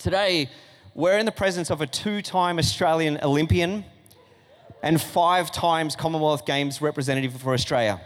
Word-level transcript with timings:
Today, 0.00 0.48
we're 0.94 1.18
in 1.18 1.26
the 1.26 1.32
presence 1.32 1.68
of 1.70 1.82
a 1.82 1.86
two 1.86 2.22
time 2.22 2.58
Australian 2.58 3.18
Olympian 3.22 3.84
and 4.82 4.98
five 4.98 5.52
times 5.52 5.94
Commonwealth 5.94 6.46
Games 6.46 6.80
representative 6.80 7.34
for 7.38 7.52
Australia. 7.52 8.00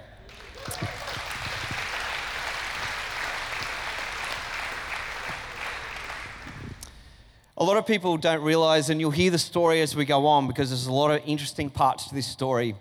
A 7.56 7.62
lot 7.62 7.76
of 7.76 7.86
people 7.86 8.16
don't 8.16 8.42
realize, 8.42 8.90
and 8.90 9.00
you'll 9.00 9.12
hear 9.12 9.30
the 9.30 9.38
story 9.38 9.80
as 9.80 9.94
we 9.94 10.04
go 10.04 10.26
on 10.26 10.48
because 10.48 10.70
there's 10.70 10.88
a 10.88 10.92
lot 10.92 11.12
of 11.12 11.22
interesting 11.24 11.70
parts 11.70 12.08
to 12.08 12.14
this 12.16 12.26
story. 12.26 12.74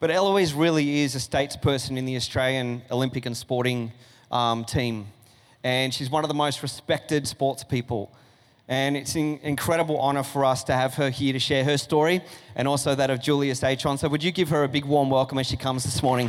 But 0.00 0.10
Eloise 0.10 0.52
really 0.52 1.02
is 1.02 1.14
a 1.14 1.18
statesperson 1.18 1.96
in 1.96 2.06
the 2.06 2.16
Australian 2.16 2.82
Olympic 2.90 3.24
and 3.24 3.36
sporting 3.36 3.92
um, 4.32 4.64
team. 4.64 5.06
And 5.62 5.94
she's 5.94 6.10
one 6.10 6.24
of 6.24 6.28
the 6.28 6.34
most 6.34 6.60
respected 6.64 7.28
sports 7.28 7.62
people. 7.62 8.10
And 8.68 8.98
it's 8.98 9.14
an 9.14 9.40
incredible 9.42 9.98
honour 9.98 10.22
for 10.22 10.44
us 10.44 10.62
to 10.64 10.74
have 10.74 10.94
her 10.94 11.08
here 11.08 11.32
to 11.32 11.38
share 11.38 11.64
her 11.64 11.78
story 11.78 12.20
and 12.54 12.68
also 12.68 12.94
that 12.94 13.08
of 13.08 13.18
Julius 13.18 13.62
Achon. 13.62 13.98
So, 13.98 14.08
would 14.08 14.22
you 14.22 14.30
give 14.30 14.50
her 14.50 14.62
a 14.62 14.68
big 14.68 14.84
warm 14.84 15.08
welcome 15.08 15.38
as 15.38 15.46
she 15.46 15.56
comes 15.56 15.84
this 15.84 16.02
morning? 16.02 16.28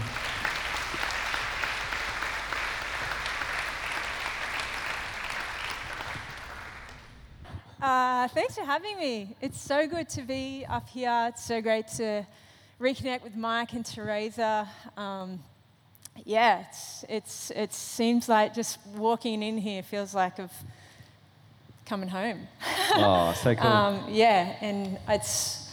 Uh, 7.81 8.27
thanks 8.29 8.55
for 8.55 8.63
having 8.63 8.97
me. 8.97 9.35
It's 9.41 9.59
so 9.59 9.87
good 9.87 10.07
to 10.09 10.21
be 10.21 10.65
up 10.69 10.87
here. 10.87 11.27
It's 11.29 11.43
so 11.43 11.61
great 11.61 11.87
to 11.97 12.25
reconnect 12.79 13.23
with 13.23 13.35
Mike 13.35 13.73
and 13.73 13.85
Teresa. 13.85 14.67
Um, 14.95 15.43
yeah, 16.25 16.65
it's, 16.67 17.05
it's, 17.09 17.51
it 17.51 17.73
seems 17.73 18.29
like 18.29 18.53
just 18.53 18.79
walking 18.95 19.43
in 19.43 19.57
here 19.57 19.83
feels 19.83 20.13
like 20.13 20.39
of 20.39 20.51
coming 21.89 22.09
home. 22.09 22.47
Oh, 22.91 23.33
so 23.33 23.53
cool. 23.53 23.67
um, 23.67 24.05
yeah, 24.09 24.55
and 24.61 24.97
it's 25.07 25.69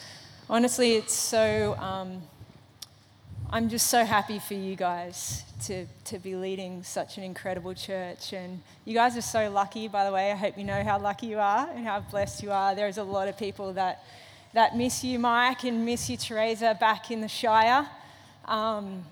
honestly, 0.51 0.97
it's 0.97 1.15
so. 1.15 1.75
Um, 1.79 2.23
I'm 3.49 3.69
just 3.69 3.87
so 3.87 4.05
happy 4.05 4.41
for 4.41 4.55
you 4.55 4.75
guys 4.75 5.45
to, 5.67 5.87
to 6.07 6.19
be 6.19 6.35
leading 6.35 6.83
such 6.83 7.17
an 7.17 7.23
incredible 7.23 7.75
church. 7.75 8.33
And 8.33 8.61
you 8.85 8.93
guys 8.93 9.17
are 9.17 9.23
so 9.23 9.49
lucky, 9.49 9.87
by 9.87 10.05
the 10.05 10.11
way. 10.11 10.33
I 10.33 10.35
hope 10.35 10.59
you 10.59 10.65
know 10.65 10.83
how 10.83 10.99
lucky 10.99 11.29
you 11.29 11.39
are 11.39 11.71
and 11.71 11.87
how 11.87 12.01
blessed 12.01 12.43
you 12.43 12.51
are. 12.51 12.75
There's 12.75 12.99
a 12.99 13.05
lot 13.05 13.29
of 13.29 13.39
people 13.39 13.73
that, 13.75 14.03
that 14.53 14.77
miss 14.77 15.05
you, 15.05 15.21
Mike, 15.21 15.63
and 15.63 15.87
miss 15.87 16.11
you, 16.11 16.17
Teresa, 16.17 16.77
back 16.79 17.13
in 17.13 17.21
the 17.21 17.29
Shire. 17.29 17.89
Um, 18.47 19.05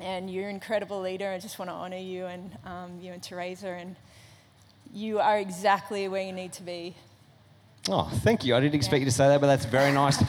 and 0.00 0.32
you're 0.32 0.48
an 0.48 0.54
incredible 0.54 1.02
leader. 1.02 1.30
I 1.30 1.38
just 1.38 1.58
want 1.58 1.70
to 1.70 1.74
honor 1.74 1.98
you 1.98 2.24
and 2.24 2.50
um, 2.64 2.98
you 3.02 3.12
and 3.12 3.22
Teresa. 3.22 3.68
And 3.68 3.96
you 4.92 5.18
are 5.18 5.38
exactly 5.38 6.08
where 6.08 6.22
you 6.22 6.32
need 6.32 6.52
to 6.54 6.62
be. 6.62 6.94
Oh, 7.88 8.10
thank 8.22 8.44
you. 8.44 8.54
I 8.54 8.60
didn't 8.60 8.74
expect 8.74 9.00
you 9.00 9.06
to 9.06 9.12
say 9.12 9.28
that, 9.28 9.40
but 9.40 9.46
that's 9.46 9.64
very 9.64 9.92
nice. 9.92 10.22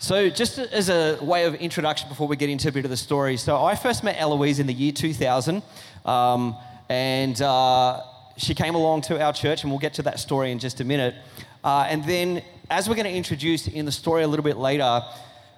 So, 0.00 0.28
just 0.28 0.58
as 0.58 0.88
a 0.88 1.16
way 1.22 1.44
of 1.44 1.54
introduction 1.54 2.08
before 2.08 2.26
we 2.26 2.36
get 2.36 2.50
into 2.50 2.68
a 2.68 2.72
bit 2.72 2.84
of 2.84 2.90
the 2.90 2.96
story, 2.96 3.36
so 3.36 3.62
I 3.64 3.76
first 3.76 4.02
met 4.02 4.16
Eloise 4.18 4.58
in 4.58 4.66
the 4.66 4.72
year 4.74 4.90
2000, 4.90 5.62
um, 6.04 6.56
and 6.88 7.40
uh, 7.40 8.00
she 8.36 8.54
came 8.54 8.74
along 8.74 9.02
to 9.02 9.22
our 9.22 9.32
church, 9.32 9.62
and 9.62 9.70
we'll 9.70 9.78
get 9.78 9.94
to 9.94 10.02
that 10.02 10.18
story 10.18 10.50
in 10.50 10.58
just 10.58 10.80
a 10.80 10.84
minute. 10.84 11.14
Uh, 11.62 11.86
and 11.88 12.04
then, 12.04 12.42
as 12.68 12.88
we're 12.88 12.96
going 12.96 13.06
to 13.06 13.12
introduce 13.12 13.68
in 13.68 13.84
the 13.84 13.92
story 13.92 14.24
a 14.24 14.28
little 14.28 14.42
bit 14.42 14.56
later, 14.56 15.02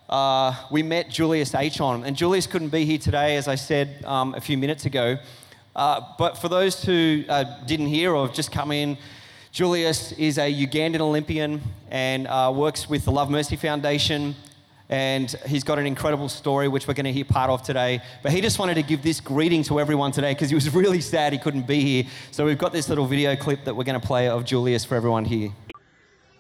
uh, 0.09 0.55
we 0.71 0.83
met 0.83 1.09
Julius 1.09 1.53
Achon. 1.53 2.05
And 2.05 2.17
Julius 2.17 2.47
couldn't 2.47 2.69
be 2.69 2.85
here 2.85 2.99
today, 2.99 3.37
as 3.37 3.49
I 3.49 3.55
said 3.55 4.05
um, 4.05 4.35
a 4.35 4.41
few 4.41 4.59
minutes 4.59 4.87
ago. 4.87 5.19
Uh, 5.75 6.01
but 6.19 6.39
for 6.39 6.49
those 6.49 6.85
who 6.85 7.25
uh, 7.29 7.45
didn't 7.67 7.87
hear 7.87 8.15
or 8.15 8.27
have 8.27 8.35
just 8.35 8.53
come 8.53 8.71
in, 8.71 8.97
Julius 9.51 10.13
is 10.13 10.39
a 10.39 10.53
Ugandan 10.53 11.01
Olympian 11.01 11.61
and 11.91 12.27
uh, 12.27 12.53
works 12.55 12.89
with 12.89 13.05
the 13.05 13.13
Love 13.13 13.31
Mercy 13.31 13.57
Foundation. 13.57 14.35
And 14.91 15.31
he's 15.47 15.65
got 15.65 15.79
an 15.79 15.87
incredible 15.87 16.29
story, 16.29 16.69
which 16.69 16.87
we're 16.87 16.95
going 16.95 17.07
to 17.07 17.13
hear 17.13 17.25
part 17.25 17.51
of 17.51 17.63
today. 17.63 18.03
But 18.23 18.33
he 18.33 18.43
just 18.43 18.59
wanted 18.59 18.75
to 18.75 18.83
give 18.83 19.03
this 19.03 19.19
greeting 19.19 19.63
to 19.65 19.81
everyone 19.81 20.13
today 20.13 20.33
because 20.33 20.51
he 20.51 20.55
was 20.55 20.73
really 20.75 21.01
sad 21.01 21.33
he 21.33 21.39
couldn't 21.39 21.67
be 21.67 21.81
here. 21.81 22.05
So 22.31 22.45
we've 22.45 22.59
got 22.59 22.73
this 22.73 22.89
little 22.89 23.07
video 23.07 23.35
clip 23.37 23.65
that 23.65 23.75
we're 23.75 23.85
going 23.85 24.01
to 24.01 24.07
play 24.07 24.29
of 24.29 24.45
Julius 24.45 24.85
for 24.85 24.97
everyone 24.97 25.25
here. 25.25 25.51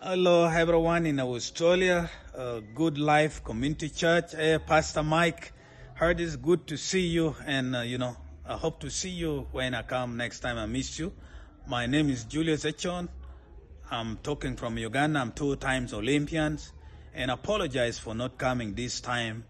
Hello, 0.01 0.45
everyone 0.45 1.07
in 1.07 1.19
Australia. 1.19 2.11
Good 2.35 2.99
Life 2.99 3.45
Community 3.45 3.89
Church. 3.89 4.33
Hey, 4.33 4.59
Pastor 4.59 5.05
Mike, 5.05 5.53
heard 5.95 6.19
it's 6.21 6.35
good 6.35 6.67
to 6.67 6.77
see 6.77 7.07
you, 7.07 7.37
and 7.47 7.77
uh, 7.77 7.81
you 7.83 7.97
know, 7.97 8.17
I 8.45 8.55
hope 8.55 8.81
to 8.81 8.91
see 8.91 9.11
you 9.11 9.47
when 9.53 9.73
I 9.73 9.83
come 9.83 10.17
next 10.17 10.41
time. 10.41 10.59
I 10.59 10.67
miss 10.67 10.99
you. 10.99 11.13
My 11.69 11.87
name 11.87 12.11
is 12.11 12.25
Julius 12.25 12.65
Achon. 12.65 13.09
I'm 13.89 14.17
talking 14.17 14.57
from 14.57 14.77
Uganda. 14.79 15.21
I'm 15.21 15.31
two 15.31 15.55
times 15.57 15.95
Olympians, 15.95 16.73
and 17.15 17.31
apologize 17.31 18.01
for 18.01 18.17
not 18.17 18.37
coming 18.37 18.75
this 18.75 19.01
time 19.01 19.45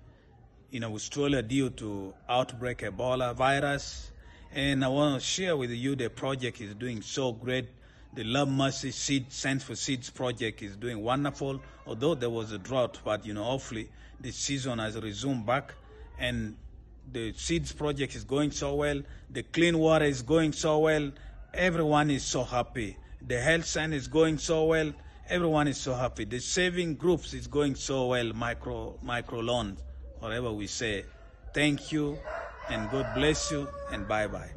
in 0.71 0.85
Australia 0.85 1.41
due 1.41 1.71
to 1.71 2.13
outbreak 2.29 2.81
Ebola 2.81 3.35
virus. 3.35 4.11
And 4.53 4.85
I 4.85 4.89
want 4.89 5.23
to 5.23 5.27
share 5.27 5.57
with 5.57 5.71
you 5.71 5.97
the 5.97 6.11
project 6.11 6.61
is 6.61 6.75
doing 6.75 7.01
so 7.01 7.33
great. 7.33 7.67
The 8.15 8.23
Love 8.23 8.49
Mercy 8.49 8.93
Seed 8.93 9.33
Science 9.33 9.65
for 9.65 9.75
Seeds 9.75 10.09
project 10.09 10.63
is 10.63 10.77
doing 10.77 11.03
wonderful. 11.03 11.61
Although 11.85 12.15
there 12.15 12.31
was 12.31 12.53
a 12.53 12.59
drought, 12.59 13.01
but 13.05 13.27
you 13.27 13.35
know, 13.35 13.43
hopefully 13.43 13.91
the 14.21 14.31
season 14.31 14.79
has 14.79 14.97
resumed 14.97 15.45
back, 15.45 15.75
and 16.17 16.57
the 17.11 17.33
seeds 17.33 17.73
project 17.73 18.15
is 18.15 18.23
going 18.23 18.53
so 18.53 18.77
well. 18.77 19.03
The 19.31 19.43
clean 19.43 19.79
water 19.79 20.05
is 20.05 20.23
going 20.23 20.53
so 20.53 20.79
well. 20.79 21.11
Everyone 21.53 22.09
is 22.09 22.23
so 22.23 22.45
happy. 22.45 22.97
The 23.27 23.41
health 23.41 23.65
center 23.65 23.97
is 23.97 24.07
going 24.07 24.39
so 24.39 24.67
well. 24.67 24.93
Everyone 25.29 25.67
is 25.67 25.79
so 25.79 25.95
happy. 25.95 26.25
The 26.25 26.39
saving 26.39 26.95
groups 26.95 27.35
is 27.35 27.49
going 27.49 27.75
so 27.75 28.07
well. 28.07 28.33
Micro 28.33 28.97
micro 29.03 29.41
loans, 29.41 29.81
whatever 30.21 30.53
we 30.53 30.69
say. 30.69 31.05
Thank 31.53 31.91
you, 31.91 32.17
and 32.69 32.89
God 32.91 33.13
bless 33.15 33.51
you, 33.51 33.67
and 33.91 34.07
bye 34.07 34.29
bye. 34.29 34.51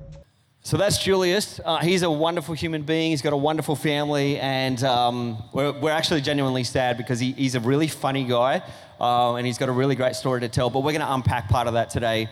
So 0.68 0.76
that's 0.76 0.98
Julius. 0.98 1.62
Uh, 1.64 1.78
he's 1.78 2.02
a 2.02 2.12
wonderful 2.12 2.54
human 2.54 2.82
being. 2.82 3.12
He's 3.12 3.22
got 3.22 3.32
a 3.32 3.38
wonderful 3.38 3.74
family, 3.74 4.38
and 4.38 4.84
um, 4.84 5.42
we're, 5.54 5.72
we're 5.72 5.92
actually 5.92 6.20
genuinely 6.20 6.66
sad 6.66 6.98
because 6.98 7.22
he, 7.22 7.32
he's 7.32 7.56
a 7.56 7.62
really 7.62 7.88
funny 7.88 8.26
guy, 8.26 8.62
uh, 9.00 9.36
and 9.36 9.48
he's 9.48 9.58
got 9.58 9.70
a 9.70 9.72
really 9.72 9.96
great 9.96 10.18
story 10.18 10.42
to 10.42 10.50
tell. 10.50 10.70
But 10.70 10.82
we're 10.82 10.92
going 10.92 11.06
to 11.06 11.14
unpack 11.14 11.48
part 11.48 11.68
of 11.68 11.76
that 11.76 11.90
today. 11.90 12.28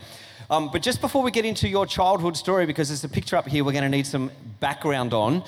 Um, 0.50 0.70
but 0.70 0.82
just 0.82 1.00
before 1.00 1.24
we 1.24 1.32
get 1.32 1.46
into 1.46 1.70
your 1.70 1.86
childhood 1.86 2.36
story, 2.36 2.66
because 2.66 2.90
there's 2.90 3.06
a 3.06 3.08
picture 3.08 3.38
up 3.38 3.48
here 3.48 3.64
we're 3.64 3.72
going 3.72 3.86
to 3.86 3.90
need 3.90 4.06
some 4.06 4.30
background 4.60 5.14
on, 5.14 5.42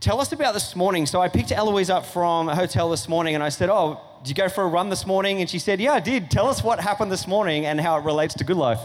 tell 0.00 0.18
us 0.18 0.32
about 0.32 0.54
this 0.54 0.74
morning. 0.74 1.04
So 1.04 1.20
I 1.20 1.28
picked 1.28 1.52
Eloise 1.52 1.90
up 1.90 2.06
from 2.06 2.48
a 2.48 2.56
hotel 2.56 2.88
this 2.88 3.10
morning 3.10 3.34
and 3.34 3.44
I 3.44 3.50
said, 3.50 3.68
Oh, 3.68 4.00
did 4.22 4.30
you 4.30 4.34
go 4.34 4.48
for 4.48 4.64
a 4.64 4.68
run 4.68 4.88
this 4.88 5.06
morning? 5.06 5.42
And 5.42 5.50
she 5.50 5.58
said, 5.58 5.82
Yeah, 5.82 5.92
I 5.92 6.00
did. 6.00 6.30
Tell 6.30 6.48
us 6.48 6.64
what 6.64 6.80
happened 6.80 7.12
this 7.12 7.28
morning 7.28 7.66
and 7.66 7.78
how 7.78 7.98
it 7.98 8.04
relates 8.06 8.32
to 8.36 8.44
Good 8.44 8.56
Life. 8.56 8.80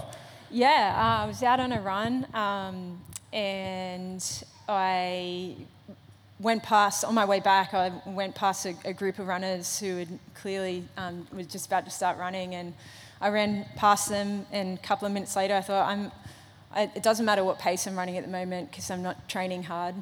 Yeah, 0.49 0.93
uh, 0.97 1.23
I 1.23 1.27
was 1.27 1.41
out 1.41 1.61
on 1.61 1.71
a 1.71 1.79
run 1.79 2.27
um, 2.33 2.99
and 3.33 4.23
I 4.67 5.55
went 6.39 6.63
past, 6.63 7.05
on 7.05 7.13
my 7.13 7.25
way 7.25 7.39
back, 7.39 7.73
I 7.73 7.91
went 8.05 8.35
past 8.35 8.65
a, 8.65 8.75
a 8.83 8.93
group 8.93 9.19
of 9.19 9.27
runners 9.27 9.79
who 9.79 9.97
had 9.97 10.19
clearly 10.33 10.83
um, 10.97 11.27
was 11.31 11.47
just 11.47 11.67
about 11.67 11.85
to 11.85 11.91
start 11.91 12.17
running. 12.17 12.55
And 12.55 12.73
I 13.19 13.29
ran 13.29 13.65
past 13.75 14.09
them, 14.09 14.45
and 14.51 14.77
a 14.77 14.81
couple 14.81 15.05
of 15.05 15.13
minutes 15.13 15.35
later, 15.35 15.55
I 15.55 15.61
thought, 15.61 15.87
I'm, 15.87 16.11
I, 16.73 16.89
it 16.95 17.03
doesn't 17.03 17.25
matter 17.25 17.43
what 17.43 17.59
pace 17.59 17.85
I'm 17.85 17.95
running 17.95 18.17
at 18.17 18.23
the 18.25 18.31
moment 18.31 18.71
because 18.71 18.89
I'm 18.89 19.03
not 19.03 19.29
training 19.29 19.63
hard. 19.63 19.95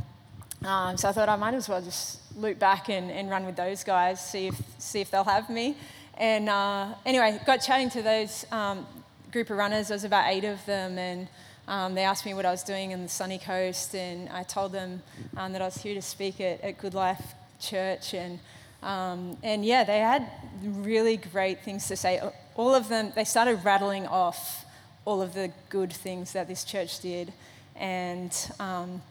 Um, 0.63 0.97
so 0.97 1.09
I 1.09 1.11
thought 1.11 1.29
I 1.29 1.35
might 1.35 1.53
as 1.53 1.69
well 1.69 1.81
just 1.81 2.19
loop 2.35 2.59
back 2.59 2.89
and, 2.89 3.11
and 3.11 3.29
run 3.29 3.45
with 3.45 3.55
those 3.55 3.83
guys, 3.83 4.25
see 4.25 4.47
if, 4.47 4.61
see 4.77 5.01
if 5.01 5.11
they'll 5.11 5.23
have 5.23 5.49
me. 5.49 5.75
And 6.17 6.49
uh, 6.49 6.95
anyway, 7.05 7.39
got 7.45 7.57
chatting 7.57 7.89
to 7.91 8.01
those 8.01 8.45
um, 8.51 8.85
group 9.31 9.49
of 9.49 9.57
runners. 9.57 9.87
There 9.87 9.95
was 9.95 10.03
about 10.03 10.29
eight 10.29 10.43
of 10.43 10.65
them, 10.65 10.97
and 10.97 11.29
um, 11.69 11.93
they 11.93 12.03
asked 12.03 12.25
me 12.25 12.33
what 12.33 12.47
I 12.47 12.51
was 12.51 12.63
doing 12.63 12.89
in 12.91 13.03
the 13.03 13.07
sunny 13.07 13.37
coast, 13.37 13.93
and 13.93 14.27
I 14.29 14.41
told 14.41 14.71
them 14.71 15.03
um, 15.37 15.53
that 15.53 15.61
I 15.61 15.65
was 15.65 15.77
here 15.77 15.93
to 15.93 16.01
speak 16.01 16.41
at, 16.41 16.59
at 16.61 16.79
Good 16.79 16.95
Life 16.95 17.35
Church, 17.59 18.15
and 18.15 18.39
um, 18.81 19.37
and 19.43 19.63
yeah, 19.63 19.83
they 19.83 19.99
had 19.99 20.25
really 20.63 21.17
great 21.17 21.63
things 21.63 21.87
to 21.89 21.95
say. 21.95 22.19
All 22.55 22.73
of 22.73 22.89
them, 22.89 23.11
they 23.15 23.23
started 23.23 23.63
rattling 23.63 24.07
off 24.07 24.65
all 25.05 25.21
of 25.21 25.35
the 25.35 25.51
good 25.69 25.93
things 25.93 26.33
that 26.33 26.47
this 26.47 26.63
church 26.63 27.01
did, 27.01 27.31
and 27.75 28.35
um, 28.59 29.03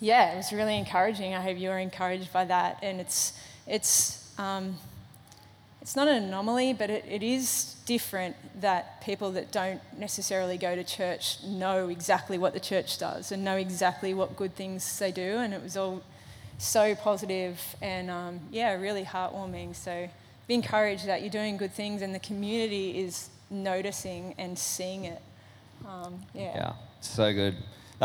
yeah, 0.00 0.32
it 0.32 0.36
was 0.38 0.52
really 0.52 0.76
encouraging. 0.76 1.34
I 1.34 1.40
hope 1.40 1.56
you 1.56 1.68
were 1.68 1.78
encouraged 1.78 2.32
by 2.32 2.46
that, 2.46 2.80
and 2.82 3.00
it's 3.00 3.32
it's 3.68 4.36
um, 4.40 4.76
it's 5.82 5.96
not 5.96 6.06
an 6.06 6.22
anomaly, 6.22 6.74
but 6.74 6.90
it, 6.90 7.04
it 7.08 7.24
is 7.24 7.74
different 7.86 8.36
that 8.60 9.02
people 9.02 9.32
that 9.32 9.50
don't 9.50 9.80
necessarily 9.98 10.56
go 10.56 10.76
to 10.76 10.84
church 10.84 11.42
know 11.42 11.88
exactly 11.88 12.38
what 12.38 12.54
the 12.54 12.60
church 12.60 12.98
does 12.98 13.32
and 13.32 13.44
know 13.44 13.56
exactly 13.56 14.14
what 14.14 14.36
good 14.36 14.54
things 14.54 14.98
they 15.00 15.10
do. 15.10 15.38
And 15.38 15.52
it 15.52 15.60
was 15.60 15.76
all 15.76 16.02
so 16.56 16.94
positive 16.94 17.60
and, 17.82 18.10
um, 18.10 18.40
yeah, 18.52 18.74
really 18.74 19.02
heartwarming. 19.02 19.74
So 19.74 20.08
be 20.46 20.54
encouraged 20.54 21.06
that 21.08 21.22
you're 21.22 21.30
doing 21.30 21.56
good 21.56 21.72
things 21.72 22.00
and 22.00 22.14
the 22.14 22.20
community 22.20 23.00
is 23.00 23.28
noticing 23.50 24.36
and 24.38 24.56
seeing 24.56 25.06
it. 25.06 25.20
Um, 25.84 26.22
yeah. 26.32 26.54
Yeah, 26.54 26.72
so 27.00 27.32
good. 27.32 27.56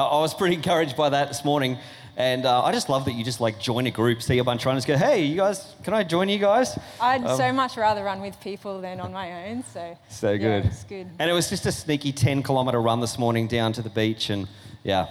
I 0.05 0.19
was 0.21 0.33
pretty 0.33 0.55
encouraged 0.55 0.95
by 0.95 1.09
that 1.09 1.27
this 1.27 1.43
morning. 1.45 1.77
And 2.19 2.47
uh, 2.47 2.63
I 2.63 2.71
just 2.71 2.89
love 2.89 3.05
that 3.05 3.11
you 3.13 3.23
just 3.23 3.39
like 3.39 3.59
join 3.59 3.85
a 3.85 3.91
group, 3.91 4.23
see 4.23 4.39
a 4.39 4.43
bunch 4.43 4.63
of 4.63 4.65
runners, 4.65 4.85
go, 4.85 4.97
hey, 4.97 5.21
you 5.23 5.35
guys, 5.35 5.75
can 5.83 5.93
I 5.93 6.03
join 6.03 6.29
you 6.29 6.39
guys? 6.39 6.75
I'd 6.99 7.23
Um, 7.23 7.37
so 7.37 7.53
much 7.53 7.77
rather 7.77 8.03
run 8.03 8.21
with 8.21 8.39
people 8.41 8.81
than 8.81 8.99
on 8.99 9.13
my 9.13 9.49
own. 9.49 9.63
So 9.71 9.95
So 10.09 10.31
yeah, 10.31 10.37
good. 10.61 10.65
it's 10.65 10.83
good. 10.83 11.07
And 11.19 11.29
it 11.29 11.33
was 11.33 11.47
just 11.47 11.67
a 11.67 11.71
sneaky 11.71 12.11
10 12.11 12.41
kilometer 12.41 12.81
run 12.81 13.01
this 13.01 13.19
morning 13.19 13.47
down 13.47 13.71
to 13.73 13.83
the 13.83 13.89
beach. 13.91 14.31
And 14.31 14.47
yeah, 14.83 15.05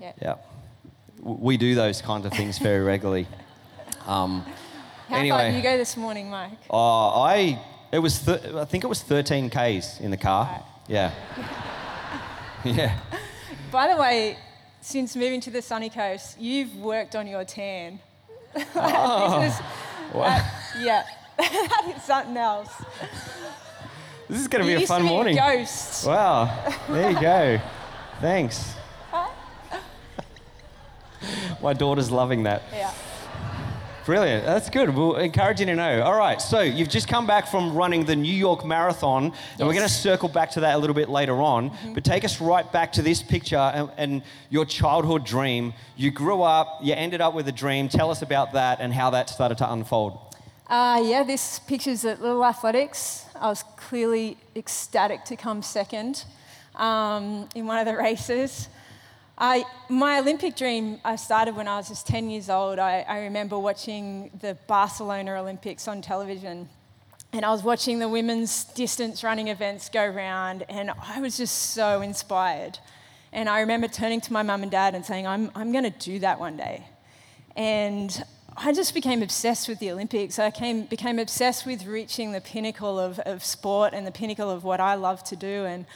Yeah. 0.00 0.12
yeah. 0.22 0.34
We 1.20 1.56
do 1.56 1.74
those 1.74 2.00
kind 2.00 2.24
of 2.24 2.32
things 2.32 2.58
very 2.58 2.80
regularly. 2.84 3.26
Um, 4.06 4.44
How 5.08 5.16
anyway. 5.16 5.36
far 5.38 5.46
did 5.50 5.56
you 5.56 5.62
go 5.62 5.76
this 5.76 5.96
morning, 5.96 6.30
Mike? 6.30 6.52
Oh, 6.70 7.20
I 7.22 7.60
it 7.92 7.98
was 7.98 8.20
th- 8.24 8.44
I 8.54 8.64
think 8.64 8.82
it 8.82 8.86
was 8.86 9.02
13 9.02 9.50
k's 9.50 10.00
in 10.00 10.10
the 10.10 10.16
car. 10.16 10.44
Right. 10.46 10.62
Yeah. 10.88 11.12
yeah. 12.64 12.98
By 13.70 13.86
the 13.86 14.00
way, 14.00 14.36
since 14.80 15.14
moving 15.14 15.40
to 15.42 15.50
the 15.50 15.62
sunny 15.62 15.90
coast, 15.90 16.40
you've 16.40 16.74
worked 16.76 17.14
on 17.14 17.28
your 17.28 17.44
tan. 17.44 18.00
this 18.54 18.66
is, 18.66 18.74
uh, 20.14 20.50
yeah, 20.80 21.04
that 21.38 21.92
is 21.96 22.02
something 22.02 22.36
else. 22.36 22.72
This 24.28 24.40
is 24.40 24.48
going 24.48 24.64
to 24.64 24.70
you 24.70 24.78
be 24.78 24.84
a 24.84 24.86
fun 24.86 25.02
to 25.02 25.04
be 25.04 25.08
morning. 25.08 25.38
A 25.38 25.56
ghost. 25.56 26.04
Wow. 26.04 26.74
There 26.88 27.10
you 27.10 27.20
go. 27.20 27.60
Thanks. 28.20 28.74
My 31.62 31.72
daughter's 31.72 32.10
loving 32.10 32.44
that. 32.44 32.62
Yeah. 32.72 32.92
Brilliant. 34.06 34.46
That's 34.46 34.70
good. 34.70 34.94
We'll 34.94 35.16
encourage 35.16 35.60
you 35.60 35.66
to 35.66 35.74
know. 35.74 36.02
All 36.02 36.16
right. 36.16 36.40
So 36.40 36.62
you've 36.62 36.88
just 36.88 37.06
come 37.06 37.26
back 37.26 37.46
from 37.46 37.74
running 37.76 38.06
the 38.06 38.16
New 38.16 38.32
York 38.32 38.64
Marathon, 38.64 39.24
and 39.58 39.68
we're 39.68 39.74
going 39.74 39.86
to 39.86 39.92
circle 39.92 40.28
back 40.28 40.50
to 40.52 40.60
that 40.60 40.74
a 40.74 40.78
little 40.78 40.94
bit 40.94 41.10
later 41.10 41.42
on. 41.42 41.70
But 41.92 42.02
take 42.02 42.24
us 42.24 42.40
right 42.40 42.70
back 42.72 42.92
to 42.92 43.02
this 43.02 43.22
picture 43.22 43.56
and, 43.56 43.90
and 43.98 44.22
your 44.48 44.64
childhood 44.64 45.24
dream. 45.24 45.74
You 45.96 46.10
grew 46.10 46.40
up. 46.42 46.78
You 46.82 46.94
ended 46.94 47.20
up 47.20 47.34
with 47.34 47.46
a 47.48 47.52
dream. 47.52 47.88
Tell 47.88 48.10
us 48.10 48.22
about 48.22 48.54
that 48.54 48.80
and 48.80 48.92
how 48.92 49.10
that 49.10 49.28
started 49.28 49.58
to 49.58 49.70
unfold. 49.70 50.18
Uh, 50.66 51.02
yeah, 51.04 51.22
this 51.22 51.58
picture's 51.58 52.04
at 52.04 52.22
Little 52.22 52.44
Athletics. 52.44 53.26
I 53.34 53.48
was 53.48 53.62
clearly 53.76 54.38
ecstatic 54.56 55.24
to 55.26 55.36
come 55.36 55.62
second 55.62 56.24
um, 56.76 57.48
in 57.54 57.66
one 57.66 57.78
of 57.78 57.86
the 57.86 57.96
races. 57.96 58.68
I, 59.42 59.64
my 59.88 60.18
Olympic 60.18 60.54
dream 60.54 61.00
I 61.02 61.16
started 61.16 61.56
when 61.56 61.66
I 61.66 61.78
was 61.78 61.88
just 61.88 62.06
10 62.06 62.28
years 62.28 62.50
old. 62.50 62.78
I, 62.78 63.06
I 63.08 63.20
remember 63.20 63.58
watching 63.58 64.30
the 64.38 64.54
Barcelona 64.66 65.40
Olympics 65.40 65.88
on 65.88 66.02
television. 66.02 66.68
And 67.32 67.42
I 67.46 67.50
was 67.50 67.62
watching 67.62 68.00
the 68.00 68.08
women's 68.08 68.64
distance 68.64 69.24
running 69.24 69.48
events 69.48 69.88
go 69.88 70.06
round, 70.06 70.64
and 70.68 70.90
I 70.90 71.20
was 71.20 71.38
just 71.38 71.70
so 71.70 72.02
inspired. 72.02 72.78
And 73.32 73.48
I 73.48 73.60
remember 73.60 73.88
turning 73.88 74.20
to 74.22 74.32
my 74.32 74.42
mum 74.42 74.62
and 74.62 74.70
dad 74.70 74.94
and 74.94 75.06
saying, 75.06 75.26
I'm, 75.26 75.50
I'm 75.54 75.72
going 75.72 75.84
to 75.84 75.98
do 75.98 76.18
that 76.18 76.38
one 76.38 76.58
day. 76.58 76.84
And 77.56 78.22
I 78.58 78.72
just 78.72 78.92
became 78.92 79.22
obsessed 79.22 79.68
with 79.68 79.78
the 79.78 79.90
Olympics. 79.90 80.38
I 80.38 80.50
came, 80.50 80.82
became 80.82 81.18
obsessed 81.18 81.64
with 81.64 81.86
reaching 81.86 82.32
the 82.32 82.42
pinnacle 82.42 82.98
of, 82.98 83.18
of 83.20 83.42
sport 83.42 83.94
and 83.94 84.06
the 84.06 84.12
pinnacle 84.12 84.50
of 84.50 84.64
what 84.64 84.80
I 84.80 84.96
love 84.96 85.24
to 85.24 85.36
do. 85.36 85.64
And 85.64 85.86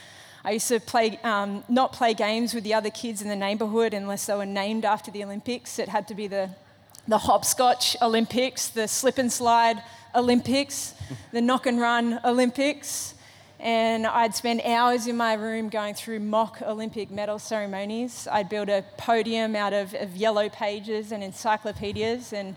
I 0.45 0.51
used 0.51 0.67
to 0.67 0.79
play, 0.79 1.19
um, 1.23 1.63
not 1.67 1.91
play 1.91 2.13
games 2.13 2.53
with 2.53 2.63
the 2.63 2.75
other 2.75 2.91
kids 2.91 3.23
in 3.23 3.29
the 3.29 3.35
neighbourhood 3.35 3.95
unless 3.95 4.27
they 4.27 4.35
were 4.35 4.45
named 4.45 4.85
after 4.85 5.09
the 5.09 5.23
Olympics. 5.23 5.79
It 5.79 5.89
had 5.89 6.07
to 6.09 6.13
be 6.13 6.27
the, 6.27 6.51
the 7.07 7.17
hopscotch 7.17 7.97
Olympics, 7.99 8.67
the 8.67 8.87
slip 8.87 9.17
and 9.17 9.33
slide 9.33 9.81
Olympics, 10.13 10.93
the 11.31 11.41
knock 11.41 11.65
and 11.65 11.81
run 11.81 12.19
Olympics. 12.23 13.15
And 13.59 14.05
I'd 14.05 14.35
spend 14.35 14.61
hours 14.63 15.07
in 15.07 15.17
my 15.17 15.33
room 15.33 15.67
going 15.69 15.95
through 15.95 16.19
mock 16.19 16.61
Olympic 16.61 17.09
medal 17.09 17.39
ceremonies. 17.39 18.27
I'd 18.31 18.47
build 18.47 18.69
a 18.69 18.85
podium 18.99 19.55
out 19.55 19.73
of, 19.73 19.95
of 19.95 20.15
yellow 20.15 20.47
pages 20.47 21.11
and 21.11 21.23
encyclopedias, 21.23 22.33
and 22.33 22.55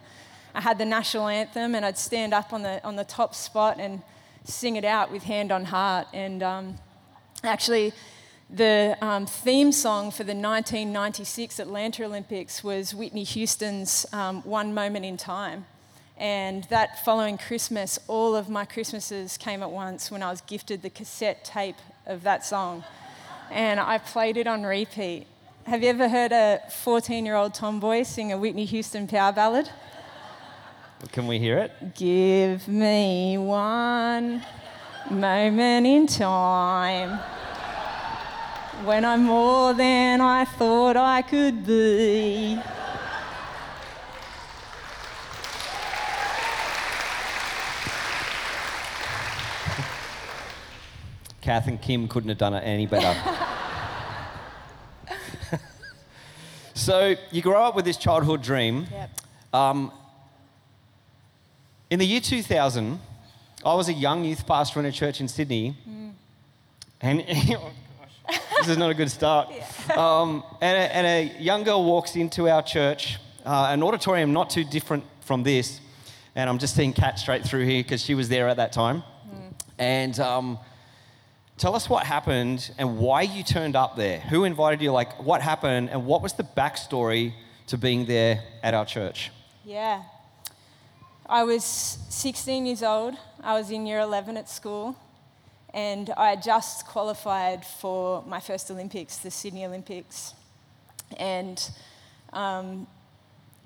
I 0.54 0.60
had 0.60 0.76
the 0.76 0.84
national 0.84 1.28
anthem, 1.28 1.74
and 1.74 1.86
I'd 1.86 1.96
stand 1.96 2.34
up 2.34 2.52
on 2.52 2.62
the, 2.64 2.84
on 2.84 2.96
the 2.96 3.04
top 3.04 3.34
spot 3.34 3.78
and 3.80 4.02
sing 4.44 4.76
it 4.76 4.84
out 4.84 5.10
with 5.10 5.22
hand 5.22 5.50
on 5.50 5.64
heart. 5.64 6.08
And 6.12 6.42
um, 6.42 6.78
actually, 7.44 7.92
the 8.50 8.96
um, 9.02 9.26
theme 9.26 9.72
song 9.72 10.10
for 10.10 10.24
the 10.24 10.34
1996 10.34 11.58
Atlanta 11.58 12.04
Olympics 12.04 12.64
was 12.64 12.94
Whitney 12.94 13.24
Houston's 13.24 14.06
um, 14.12 14.42
One 14.42 14.72
Moment 14.72 15.04
in 15.04 15.16
Time. 15.16 15.66
And 16.16 16.64
that 16.64 17.04
following 17.04 17.38
Christmas, 17.38 17.98
all 18.08 18.34
of 18.34 18.48
my 18.48 18.64
Christmases 18.64 19.36
came 19.36 19.62
at 19.62 19.70
once 19.70 20.10
when 20.10 20.22
I 20.22 20.30
was 20.30 20.40
gifted 20.40 20.82
the 20.82 20.90
cassette 20.90 21.44
tape 21.44 21.76
of 22.06 22.24
that 22.24 22.44
song. 22.44 22.84
And 23.50 23.78
I 23.78 23.98
played 23.98 24.36
it 24.36 24.46
on 24.46 24.64
repeat. 24.64 25.26
Have 25.66 25.82
you 25.82 25.90
ever 25.90 26.08
heard 26.08 26.32
a 26.32 26.60
14 26.70 27.24
year 27.24 27.36
old 27.36 27.54
tomboy 27.54 28.02
sing 28.02 28.32
a 28.32 28.38
Whitney 28.38 28.64
Houston 28.64 29.06
power 29.06 29.32
ballad? 29.32 29.70
Can 31.12 31.28
we 31.28 31.38
hear 31.38 31.58
it? 31.58 31.94
Give 31.94 32.66
me 32.66 33.38
one 33.38 34.42
moment 35.10 35.86
in 35.86 36.06
time 36.06 37.18
when 38.84 39.04
I'm 39.04 39.24
more 39.24 39.74
than 39.74 40.20
I 40.20 40.44
thought 40.44 40.96
I 40.96 41.22
could 41.22 41.66
be. 41.66 42.60
Kath 51.40 51.66
and 51.66 51.80
Kim 51.80 52.08
couldn't 52.08 52.28
have 52.28 52.38
done 52.38 52.52
it 52.54 52.60
any 52.60 52.86
better. 52.86 53.18
so 56.74 57.14
you 57.30 57.40
grow 57.40 57.62
up 57.62 57.74
with 57.74 57.84
this 57.86 57.96
childhood 57.96 58.42
dream. 58.42 58.86
Yep. 58.92 59.10
Um, 59.54 59.92
in 61.88 61.98
the 61.98 62.04
year 62.04 62.20
2000, 62.20 63.00
I 63.64 63.74
was 63.74 63.88
a 63.88 63.92
young 63.92 64.24
youth 64.24 64.46
pastor 64.46 64.78
in 64.80 64.86
a 64.86 64.92
church 64.92 65.20
in 65.20 65.28
Sydney. 65.28 65.76
And 67.00 67.24
oh 67.28 67.72
gosh, 68.26 68.40
this 68.58 68.68
is 68.68 68.78
not 68.78 68.90
a 68.90 68.94
good 68.94 69.10
start. 69.10 69.52
Um, 69.96 70.44
and, 70.60 70.76
a, 70.76 70.96
and 70.96 71.06
a 71.06 71.40
young 71.40 71.64
girl 71.64 71.82
walks 71.82 72.14
into 72.14 72.46
our 72.46 72.62
church, 72.62 73.16
uh, 73.46 73.68
an 73.70 73.82
auditorium 73.82 74.34
not 74.34 74.50
too 74.50 74.62
different 74.62 75.02
from 75.22 75.42
this. 75.42 75.80
And 76.34 76.48
I'm 76.48 76.58
just 76.58 76.76
seeing 76.76 76.92
Kat 76.92 77.18
straight 77.18 77.42
through 77.42 77.64
here 77.64 77.82
because 77.82 78.02
she 78.02 78.14
was 78.14 78.28
there 78.28 78.48
at 78.48 78.58
that 78.58 78.70
time. 78.70 79.02
And 79.78 80.20
um, 80.20 80.58
tell 81.56 81.74
us 81.74 81.88
what 81.88 82.04
happened 82.04 82.70
and 82.76 82.98
why 82.98 83.22
you 83.22 83.42
turned 83.42 83.76
up 83.76 83.96
there. 83.96 84.20
Who 84.20 84.44
invited 84.44 84.82
you? 84.82 84.92
Like, 84.92 85.22
what 85.22 85.40
happened? 85.40 85.88
And 85.90 86.04
what 86.04 86.20
was 86.22 86.34
the 86.34 86.44
backstory 86.44 87.32
to 87.68 87.78
being 87.78 88.04
there 88.04 88.44
at 88.62 88.74
our 88.74 88.84
church? 88.84 89.30
Yeah. 89.64 90.02
I 91.30 91.44
was 91.44 91.62
16 91.62 92.64
years 92.64 92.82
old. 92.82 93.14
I 93.42 93.52
was 93.52 93.70
in 93.70 93.86
year 93.86 93.98
11 93.98 94.38
at 94.38 94.48
school. 94.48 94.96
And 95.74 96.08
I 96.16 96.36
just 96.36 96.86
qualified 96.86 97.66
for 97.66 98.24
my 98.26 98.40
first 98.40 98.70
Olympics, 98.70 99.18
the 99.18 99.30
Sydney 99.30 99.66
Olympics. 99.66 100.32
And 101.18 101.62
um, 102.32 102.86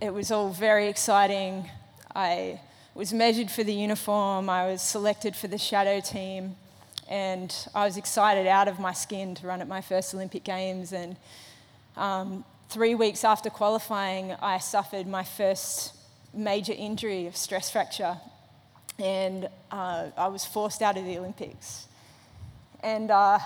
it 0.00 0.12
was 0.12 0.33
all 0.33 0.50
very 0.50 0.88
exciting. 0.88 1.71
I 2.16 2.61
was 2.97 3.12
measured 3.12 3.49
for 3.49 3.62
the 3.62 3.73
uniform, 3.73 4.50
I 4.50 4.66
was 4.66 4.83
selected 4.83 5.37
for 5.37 5.47
the 5.47 5.57
shadow 5.57 6.00
team, 6.00 6.57
and 7.09 7.54
I 7.76 7.85
was 7.85 7.97
excited 7.97 8.49
out 8.49 8.66
of 8.66 8.81
my 8.81 8.92
skin 8.92 9.37
to 9.37 9.47
run 9.47 9.61
at 9.61 9.69
my 9.69 9.83
first 9.83 10.12
Olympic 10.14 10.42
Games. 10.42 10.92
And 10.92 11.16
um, 11.97 12.45
three 12.71 12.97
weeks 12.97 13.23
after 13.23 13.50
qualifying, 13.50 14.33
I 14.42 14.59
suffered 14.59 15.07
my 15.07 15.23
first 15.23 16.02
major 16.35 16.73
injury 16.73 17.27
of 17.27 17.37
stress 17.37 17.71
fracture, 17.71 18.17
and 18.99 19.49
uh, 19.71 20.09
I 20.17 20.29
was 20.29 20.45
forced 20.45 20.83
out 20.83 20.97
of 20.97 21.05
the 21.05 21.19
Olympics. 21.19 21.89
And 22.83 23.11
uh, 23.11 23.39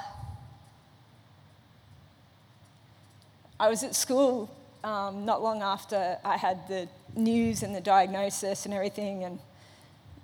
I 3.59 3.69
was 3.69 3.83
at 3.83 3.95
school 3.95 4.55
um, 4.85 5.25
not 5.25 5.43
long 5.43 5.63
after 5.63 6.19
I 6.25 6.37
had 6.37 6.69
the 6.69 6.89
news 7.15 7.63
and 7.63 7.75
the 7.75 7.81
diagnosis 7.81 8.67
and 8.67 8.75
everything, 8.75 9.25
and 9.25 9.39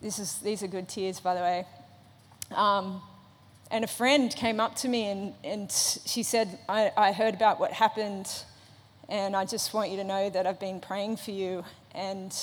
this 0.00 0.18
is, 0.18 0.38
these 0.38 0.62
are 0.62 0.66
good 0.68 0.88
tears, 0.88 1.20
by 1.20 1.34
the 1.34 1.40
way. 1.40 1.66
Um, 2.54 3.00
and 3.70 3.84
a 3.84 3.88
friend 3.88 4.34
came 4.34 4.60
up 4.60 4.76
to 4.76 4.88
me 4.88 5.06
and, 5.06 5.34
and 5.42 5.72
she 5.72 6.22
said, 6.22 6.58
I, 6.68 6.92
I 6.96 7.12
heard 7.12 7.34
about 7.34 7.58
what 7.58 7.72
happened, 7.72 8.28
and 9.08 9.34
I 9.34 9.46
just 9.46 9.72
want 9.72 9.90
you 9.90 9.96
to 9.96 10.04
know 10.04 10.30
that 10.30 10.46
I've 10.46 10.60
been 10.60 10.80
praying 10.80 11.16
for 11.16 11.30
you. 11.30 11.64
And, 11.94 12.34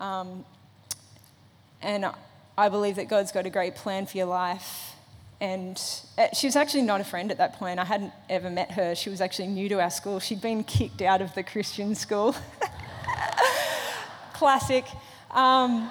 um, 0.00 0.44
and 1.82 2.06
I 2.56 2.68
believe 2.68 2.96
that 2.96 3.08
God's 3.08 3.32
got 3.32 3.46
a 3.46 3.50
great 3.50 3.76
plan 3.76 4.06
for 4.06 4.16
your 4.16 4.26
life. 4.26 4.94
And 5.40 5.80
uh, 6.16 6.28
she 6.34 6.46
was 6.46 6.56
actually 6.56 6.82
not 6.82 7.00
a 7.00 7.04
friend 7.04 7.30
at 7.30 7.38
that 7.38 7.54
point. 7.54 7.78
I 7.78 7.84
hadn't 7.84 8.12
ever 8.28 8.50
met 8.50 8.72
her. 8.72 8.94
She 8.94 9.10
was 9.10 9.20
actually 9.20 9.48
new 9.48 9.68
to 9.68 9.80
our 9.80 9.90
school. 9.90 10.18
She'd 10.18 10.40
been 10.40 10.64
kicked 10.64 11.00
out 11.00 11.22
of 11.22 11.32
the 11.34 11.44
Christian 11.44 11.94
school. 11.94 12.34
Classic. 14.32 14.84
Um, 15.30 15.90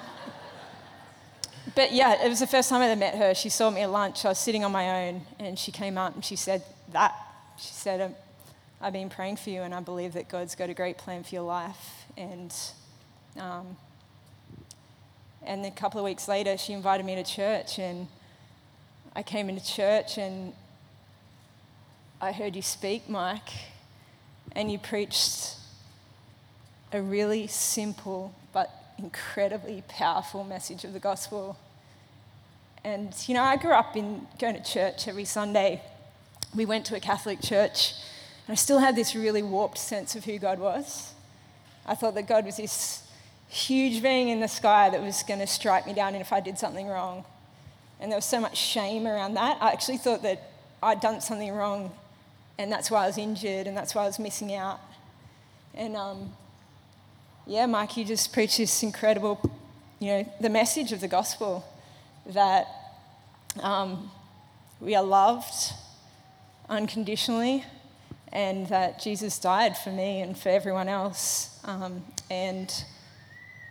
but 1.74 1.92
yeah, 1.92 2.22
it 2.24 2.28
was 2.28 2.40
the 2.40 2.46
first 2.46 2.68
time 2.68 2.82
I 2.82 2.88
ever 2.88 2.98
met 2.98 3.14
her. 3.14 3.34
She 3.34 3.48
saw 3.48 3.70
me 3.70 3.82
at 3.82 3.90
lunch. 3.90 4.24
I 4.24 4.28
was 4.28 4.38
sitting 4.38 4.64
on 4.64 4.72
my 4.72 5.06
own, 5.06 5.22
and 5.38 5.58
she 5.58 5.72
came 5.72 5.96
up 5.96 6.14
and 6.14 6.24
she 6.24 6.36
said 6.36 6.62
that. 6.92 7.14
She 7.58 7.72
said, 7.72 8.00
um, 8.00 8.14
I've 8.80 8.92
been 8.92 9.08
praying 9.08 9.36
for 9.36 9.50
you, 9.50 9.62
and 9.62 9.74
I 9.74 9.80
believe 9.80 10.12
that 10.12 10.28
God's 10.28 10.54
got 10.54 10.70
a 10.70 10.74
great 10.74 10.98
plan 10.98 11.24
for 11.24 11.34
your 11.34 11.44
life. 11.44 12.06
And 12.16 12.54
um, 13.36 13.76
and 15.44 15.64
a 15.64 15.70
couple 15.70 15.98
of 16.00 16.04
weeks 16.04 16.28
later, 16.28 16.56
she 16.56 16.72
invited 16.72 17.06
me 17.06 17.14
to 17.14 17.24
church, 17.24 17.78
and 17.78 18.08
I 19.14 19.22
came 19.22 19.48
into 19.48 19.64
church, 19.64 20.18
and 20.18 20.52
I 22.20 22.32
heard 22.32 22.56
you 22.56 22.62
speak, 22.62 23.08
Mike, 23.08 23.50
and 24.52 24.70
you 24.70 24.78
preached 24.78 25.54
a 26.92 27.00
really 27.00 27.46
simple 27.46 28.34
but 28.52 28.70
incredibly 28.98 29.84
powerful 29.88 30.42
message 30.44 30.84
of 30.84 30.92
the 30.92 30.98
gospel. 30.98 31.56
And 32.84 33.14
you 33.26 33.34
know, 33.34 33.42
I 33.42 33.56
grew 33.56 33.72
up 33.72 33.96
in 33.96 34.26
going 34.38 34.54
to 34.54 34.62
church 34.62 35.06
every 35.08 35.24
Sunday. 35.24 35.82
We 36.54 36.64
went 36.64 36.84
to 36.86 36.96
a 36.96 37.00
Catholic 37.00 37.40
church, 37.40 37.94
and 38.46 38.52
I 38.52 38.56
still 38.56 38.78
had 38.78 38.96
this 38.96 39.14
really 39.14 39.42
warped 39.42 39.78
sense 39.78 40.16
of 40.16 40.24
who 40.24 40.38
God 40.38 40.58
was. 40.58 41.12
I 41.86 41.94
thought 41.94 42.14
that 42.16 42.26
God 42.26 42.44
was 42.44 42.56
this 42.56 43.07
huge 43.48 44.02
being 44.02 44.28
in 44.28 44.40
the 44.40 44.48
sky 44.48 44.90
that 44.90 45.00
was 45.00 45.22
going 45.22 45.40
to 45.40 45.46
strike 45.46 45.86
me 45.86 45.94
down 45.94 46.14
if 46.14 46.32
I 46.32 46.40
did 46.40 46.58
something 46.58 46.86
wrong. 46.86 47.24
And 48.00 48.12
there 48.12 48.16
was 48.16 48.24
so 48.24 48.40
much 48.40 48.56
shame 48.56 49.06
around 49.06 49.34
that. 49.34 49.58
I 49.60 49.72
actually 49.72 49.98
thought 49.98 50.22
that 50.22 50.50
I'd 50.82 51.00
done 51.00 51.20
something 51.20 51.52
wrong, 51.52 51.92
and 52.58 52.70
that's 52.70 52.90
why 52.90 53.04
I 53.04 53.06
was 53.06 53.18
injured, 53.18 53.66
and 53.66 53.76
that's 53.76 53.94
why 53.94 54.04
I 54.04 54.06
was 54.06 54.18
missing 54.18 54.54
out. 54.54 54.80
And 55.74 55.96
um, 55.96 56.32
yeah, 57.46 57.66
Mike, 57.66 57.96
you 57.96 58.04
just 58.04 58.32
preached 58.32 58.58
this 58.58 58.82
incredible, 58.82 59.40
you 59.98 60.08
know, 60.08 60.32
the 60.40 60.50
message 60.50 60.92
of 60.92 61.00
the 61.00 61.08
gospel 61.08 61.64
that 62.26 62.68
um, 63.60 64.10
we 64.80 64.94
are 64.94 65.02
loved 65.02 65.72
unconditionally 66.68 67.64
and 68.32 68.68
that 68.68 69.00
Jesus 69.00 69.38
died 69.38 69.76
for 69.76 69.90
me 69.90 70.20
and 70.20 70.38
for 70.38 70.50
everyone 70.50 70.88
else. 70.88 71.58
Um, 71.64 72.04
and, 72.30 72.72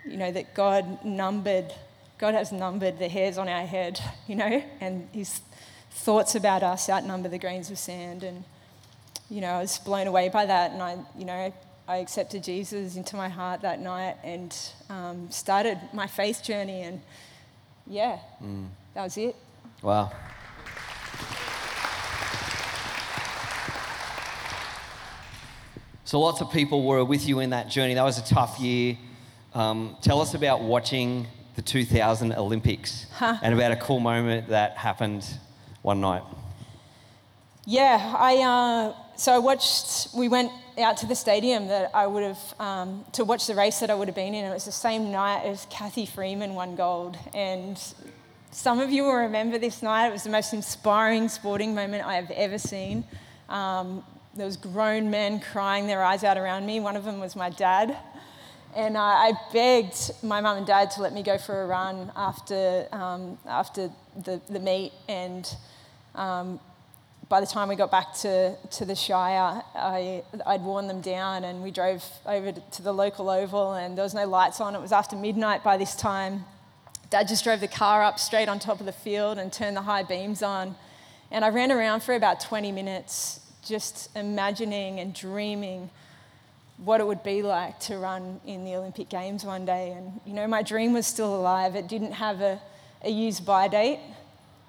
you 0.07 0.17
know, 0.17 0.31
that 0.31 0.53
God 0.53 1.03
numbered, 1.03 1.73
God 2.17 2.33
has 2.33 2.51
numbered 2.51 2.99
the 2.99 3.07
hairs 3.07 3.37
on 3.37 3.47
our 3.47 3.65
head, 3.65 3.99
you 4.27 4.35
know, 4.35 4.63
and 4.81 5.07
his 5.11 5.41
thoughts 5.91 6.35
about 6.35 6.63
us 6.63 6.89
outnumber 6.89 7.29
the 7.29 7.39
grains 7.39 7.69
of 7.71 7.77
sand. 7.77 8.23
And, 8.23 8.43
you 9.29 9.41
know, 9.41 9.51
I 9.51 9.61
was 9.61 9.77
blown 9.79 10.07
away 10.07 10.29
by 10.29 10.45
that. 10.45 10.71
And 10.71 10.81
I, 10.81 10.97
you 11.17 11.25
know, 11.25 11.53
I 11.87 11.97
accepted 11.97 12.43
Jesus 12.43 12.95
into 12.95 13.15
my 13.15 13.29
heart 13.29 13.61
that 13.61 13.79
night 13.79 14.17
and 14.23 14.55
um, 14.89 15.31
started 15.31 15.79
my 15.93 16.07
faith 16.07 16.43
journey. 16.43 16.81
And, 16.81 17.01
yeah, 17.85 18.19
mm. 18.43 18.67
that 18.93 19.03
was 19.03 19.17
it. 19.17 19.35
Wow. 19.81 20.11
So 26.07 26.21
lots 26.21 26.39
of 26.39 26.49
people 26.51 26.83
were 26.83 27.03
with 27.03 27.27
you 27.27 27.41
in 27.41 27.49
that 27.49 27.69
journey. 27.69 27.93
That 27.93 28.03
was 28.03 28.17
a 28.17 28.23
tough 28.23 28.61
year. 28.61 28.97
Um, 29.57 29.97
tell 30.03 30.21
us 30.21 30.35
about 30.35 30.61
watching 30.61 31.25
the 31.55 31.63
2000 31.63 32.31
Olympics 32.33 33.07
huh. 33.11 33.37
and 33.41 33.55
about 33.55 33.71
a 33.71 33.75
cool 33.75 33.99
moment 33.99 34.49
that 34.49 34.77
happened 34.77 35.27
one 35.81 35.99
night. 35.99 36.21
Yeah, 37.65 38.15
I 38.15 38.35
uh, 38.35 38.93
so 39.15 39.33
I 39.33 39.39
watched. 39.39 40.13
We 40.13 40.29
went 40.29 40.51
out 40.77 40.97
to 40.97 41.07
the 41.07 41.15
stadium 41.15 41.69
that 41.69 41.89
I 41.95 42.05
would 42.05 42.21
have 42.21 42.53
um, 42.59 43.03
to 43.13 43.25
watch 43.25 43.47
the 43.47 43.55
race 43.55 43.79
that 43.79 43.89
I 43.89 43.95
would 43.95 44.07
have 44.07 44.13
been 44.13 44.35
in. 44.35 44.45
It 44.45 44.53
was 44.53 44.65
the 44.65 44.71
same 44.71 45.11
night 45.11 45.43
as 45.43 45.65
Cathy 45.71 46.05
Freeman 46.05 46.53
won 46.53 46.75
gold, 46.75 47.17
and 47.33 47.81
some 48.51 48.79
of 48.79 48.91
you 48.91 49.05
will 49.05 49.15
remember 49.15 49.57
this 49.57 49.81
night. 49.81 50.09
It 50.09 50.11
was 50.11 50.23
the 50.23 50.29
most 50.29 50.53
inspiring 50.53 51.29
sporting 51.29 51.73
moment 51.73 52.05
I 52.05 52.13
have 52.13 52.29
ever 52.29 52.59
seen. 52.59 53.03
Um, 53.49 54.03
there 54.35 54.45
was 54.45 54.55
grown 54.55 55.09
men 55.09 55.39
crying 55.39 55.87
their 55.87 56.03
eyes 56.03 56.23
out 56.23 56.37
around 56.37 56.67
me. 56.67 56.79
One 56.79 56.95
of 56.95 57.05
them 57.05 57.19
was 57.19 57.35
my 57.35 57.49
dad. 57.49 57.97
And 58.77 58.95
I 58.95 59.31
begged 59.51 60.11
my 60.21 60.39
mum 60.39 60.57
and 60.57 60.67
dad 60.67 60.91
to 60.91 61.01
let 61.01 61.11
me 61.11 61.23
go 61.23 61.39
for 61.39 61.63
a 61.63 61.65
run 61.65 62.11
after, 62.15 62.87
um, 62.91 63.39
after 63.47 63.89
the, 64.23 64.39
the 64.51 64.59
meet. 64.59 64.91
And 65.07 65.51
um, 66.13 66.59
by 67.27 67.39
the 67.39 67.47
time 67.47 67.69
we 67.69 67.75
got 67.75 67.89
back 67.89 68.13
to, 68.17 68.55
to 68.55 68.85
the 68.85 68.93
Shire, 68.93 69.63
I, 69.73 70.21
I'd 70.45 70.61
worn 70.61 70.85
them 70.85 71.01
down 71.01 71.43
and 71.43 71.63
we 71.63 71.71
drove 71.71 72.05
over 72.27 72.51
to 72.51 72.81
the 72.83 72.93
local 72.93 73.31
oval 73.31 73.73
and 73.73 73.97
there 73.97 74.03
was 74.03 74.13
no 74.13 74.27
lights 74.27 74.61
on. 74.61 74.75
It 74.75 74.81
was 74.81 74.91
after 74.91 75.15
midnight 75.15 75.63
by 75.63 75.77
this 75.77 75.95
time. 75.95 76.45
Dad 77.09 77.27
just 77.27 77.43
drove 77.43 77.61
the 77.61 77.67
car 77.67 78.03
up 78.03 78.19
straight 78.19 78.47
on 78.47 78.59
top 78.59 78.79
of 78.79 78.85
the 78.85 78.91
field 78.91 79.39
and 79.39 79.51
turned 79.51 79.75
the 79.75 79.81
high 79.81 80.03
beams 80.03 80.43
on. 80.43 80.75
And 81.31 81.43
I 81.43 81.49
ran 81.49 81.71
around 81.71 82.03
for 82.03 82.13
about 82.13 82.41
20 82.41 82.71
minutes 82.71 83.39
just 83.65 84.15
imagining 84.15 84.99
and 84.99 85.15
dreaming 85.15 85.89
what 86.77 87.01
it 87.01 87.07
would 87.07 87.23
be 87.23 87.41
like 87.41 87.79
to 87.79 87.97
run 87.97 88.39
in 88.45 88.63
the 88.63 88.75
Olympic 88.75 89.09
Games 89.09 89.43
one 89.43 89.65
day. 89.65 89.91
And, 89.91 90.21
you 90.25 90.33
know, 90.33 90.47
my 90.47 90.61
dream 90.61 90.93
was 90.93 91.07
still 91.07 91.35
alive. 91.35 91.75
It 91.75 91.87
didn't 91.87 92.13
have 92.13 92.41
a, 92.41 92.61
a 93.03 93.09
use 93.09 93.39
by 93.39 93.67
date. 93.67 93.99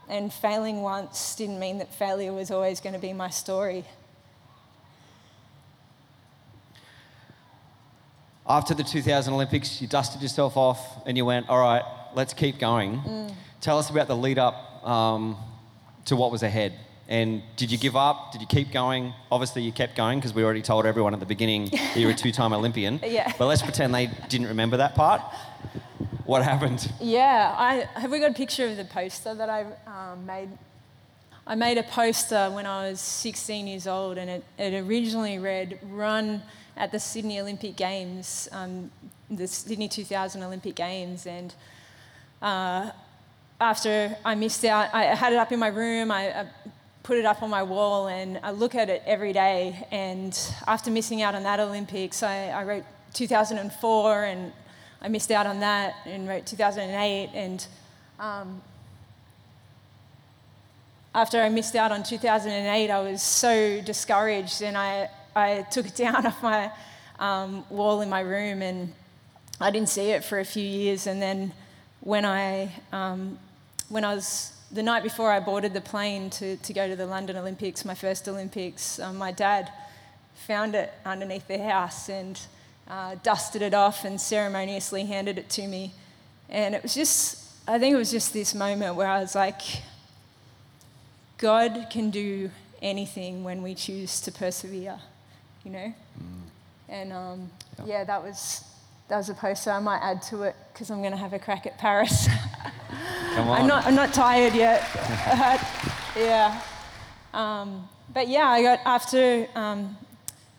And 0.08 0.32
failing 0.32 0.80
once 0.80 1.34
didn't 1.36 1.58
mean 1.58 1.78
that 1.78 1.92
failure 1.94 2.32
was 2.32 2.50
always 2.50 2.80
going 2.80 2.94
to 2.94 2.98
be 2.98 3.12
my 3.12 3.28
story. 3.28 3.84
After 8.48 8.72
the 8.72 8.82
2000 8.82 9.34
Olympics, 9.34 9.82
you 9.82 9.86
dusted 9.86 10.22
yourself 10.22 10.56
off 10.56 11.06
and 11.06 11.18
you 11.18 11.26
went, 11.26 11.50
all 11.50 11.60
right, 11.60 11.82
let's 12.14 12.32
keep 12.32 12.58
going. 12.58 13.00
Mm. 13.00 13.34
Tell 13.60 13.78
us 13.78 13.90
about 13.90 14.08
the 14.08 14.16
lead 14.16 14.38
up 14.38 14.54
um, 14.86 15.36
to 16.06 16.16
what 16.16 16.32
was 16.32 16.42
ahead. 16.42 16.72
And 17.08 17.42
did 17.56 17.72
you 17.72 17.78
give 17.78 17.96
up? 17.96 18.32
Did 18.32 18.42
you 18.42 18.46
keep 18.46 18.70
going? 18.70 19.14
Obviously, 19.32 19.62
you 19.62 19.72
kept 19.72 19.96
going 19.96 20.18
because 20.18 20.34
we 20.34 20.44
already 20.44 20.60
told 20.60 20.84
everyone 20.84 21.14
at 21.14 21.20
the 21.20 21.26
beginning 21.26 21.70
that 21.70 21.96
you 21.96 22.06
were 22.06 22.12
a 22.12 22.16
two 22.16 22.32
time 22.32 22.52
Olympian. 22.52 23.00
yeah. 23.04 23.32
But 23.38 23.46
let's 23.46 23.62
pretend 23.62 23.94
they 23.94 24.10
didn't 24.28 24.48
remember 24.48 24.76
that 24.76 24.94
part. 24.94 25.22
What 26.26 26.42
happened? 26.42 26.92
Yeah, 27.00 27.54
I, 27.56 27.88
have 27.98 28.10
we 28.10 28.18
got 28.18 28.32
a 28.32 28.34
picture 28.34 28.66
of 28.66 28.76
the 28.76 28.84
poster 28.84 29.34
that 29.34 29.48
I 29.48 29.64
um, 29.86 30.26
made? 30.26 30.50
I 31.46 31.54
made 31.54 31.78
a 31.78 31.82
poster 31.82 32.50
when 32.50 32.66
I 32.66 32.90
was 32.90 33.00
16 33.00 33.66
years 33.66 33.86
old, 33.86 34.18
and 34.18 34.28
it, 34.28 34.44
it 34.58 34.74
originally 34.86 35.38
read 35.38 35.78
Run 35.82 36.42
at 36.76 36.92
the 36.92 37.00
Sydney 37.00 37.40
Olympic 37.40 37.76
Games, 37.76 38.50
um, 38.52 38.90
the 39.30 39.48
Sydney 39.48 39.88
2000 39.88 40.42
Olympic 40.42 40.74
Games. 40.74 41.26
And 41.26 41.54
uh, 42.42 42.90
after 43.58 44.14
I 44.22 44.34
missed 44.34 44.66
out, 44.66 44.92
I 44.92 45.04
had 45.14 45.32
it 45.32 45.36
up 45.36 45.50
in 45.50 45.58
my 45.58 45.68
room. 45.68 46.10
I, 46.10 46.40
I 46.40 46.46
put 47.08 47.16
it 47.16 47.24
up 47.24 47.42
on 47.42 47.48
my 47.48 47.62
wall 47.62 48.08
and 48.08 48.38
I 48.42 48.50
look 48.50 48.74
at 48.74 48.90
it 48.90 49.02
every 49.06 49.32
day. 49.32 49.86
And 49.90 50.38
after 50.66 50.90
missing 50.90 51.22
out 51.22 51.34
on 51.34 51.42
that 51.44 51.58
Olympics, 51.58 52.22
I, 52.22 52.48
I 52.48 52.64
wrote 52.64 52.84
2004 53.14 54.24
and 54.24 54.52
I 55.00 55.08
missed 55.08 55.30
out 55.30 55.46
on 55.46 55.60
that 55.60 55.94
and 56.04 56.28
wrote 56.28 56.44
2008. 56.44 57.30
And 57.32 57.66
um, 58.20 58.60
after 61.14 61.40
I 61.40 61.48
missed 61.48 61.76
out 61.76 61.92
on 61.92 62.02
2008, 62.02 62.90
I 62.90 63.00
was 63.00 63.22
so 63.22 63.80
discouraged 63.80 64.60
and 64.60 64.76
I, 64.76 65.08
I 65.34 65.62
took 65.70 65.86
it 65.86 65.96
down 66.04 66.26
off 66.26 66.42
my 66.42 66.70
um, 67.18 67.64
wall 67.70 68.02
in 68.02 68.10
my 68.10 68.20
room 68.20 68.60
and 68.60 68.92
I 69.58 69.70
didn't 69.70 69.88
see 69.88 70.10
it 70.10 70.24
for 70.24 70.40
a 70.40 70.44
few 70.44 70.62
years. 70.62 71.06
And 71.06 71.22
then 71.22 71.54
when 72.00 72.26
I, 72.26 72.70
um, 72.92 73.38
when 73.88 74.04
I 74.04 74.14
was 74.14 74.52
the 74.70 74.82
night 74.82 75.02
before 75.02 75.30
I 75.30 75.40
boarded 75.40 75.72
the 75.72 75.80
plane 75.80 76.30
to, 76.30 76.56
to 76.56 76.72
go 76.72 76.88
to 76.88 76.94
the 76.94 77.06
London 77.06 77.37
Olympics, 77.37 77.84
my 77.84 77.94
first 77.94 78.28
Olympics, 78.28 78.98
um, 78.98 79.16
my 79.16 79.32
dad 79.32 79.72
found 80.46 80.75
it 80.75 80.92
underneath 81.04 81.48
the 81.48 81.58
house 81.58 82.08
and 82.08 82.40
uh, 82.88 83.16
dusted 83.22 83.62
it 83.62 83.75
off 83.75 84.04
and 84.04 84.20
ceremoniously 84.20 85.04
handed 85.04 85.38
it 85.38 85.48
to 85.50 85.66
me. 85.66 85.92
And 86.48 86.75
it 86.75 86.82
was 86.82 86.94
just, 86.94 87.46
I 87.66 87.78
think 87.78 87.94
it 87.94 87.98
was 87.98 88.10
just 88.10 88.32
this 88.32 88.54
moment 88.54 88.94
where 88.94 89.08
I 89.08 89.20
was 89.20 89.34
like, 89.34 89.60
God 91.38 91.87
can 91.90 92.10
do 92.10 92.50
anything 92.82 93.44
when 93.44 93.62
we 93.62 93.75
choose 93.75 94.20
to 94.22 94.32
persevere, 94.32 94.98
you 95.64 95.70
know? 95.70 95.94
Mm. 96.18 96.48
And 96.88 97.12
um, 97.12 97.50
yeah. 97.78 97.84
yeah, 97.87 98.04
that 98.04 98.22
was 98.22 98.64
that 99.08 99.16
was 99.16 99.28
a 99.28 99.34
poster. 99.34 99.70
I 99.70 99.80
might 99.80 100.00
add 100.00 100.22
to 100.24 100.42
it 100.42 100.56
because 100.72 100.90
I'm 100.90 101.00
going 101.00 101.12
to 101.12 101.18
have 101.18 101.32
a 101.32 101.38
crack 101.38 101.66
at 101.66 101.78
Paris. 101.78 102.28
Come 103.34 103.48
on. 103.48 103.60
I'm 103.60 103.66
not, 103.66 103.86
I'm 103.86 103.94
not 103.94 104.12
tired 104.14 104.54
yet. 104.54 104.86
yeah. 106.16 106.60
Um, 107.34 107.88
but 108.12 108.28
yeah, 108.28 108.48
I 108.48 108.62
got 108.62 108.80
after 108.84 109.46
um, 109.54 109.96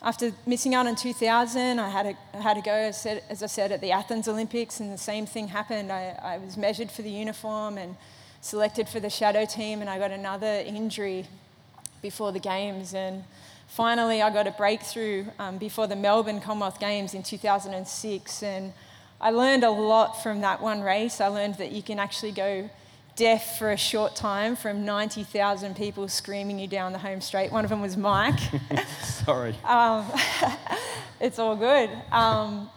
after 0.02 0.32
missing 0.46 0.74
out 0.74 0.86
on 0.86 0.96
2000, 0.96 1.78
I 1.78 1.88
had 1.88 2.16
to, 2.32 2.38
had 2.38 2.54
to 2.54 2.62
go, 2.62 2.72
as, 2.72 3.00
said, 3.00 3.22
as 3.28 3.42
I 3.42 3.46
said, 3.46 3.70
at 3.70 3.80
the 3.80 3.92
Athens 3.92 4.28
Olympics, 4.28 4.80
and 4.80 4.92
the 4.92 4.98
same 4.98 5.26
thing 5.26 5.48
happened. 5.48 5.92
I, 5.92 6.18
I 6.22 6.38
was 6.38 6.56
measured 6.56 6.90
for 6.90 7.02
the 7.02 7.10
uniform 7.10 7.76
and 7.76 7.96
selected 8.40 8.88
for 8.88 8.98
the 8.98 9.10
shadow 9.10 9.44
team, 9.44 9.82
and 9.82 9.90
I 9.90 9.98
got 9.98 10.10
another 10.10 10.46
injury 10.46 11.26
before 12.00 12.32
the 12.32 12.38
games. 12.38 12.94
And 12.94 13.24
finally, 13.70 14.20
I 14.20 14.30
got 14.30 14.46
a 14.46 14.50
breakthrough 14.50 15.26
um, 15.38 15.56
before 15.56 15.86
the 15.86 15.96
Melbourne 15.96 16.40
Commonwealth 16.40 16.80
Games 16.80 17.14
in 17.14 17.22
2006. 17.22 18.42
And 18.42 18.72
I 19.20 19.30
learned 19.30 19.64
a 19.64 19.70
lot 19.70 20.22
from 20.22 20.40
that 20.42 20.60
one 20.60 20.82
race. 20.82 21.20
I 21.20 21.28
learned 21.28 21.54
that 21.56 21.72
you 21.72 21.82
can 21.82 21.98
actually 21.98 22.32
go 22.32 22.68
deaf 23.16 23.58
for 23.58 23.70
a 23.70 23.76
short 23.76 24.16
time 24.16 24.56
from 24.56 24.84
90,000 24.84 25.76
people 25.76 26.08
screaming 26.08 26.58
you 26.58 26.66
down 26.66 26.92
the 26.92 26.98
home 26.98 27.20
straight. 27.20 27.52
One 27.52 27.64
of 27.64 27.70
them 27.70 27.80
was 27.80 27.96
Mike. 27.96 28.40
Sorry. 29.02 29.54
it's 31.20 31.38
all 31.38 31.56
good. 31.56 31.90
Um, 32.10 32.68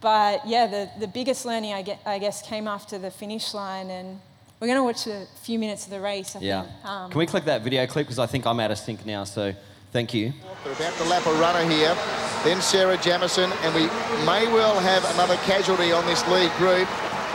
but 0.00 0.46
yeah, 0.46 0.66
the, 0.66 0.90
the 1.00 1.08
biggest 1.08 1.44
learning 1.44 1.72
I, 1.72 1.82
get, 1.82 2.00
I 2.06 2.18
guess 2.18 2.40
came 2.40 2.68
after 2.68 2.98
the 2.98 3.10
finish 3.10 3.52
line, 3.52 3.90
and 3.90 4.20
we're 4.60 4.68
going 4.68 4.78
to 4.78 4.84
watch 4.84 5.06
a 5.08 5.26
few 5.42 5.58
minutes 5.58 5.86
of 5.86 5.90
the 5.90 6.00
race. 6.00 6.36
I 6.36 6.40
yeah. 6.40 6.62
Think. 6.62 6.84
Um, 6.84 7.10
Can 7.10 7.18
we 7.18 7.26
click 7.26 7.44
that 7.46 7.62
video 7.62 7.86
clip 7.86 8.06
because 8.06 8.20
I 8.20 8.26
think 8.26 8.46
I'm 8.46 8.60
out 8.60 8.70
of 8.70 8.78
sync 8.78 9.04
now. 9.04 9.24
So 9.24 9.54
thank 9.92 10.14
you. 10.14 10.32
They're 10.64 10.72
about 10.72 10.94
to 10.98 11.04
lap 11.04 11.26
a 11.26 11.34
runner 11.40 11.64
here, 11.68 11.96
then 12.44 12.60
Sarah 12.60 12.96
Jamieson, 12.98 13.50
and 13.62 13.74
we 13.74 13.86
may 14.26 14.46
well 14.52 14.78
have 14.80 15.04
another 15.14 15.36
casualty 15.48 15.92
on 15.92 16.04
this 16.06 16.26
lead 16.28 16.50
group. 16.58 16.88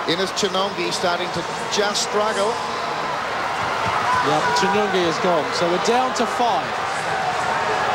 Ines 0.07 0.31
Chenonge 0.35 0.91
starting 0.91 1.29
to 1.31 1.41
just 1.71 2.03
struggle. 2.09 2.51
Yeah, 4.27 4.39
Chenonge 4.59 5.03
is 5.07 5.17
gone. 5.23 5.47
So 5.55 5.69
we're 5.71 5.83
down 5.85 6.13
to 6.19 6.25
five. 6.25 6.67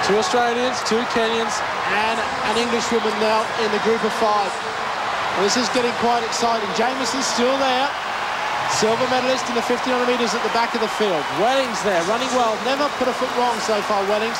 Two 0.09 0.17
Australians, 0.17 0.81
two 0.89 1.05
Kenyans, 1.13 1.53
and 1.93 2.17
an 2.49 2.57
Englishwoman 2.57 3.13
now 3.21 3.45
in 3.61 3.69
the 3.73 3.83
group 3.85 4.03
of 4.05 4.13
five. 4.17 4.53
Well, 5.37 5.45
this 5.45 5.57
is 5.57 5.69
getting 5.77 5.93
quite 6.01 6.25
exciting. 6.25 6.69
Jamieson's 6.75 7.27
still 7.27 7.57
there. 7.59 7.89
Silver 8.77 9.09
medalist 9.09 9.49
in 9.49 9.57
the 9.57 9.65
1500 9.65 10.05
metres 10.05 10.37
at 10.37 10.45
the 10.45 10.53
back 10.53 10.77
of 10.77 10.85
the 10.85 10.93
field. 11.01 11.25
Wellings 11.41 11.81
there, 11.83 12.05
running 12.05 12.29
well. 12.37 12.53
Never 12.69 12.85
put 13.01 13.09
a 13.09 13.17
foot 13.17 13.33
wrong 13.41 13.57
so 13.65 13.81
far, 13.89 14.05
Wellings. 14.07 14.37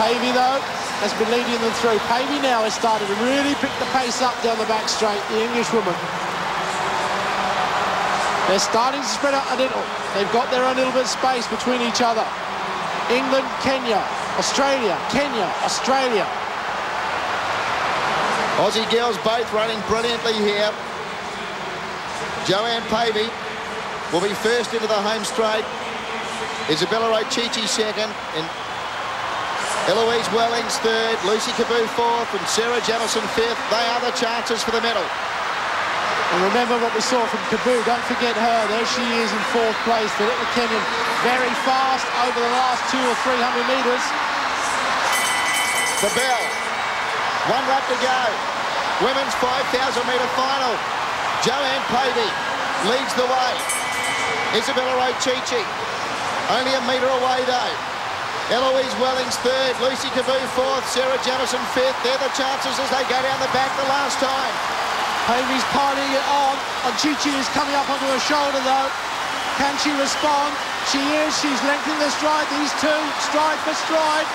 Pavey, 0.00 0.32
though, 0.32 0.58
has 1.04 1.12
been 1.20 1.28
leading 1.30 1.54
them 1.60 1.74
through. 1.78 2.00
Pavey 2.08 2.40
now 2.40 2.64
has 2.64 2.72
started 2.74 3.04
to 3.06 3.16
really 3.22 3.54
pick 3.60 3.70
the 3.78 3.86
pace 3.92 4.24
up 4.24 4.34
down 4.42 4.56
the 4.56 4.66
back 4.66 4.88
straight, 4.88 5.20
the 5.30 5.44
Englishwoman. 5.44 5.94
They're 8.48 8.60
starting 8.60 9.00
to 9.00 9.10
spread 9.12 9.36
out 9.36 9.46
a 9.52 9.56
little. 9.56 9.84
They've 10.16 10.30
got 10.32 10.50
their 10.50 10.64
own 10.64 10.76
little 10.76 10.92
bit 10.92 11.08
of 11.08 11.12
space 11.12 11.46
between 11.46 11.84
each 11.84 12.00
other. 12.00 12.24
England, 13.12 13.46
Kenya, 13.60 14.00
Australia, 14.40 14.96
Kenya, 15.12 15.46
Australia. 15.62 16.26
Aussie 18.60 18.88
girls 18.90 19.16
both 19.22 19.46
running 19.52 19.80
brilliantly 19.86 20.34
here. 20.34 20.72
Joanne 22.44 22.84
Pavey 22.92 23.32
will 24.12 24.20
be 24.20 24.36
first 24.44 24.76
into 24.76 24.84
the 24.84 25.00
home 25.00 25.24
straight. 25.24 25.64
Isabella 26.68 27.08
Ochichi 27.24 27.64
second, 27.64 28.12
and 28.36 28.44
Eloise 29.88 30.28
Wellings 30.36 30.76
third, 30.84 31.16
Lucy 31.24 31.56
Kabuu 31.56 31.88
fourth, 31.96 32.28
and 32.36 32.44
Sarah 32.44 32.84
Jamieson 32.84 33.24
fifth. 33.32 33.60
They 33.72 33.84
are 33.96 34.00
the 34.04 34.12
chances 34.20 34.60
for 34.60 34.76
the 34.76 34.84
medal. 34.84 35.04
And 36.36 36.40
remember 36.52 36.76
what 36.84 36.92
we 36.92 37.00
saw 37.00 37.24
from 37.32 37.40
Kabuu. 37.48 37.80
Don't 37.88 38.04
forget 38.12 38.36
her. 38.36 38.58
There 38.68 38.86
she 38.92 39.04
is 39.24 39.28
in 39.32 39.42
fourth 39.48 39.78
place. 39.88 40.12
The 40.20 40.28
little 40.28 40.50
Kenyan 40.52 40.84
very 41.24 41.52
fast 41.64 42.04
over 42.28 42.38
the 42.44 42.52
last 42.60 42.84
two 42.92 43.00
or 43.00 43.16
300 43.24 43.40
metres. 43.72 44.04
The 46.04 46.12
bell. 46.12 46.44
One 47.48 47.64
lap 47.72 47.88
to 47.88 47.96
go. 48.04 48.20
Women's 49.00 49.32
5,000 49.40 49.72
metre 50.04 50.28
final. 50.36 51.03
Joanne 51.42 51.84
Pavey 51.90 52.30
leads 52.86 53.14
the 53.18 53.26
way. 53.26 53.54
Isabella 54.54 55.10
Ochichi 55.10 55.64
only 56.52 56.76
a 56.76 56.82
metre 56.84 57.08
away 57.08 57.40
though. 57.48 57.74
Eloise 58.52 58.92
Wellings 59.00 59.40
third, 59.40 59.72
Lucy 59.80 60.12
Kabuu 60.12 60.36
fourth, 60.52 60.84
Sarah 60.92 61.16
Jamieson 61.24 61.64
fifth. 61.72 61.96
They're 62.04 62.20
the 62.20 62.28
chances 62.36 62.76
as 62.76 62.88
they 62.92 63.00
go 63.08 63.16
down 63.16 63.40
the 63.40 63.48
back 63.56 63.72
the 63.80 63.88
last 63.88 64.20
time. 64.20 64.54
Pavey's 65.24 65.64
piling 65.72 66.12
it 66.12 66.26
on. 66.28 66.54
Ochichi 66.92 67.32
is 67.32 67.48
coming 67.56 67.72
up 67.72 67.88
onto 67.88 68.04
her 68.04 68.20
shoulder 68.20 68.60
though. 68.60 68.90
Can 69.56 69.72
she 69.80 69.88
respond? 69.96 70.52
She 70.92 71.00
is. 71.24 71.32
She's 71.40 71.60
lengthening 71.64 71.96
the 72.04 72.12
stride. 72.12 72.44
These 72.52 72.74
two, 72.76 73.00
stride 73.24 73.56
for 73.64 73.72
stride. 73.72 74.28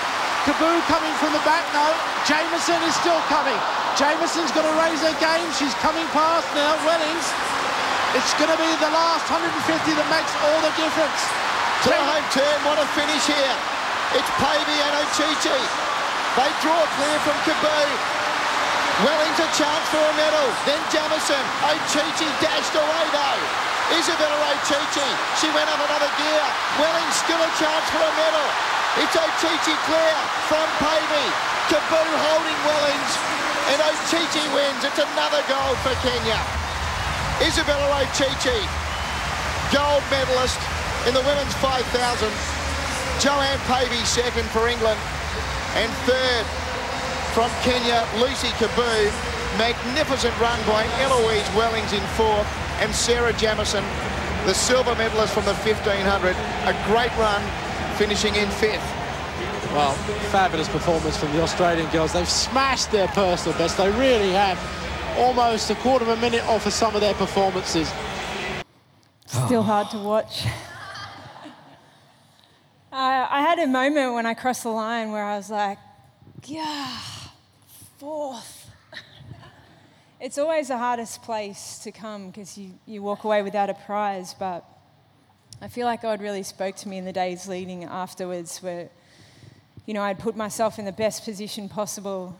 Kabuu 0.50 0.82
coming 0.90 1.14
from 1.22 1.30
the 1.30 1.44
back 1.46 1.62
now. 1.70 1.94
Jamieson 2.26 2.82
is 2.90 2.94
still 2.98 3.22
coming. 3.30 3.79
Jamieson's 3.98 4.54
got 4.54 4.62
to 4.62 4.74
raise 4.78 5.02
her 5.02 5.16
game. 5.18 5.48
She's 5.58 5.74
coming 5.82 6.06
past 6.14 6.46
now. 6.54 6.78
Wellings. 6.86 7.26
It's 8.14 8.34
going 8.38 8.50
to 8.50 8.58
be 8.58 8.70
the 8.82 8.90
last 8.90 9.26
150 9.30 9.50
that 9.94 10.08
makes 10.10 10.32
all 10.46 10.58
the 10.66 10.74
difference. 10.78 11.20
To 11.86 11.88
the 11.90 12.02
home 12.02 12.26
turn, 12.34 12.58
what 12.66 12.78
a 12.78 12.86
finish 12.94 13.24
here. 13.26 13.56
It's 14.18 14.30
Pavey 14.42 14.78
and 14.82 14.94
Ochichi. 15.06 15.60
They 16.38 16.50
draw 16.62 16.82
clear 16.98 17.18
from 17.22 17.36
Kabuu. 17.46 17.90
Wellings 19.06 19.38
a 19.40 19.48
chance 19.54 19.86
for 19.94 20.02
a 20.02 20.14
medal. 20.18 20.46
Then 20.66 20.82
Jamieson. 20.90 21.44
Ochichi 21.70 22.28
dashed 22.42 22.74
away 22.74 23.06
though. 23.14 23.42
Isabella 23.96 24.38
Ochichi. 24.54 25.08
She 25.38 25.48
went 25.54 25.70
up 25.70 25.80
another 25.82 26.10
gear. 26.18 26.44
Wellings 26.78 27.16
still 27.18 27.40
a 27.40 27.50
chance 27.58 27.86
for 27.90 28.02
a 28.02 28.12
medal. 28.18 28.48
It's 29.02 29.14
Ochichi 29.14 29.74
clear 29.86 30.16
from 30.46 30.66
Pavey. 30.78 31.28
Kabuu 31.70 32.10
holding 32.26 32.58
Wellings. 32.66 33.49
And 33.70 33.78
Ochichi 33.78 34.42
wins. 34.50 34.82
It's 34.82 34.98
another 34.98 35.38
gold 35.46 35.78
for 35.86 35.94
Kenya. 36.02 36.42
Isabella 37.38 38.02
Ochichi, 38.02 38.58
gold 39.70 40.02
medalist 40.10 40.58
in 41.06 41.14
the 41.14 41.22
women's 41.22 41.54
5,000. 41.62 41.86
Joanne 43.22 43.62
Pavey 43.70 44.02
second 44.02 44.48
for 44.50 44.66
England. 44.66 44.98
And 45.78 45.90
third 46.02 46.44
from 47.30 47.48
Kenya, 47.62 48.02
Lucy 48.18 48.50
Kabuu. 48.58 49.06
Magnificent 49.56 50.34
run 50.40 50.58
by 50.66 50.82
Eloise 51.06 51.46
Wellings 51.54 51.92
in 51.92 52.02
fourth. 52.18 52.50
And 52.82 52.92
Sarah 52.92 53.32
Jamieson, 53.34 53.84
the 54.46 54.54
silver 54.54 54.96
medalist 54.96 55.32
from 55.32 55.44
the 55.44 55.54
1500. 55.54 56.34
A 56.66 56.74
great 56.90 57.14
run, 57.18 57.40
finishing 57.94 58.34
in 58.34 58.50
fifth. 58.58 58.99
Well, 59.72 59.92
fabulous 60.32 60.68
performance 60.68 61.16
from 61.16 61.32
the 61.32 61.42
Australian 61.42 61.88
girls. 61.90 62.12
They've 62.12 62.28
smashed 62.28 62.90
their 62.90 63.06
personal 63.08 63.56
best. 63.56 63.76
They 63.76 63.88
really 63.90 64.32
have. 64.32 64.58
Almost 65.16 65.70
a 65.70 65.76
quarter 65.76 66.04
of 66.04 66.18
a 66.18 66.20
minute 66.20 66.44
off 66.48 66.66
of 66.66 66.72
some 66.72 66.94
of 66.96 67.00
their 67.00 67.14
performances. 67.14 67.88
Still 69.26 69.62
hard 69.62 69.90
to 69.90 69.98
watch. 69.98 70.44
Uh, 72.92 73.24
I 73.30 73.42
had 73.42 73.60
a 73.60 73.68
moment 73.68 74.14
when 74.14 74.26
I 74.26 74.34
crossed 74.34 74.64
the 74.64 74.70
line 74.70 75.12
where 75.12 75.22
I 75.22 75.36
was 75.36 75.48
like, 75.48 75.78
yeah, 76.44 76.98
fourth. 77.98 78.68
it's 80.20 80.38
always 80.38 80.68
the 80.68 80.76
hardest 80.76 81.22
place 81.22 81.78
to 81.84 81.92
come 81.92 82.26
because 82.26 82.58
you, 82.58 82.72
you 82.86 83.00
walk 83.00 83.22
away 83.22 83.42
without 83.42 83.70
a 83.70 83.74
prize, 83.74 84.34
but 84.36 84.64
I 85.62 85.68
feel 85.68 85.86
like 85.86 86.02
God 86.02 86.20
really 86.20 86.42
spoke 86.42 86.74
to 86.76 86.88
me 86.88 86.98
in 86.98 87.04
the 87.04 87.12
days 87.12 87.46
leading 87.46 87.84
afterwards 87.84 88.58
where, 88.58 88.90
you 89.86 89.94
know, 89.94 90.02
I'd 90.02 90.18
put 90.18 90.36
myself 90.36 90.78
in 90.78 90.84
the 90.84 90.92
best 90.92 91.24
position 91.24 91.68
possible. 91.68 92.38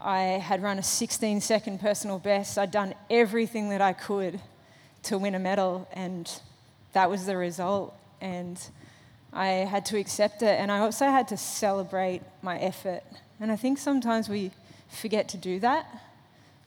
I 0.00 0.20
had 0.20 0.62
run 0.62 0.78
a 0.78 0.82
16 0.82 1.40
second 1.40 1.80
personal 1.80 2.18
best. 2.18 2.58
I'd 2.58 2.70
done 2.70 2.94
everything 3.08 3.68
that 3.70 3.80
I 3.80 3.92
could 3.92 4.40
to 5.04 5.18
win 5.18 5.34
a 5.34 5.38
medal, 5.38 5.88
and 5.92 6.30
that 6.92 7.08
was 7.08 7.26
the 7.26 7.36
result. 7.36 7.94
And 8.20 8.60
I 9.32 9.46
had 9.46 9.86
to 9.86 9.98
accept 9.98 10.42
it, 10.42 10.58
and 10.58 10.72
I 10.72 10.78
also 10.80 11.06
had 11.06 11.28
to 11.28 11.36
celebrate 11.36 12.22
my 12.42 12.58
effort. 12.58 13.02
And 13.38 13.52
I 13.52 13.56
think 13.56 13.78
sometimes 13.78 14.28
we 14.28 14.50
forget 14.88 15.28
to 15.30 15.36
do 15.36 15.60
that, 15.60 15.86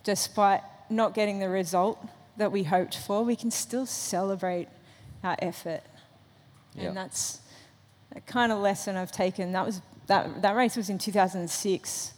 despite 0.04 0.62
not 0.90 1.14
getting 1.14 1.40
the 1.40 1.50
result 1.50 2.00
that 2.38 2.52
we 2.52 2.64
hoped 2.64 2.96
for. 2.96 3.24
We 3.24 3.36
can 3.36 3.52
still 3.52 3.86
celebrate 3.86 4.70
our 5.24 5.36
effort, 5.40 5.82
Yeah. 6.74 6.90
and 6.90 6.98
that's 6.98 7.42
the 8.14 8.22
kind 8.22 8.52
of 8.52 8.60
lesson 8.60 8.96
I've 8.96 9.12
taken. 9.12 9.52
That 9.52 9.66
was 9.66 9.82
that 10.08 10.42
that 10.42 10.56
race 10.56 10.76
was 10.76 10.90
in 10.90 10.98
2006, 10.98 12.14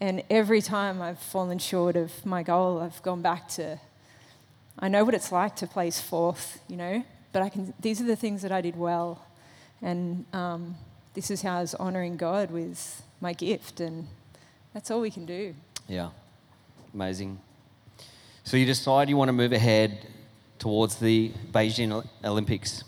and 0.00 0.22
every 0.28 0.60
time 0.60 1.00
I've 1.00 1.18
fallen 1.18 1.58
short 1.58 1.96
of 1.96 2.24
my 2.24 2.42
goal, 2.42 2.80
I've 2.80 3.02
gone 3.02 3.22
back 3.22 3.48
to. 3.50 3.78
I 4.78 4.88
know 4.88 5.04
what 5.04 5.14
it's 5.14 5.32
like 5.32 5.56
to 5.56 5.66
place 5.66 6.00
fourth, 6.00 6.60
you 6.68 6.76
know, 6.76 7.04
but 7.32 7.42
I 7.42 7.48
can. 7.48 7.72
These 7.80 8.00
are 8.00 8.04
the 8.04 8.16
things 8.16 8.42
that 8.42 8.52
I 8.52 8.60
did 8.60 8.76
well, 8.76 9.24
and 9.80 10.26
um, 10.32 10.76
this 11.14 11.30
is 11.30 11.42
how 11.42 11.58
I 11.58 11.60
was 11.62 11.74
honouring 11.74 12.16
God 12.16 12.50
with 12.50 13.02
my 13.20 13.32
gift, 13.32 13.80
and 13.80 14.06
that's 14.74 14.90
all 14.90 15.00
we 15.00 15.10
can 15.10 15.24
do. 15.24 15.54
Yeah, 15.88 16.10
amazing. 16.92 17.40
So 18.44 18.56
you 18.56 18.66
decide 18.66 19.08
you 19.08 19.16
want 19.16 19.28
to 19.28 19.32
move 19.32 19.52
ahead 19.52 20.06
towards 20.58 20.96
the 20.96 21.32
Beijing 21.52 22.06
Olympics. 22.24 22.84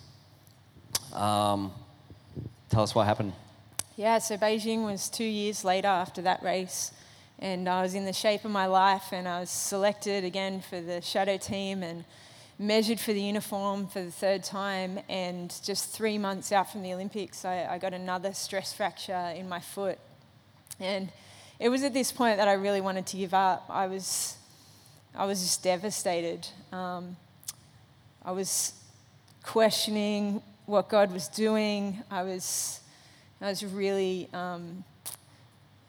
Um, 1.13 1.73
tell 2.71 2.83
us 2.83 2.95
what 2.95 3.07
happened. 3.07 3.33
Yeah, 3.97 4.19
so 4.19 4.37
Beijing 4.37 4.85
was 4.85 5.09
two 5.09 5.25
years 5.25 5.65
later 5.65 5.89
after 5.89 6.23
that 6.23 6.43
race, 6.43 6.93
and 7.39 7.69
I 7.69 7.83
was 7.83 7.95
in 7.95 8.05
the 8.05 8.13
shape 8.13 8.45
of 8.45 8.51
my 8.51 8.67
life, 8.67 9.13
and 9.13 9.27
I 9.27 9.41
was 9.41 9.51
selected 9.51 10.25
again 10.25 10.61
for 10.61 10.81
the 10.81 11.01
shadow 11.01 11.37
team 11.37 11.83
and 11.83 12.05
measured 12.59 12.99
for 12.99 13.13
the 13.13 13.21
uniform 13.21 13.87
for 13.87 14.03
the 14.03 14.11
third 14.11 14.43
time. 14.43 14.99
And 15.09 15.55
just 15.65 15.91
three 15.91 16.19
months 16.19 16.53
out 16.53 16.71
from 16.71 16.83
the 16.83 16.93
Olympics, 16.93 17.45
I, 17.45 17.67
I 17.71 17.79
got 17.79 17.95
another 17.95 18.33
stress 18.33 18.73
fracture 18.73 19.33
in 19.37 19.49
my 19.49 19.61
foot. 19.61 19.99
And 20.81 21.11
it 21.59 21.69
was 21.69 21.83
at 21.83 21.95
this 21.95 22.13
point 22.13 22.39
that 22.39 22.49
I 22.49 22.55
really 22.55 22.81
wanted 22.81 23.07
to 23.07 23.17
give 23.17 23.35
up. 23.35 23.67
I 23.69 23.87
was, 23.87 24.37
I 25.15 25.25
was 25.27 25.41
just 25.41 25.63
devastated. 25.63 26.47
Um, 26.73 27.17
I 28.25 28.33
was 28.33 28.75
questioning 29.43 30.43
what 30.69 30.91
God 30.91 31.11
was 31.11 31.29
doing. 31.29 32.03
I 32.11 32.23
was, 32.25 32.81
I 33.41 33.49
was 33.49 33.65
really, 33.65 34.29
um, 34.35 34.85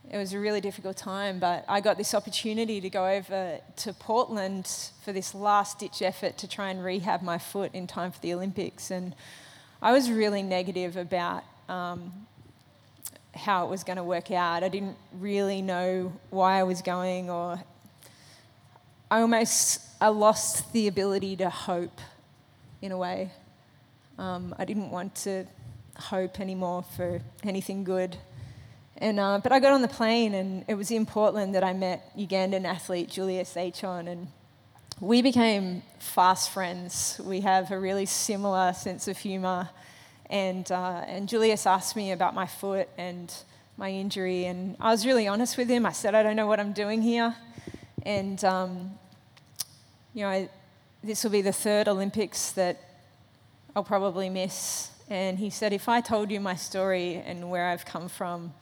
it 0.10 0.16
was 0.16 0.32
a 0.32 0.40
really 0.40 0.62
difficult 0.62 0.96
time, 0.96 1.38
but 1.38 1.66
I 1.68 1.82
got 1.82 1.98
this 1.98 2.14
opportunity 2.14 2.80
to 2.80 2.90
go 2.90 3.06
over 3.06 3.60
to 3.76 3.94
Portland 3.94 4.72
for 5.04 5.12
this 5.12 5.36
last 5.36 5.80
ditch 5.80 6.02
effort 6.02 6.38
to 6.38 6.48
try 6.48 6.70
and 6.70 6.82
rehab 6.82 7.22
my 7.22 7.38
foot 7.38 7.72
in 7.74 7.88
time 7.88 8.14
for 8.14 8.22
the 8.22 8.34
Olympics. 8.34 8.90
And 8.90 9.16
I 9.82 9.92
was 9.92 10.10
really 10.10 10.42
negative 10.42 10.96
about 10.96 11.44
um, 11.68 12.14
how 13.36 13.66
it 13.66 13.70
was 13.70 13.84
going 13.84 13.98
to 13.98 14.04
work 14.04 14.32
out. 14.32 14.64
I 14.64 14.70
didn't 14.70 14.96
really 15.20 15.62
know 15.62 16.14
why 16.30 16.58
I 16.58 16.64
was 16.64 16.82
going, 16.82 17.30
or 17.30 17.62
I 19.12 19.20
almost 19.20 19.82
I 20.00 20.08
lost 20.08 20.72
the 20.72 20.88
ability 20.88 21.36
to 21.36 21.50
hope 21.50 22.00
in 22.82 22.94
a 22.94 22.98
way. 22.98 23.32
Um, 24.20 24.54
I 24.60 24.66
didn't 24.66 24.92
want 24.92 25.16
to 25.24 25.46
hope 25.96 26.42
anymore 26.42 26.84
for 26.98 27.22
anything 27.46 27.86
good. 27.86 28.18
And, 28.98 29.18
uh, 29.18 29.40
but 29.42 29.54
I 29.54 29.62
got 29.62 29.72
on 29.72 29.82
the 29.82 29.88
plane, 29.88 30.34
and 30.34 30.66
it 30.68 30.74
was 30.74 30.92
in 30.92 31.06
Portland 31.06 31.56
that 31.56 31.64
I 31.64 31.72
met 31.72 32.12
Ugandan 32.18 32.66
athlete 32.66 33.10
Julius 33.10 33.56
Achon, 33.56 34.10
and 34.10 34.28
we 35.00 35.22
became 35.22 35.84
fast 36.00 36.50
friends. 36.50 37.22
We 37.24 37.40
have 37.42 37.72
a 37.72 37.80
really 37.80 38.06
similar 38.06 38.74
sense 38.74 39.08
of 39.08 39.18
humour. 39.18 39.70
And, 40.30 40.70
uh, 40.70 41.06
and 41.08 41.30
Julius 41.30 41.66
asked 41.66 41.96
me 41.96 42.12
about 42.12 42.36
my 42.36 42.46
foot 42.46 42.90
and 42.98 43.34
my 43.78 43.90
injury, 43.90 44.48
and 44.48 44.76
I 44.82 44.92
was 44.92 45.06
really 45.06 45.30
honest 45.30 45.58
with 45.58 45.70
him. 45.70 45.86
I 45.86 45.94
said, 45.94 46.14
I 46.14 46.24
don't 46.24 46.36
know 46.36 46.48
what 46.48 46.60
I'm 46.60 46.74
doing 46.74 47.02
here. 47.02 47.34
And, 48.04 48.44
um, 48.44 49.00
you 50.14 50.24
know, 50.24 50.30
I, 50.30 50.50
this 51.06 51.24
will 51.24 51.32
be 51.32 51.42
the 51.42 51.54
third 51.54 51.88
Olympics 51.88 52.52
that 52.52 52.89
I'll 53.76 53.84
probably 53.84 54.30
miss. 54.30 54.90
And 55.10 55.38
he 55.38 55.50
said, 55.50 55.74
if 55.74 55.88
I 55.88 56.02
told 56.02 56.32
you 56.32 56.40
my 56.40 56.56
story 56.56 57.16
and 57.26 57.50
where 57.50 57.68
I've 57.68 57.86
come 57.86 58.10
from, 58.10 58.54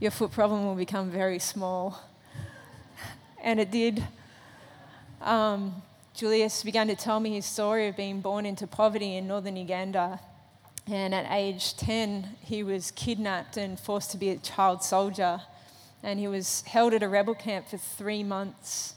your 0.00 0.10
foot 0.10 0.32
problem 0.32 0.66
will 0.66 0.74
become 0.74 1.10
very 1.10 1.38
small. 1.38 2.02
And 3.42 3.58
it 3.58 3.70
did. 3.70 4.06
Um, 5.22 5.82
Julius 6.14 6.62
began 6.62 6.88
to 6.88 6.94
tell 6.94 7.20
me 7.20 7.34
his 7.34 7.46
story 7.46 7.88
of 7.88 7.96
being 7.96 8.20
born 8.20 8.44
into 8.44 8.66
poverty 8.66 9.16
in 9.16 9.26
northern 9.26 9.56
Uganda. 9.56 10.20
And 10.86 11.14
at 11.14 11.26
age 11.30 11.76
10, 11.76 12.36
he 12.42 12.62
was 12.62 12.90
kidnapped 12.90 13.56
and 13.56 13.80
forced 13.80 14.10
to 14.10 14.18
be 14.18 14.28
a 14.28 14.36
child 14.36 14.82
soldier. 14.82 15.40
And 16.02 16.20
he 16.20 16.28
was 16.28 16.62
held 16.62 16.92
at 16.92 17.02
a 17.02 17.08
rebel 17.08 17.34
camp 17.34 17.68
for 17.68 17.78
three 17.78 18.22
months. 18.22 18.94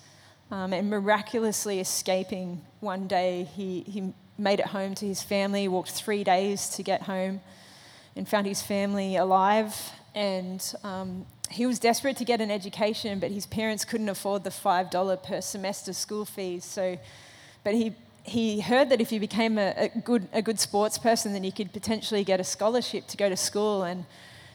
Um, 0.51 0.73
and 0.73 0.89
miraculously 0.89 1.79
escaping 1.79 2.61
one 2.81 3.07
day, 3.07 3.47
he, 3.55 3.81
he 3.87 4.13
made 4.37 4.59
it 4.59 4.67
home 4.67 4.95
to 4.95 5.05
his 5.05 5.21
family, 5.21 5.67
walked 5.67 5.91
three 5.91 6.23
days 6.23 6.69
to 6.69 6.83
get 6.83 7.03
home, 7.03 7.41
and 8.15 8.27
found 8.27 8.47
his 8.47 8.61
family 8.61 9.15
alive. 9.15 9.91
And 10.15 10.63
um, 10.83 11.25
he 11.49 11.65
was 11.65 11.79
desperate 11.79 12.17
to 12.17 12.25
get 12.25 12.41
an 12.41 12.51
education, 12.51 13.19
but 13.19 13.31
his 13.31 13.45
parents 13.45 13.85
couldn't 13.85 14.09
afford 14.09 14.43
the 14.43 14.49
$5 14.49 15.23
per 15.23 15.41
semester 15.41 15.93
school 15.93 16.25
fees. 16.25 16.65
So, 16.65 16.97
but 17.63 17.73
he, 17.73 17.95
he 18.23 18.59
heard 18.59 18.89
that 18.89 18.99
if 18.99 19.09
he 19.09 19.19
became 19.19 19.57
a, 19.57 19.73
a, 19.77 19.99
good, 19.99 20.27
a 20.33 20.41
good 20.41 20.59
sports 20.59 20.97
person, 20.97 21.33
then 21.33 21.43
he 21.43 21.51
could 21.51 21.71
potentially 21.71 22.23
get 22.23 22.39
a 22.39 22.43
scholarship 22.43 23.07
to 23.07 23.17
go 23.17 23.29
to 23.29 23.37
school. 23.37 23.83
And 23.83 24.05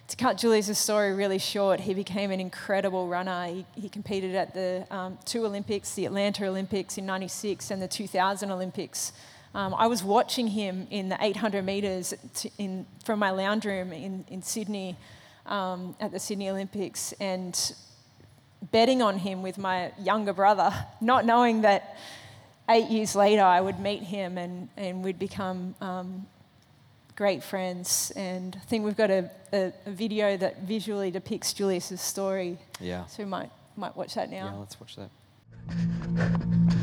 to 0.08 0.16
cut 0.16 0.36
Julius' 0.36 0.78
story 0.78 1.14
really 1.14 1.38
short, 1.38 1.80
he 1.80 1.94
became 1.94 2.30
an 2.30 2.40
incredible 2.40 3.08
runner. 3.08 3.46
He, 3.46 3.64
he 3.74 3.88
competed 3.88 4.34
at 4.34 4.52
the 4.52 4.86
um, 4.90 5.18
two 5.24 5.46
Olympics, 5.46 5.94
the 5.94 6.04
Atlanta 6.04 6.46
Olympics 6.46 6.98
in 6.98 7.06
96 7.06 7.70
and 7.70 7.80
the 7.80 7.88
2000 7.88 8.50
Olympics. 8.50 9.12
Um, 9.54 9.74
I 9.74 9.86
was 9.86 10.02
watching 10.02 10.48
him 10.48 10.86
in 10.90 11.08
the 11.10 11.18
800 11.20 11.64
metres 11.64 12.14
in, 12.58 12.86
from 13.04 13.18
my 13.18 13.30
lounge 13.30 13.66
room 13.66 13.92
in, 13.92 14.24
in 14.28 14.42
Sydney 14.42 14.96
um, 15.46 15.94
at 16.00 16.10
the 16.10 16.18
Sydney 16.18 16.48
Olympics 16.48 17.12
and 17.20 17.74
betting 18.70 19.02
on 19.02 19.18
him 19.18 19.42
with 19.42 19.58
my 19.58 19.92
younger 20.00 20.32
brother, 20.32 20.72
not 21.00 21.26
knowing 21.26 21.62
that 21.62 21.96
eight 22.68 22.88
years 22.88 23.14
later 23.14 23.42
I 23.42 23.60
would 23.60 23.78
meet 23.78 24.02
him 24.02 24.38
and, 24.38 24.68
and 24.76 25.04
we'd 25.04 25.18
become 25.18 25.74
um, 25.80 26.26
great 27.14 27.42
friends. 27.42 28.10
And 28.16 28.56
I 28.56 28.64
think 28.64 28.84
we've 28.84 28.96
got 28.96 29.10
a, 29.10 29.30
a, 29.52 29.72
a, 29.84 29.90
video 29.90 30.36
that 30.38 30.62
visually 30.62 31.10
depicts 31.10 31.52
Julius's 31.52 32.00
story. 32.00 32.58
Yeah. 32.80 33.04
So 33.06 33.22
we 33.22 33.28
might, 33.28 33.50
might 33.76 33.96
watch 33.96 34.14
that 34.14 34.30
now. 34.30 34.46
Yeah, 34.46 34.54
let's 34.54 34.80
watch 34.80 34.96
that. 34.96 36.78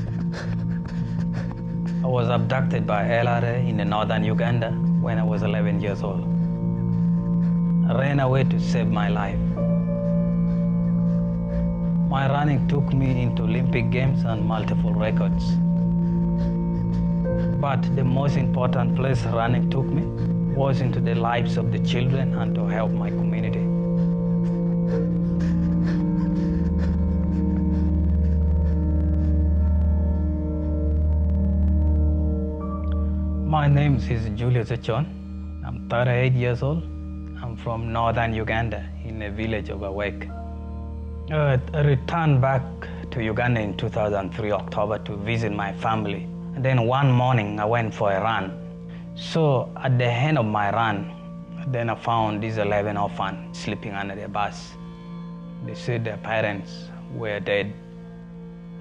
I 2.01 2.07
was 2.07 2.29
abducted 2.29 2.87
by 2.87 3.03
LRA 3.03 3.67
in 3.67 3.75
the 3.75 3.83
northern 3.83 4.23
Uganda 4.23 4.71
when 5.01 5.19
I 5.19 5.23
was 5.23 5.43
11 5.43 5.81
years 5.81 6.01
old. 6.01 6.23
I 7.89 7.99
ran 7.99 8.21
away 8.21 8.45
to 8.45 8.57
save 8.57 8.87
my 8.87 9.09
life. 9.09 9.37
My 12.09 12.29
running 12.29 12.69
took 12.69 12.93
me 12.93 13.21
into 13.21 13.43
Olympic 13.43 13.91
Games 13.91 14.23
and 14.23 14.45
multiple 14.45 14.93
records. 14.93 15.43
But 17.59 17.81
the 17.97 18.05
most 18.05 18.37
important 18.37 18.95
place 18.95 19.21
running 19.25 19.69
took 19.69 19.85
me 19.85 20.03
was 20.55 20.79
into 20.79 21.01
the 21.01 21.15
lives 21.15 21.57
of 21.57 21.73
the 21.73 21.79
children 21.79 22.33
and 22.35 22.55
to 22.55 22.65
help 22.65 22.91
my 22.91 23.09
community. 23.09 23.68
My 33.49 33.67
name 33.67 33.95
is 33.95 34.29
Julius 34.39 34.69
Achon. 34.69 35.07
I'm 35.65 35.89
38 35.89 36.33
years 36.33 36.61
old. 36.61 36.83
I'm 37.41 37.55
from 37.57 37.91
northern 37.91 38.31
Uganda 38.31 38.87
in 39.03 39.17
the 39.17 39.31
village 39.31 39.69
of 39.69 39.81
Awake. 39.81 40.29
Uh, 41.31 41.57
I 41.73 41.81
returned 41.81 42.41
back 42.41 42.61
to 43.09 43.23
Uganda 43.23 43.59
in 43.59 43.75
2003 43.75 44.51
October 44.51 44.99
to 44.99 45.15
visit 45.15 45.51
my 45.51 45.73
family. 45.73 46.27
And 46.53 46.63
then 46.63 46.83
one 46.83 47.11
morning 47.11 47.59
I 47.59 47.65
went 47.65 47.91
for 47.91 48.11
a 48.11 48.21
run. 48.21 48.53
So 49.15 49.71
at 49.77 49.97
the 49.97 50.05
end 50.05 50.37
of 50.37 50.45
my 50.45 50.71
run, 50.71 51.11
then 51.69 51.89
I 51.89 51.95
found 51.95 52.43
these 52.43 52.59
11 52.59 52.97
orphans 52.97 53.57
sleeping 53.57 53.93
under 53.93 54.13
the 54.13 54.27
bus. 54.27 54.73
They 55.65 55.73
said 55.73 56.05
their 56.05 56.17
parents 56.17 56.89
were 57.15 57.39
dead. 57.39 57.73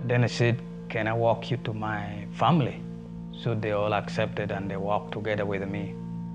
Then 0.05 0.25
I 0.25 0.27
said, 0.27 0.61
Can 0.91 1.09
I 1.09 1.15
walk 1.15 1.51
you 1.51 1.57
to 1.57 1.73
my 1.73 2.27
family? 2.35 2.83
So 3.43 3.55
they 3.55 3.71
all 3.71 3.95
accepted 3.95 4.51
and 4.51 4.69
they 4.69 4.77
walked 4.77 5.13
together 5.13 5.47
with 5.47 5.67
me. 5.69 5.95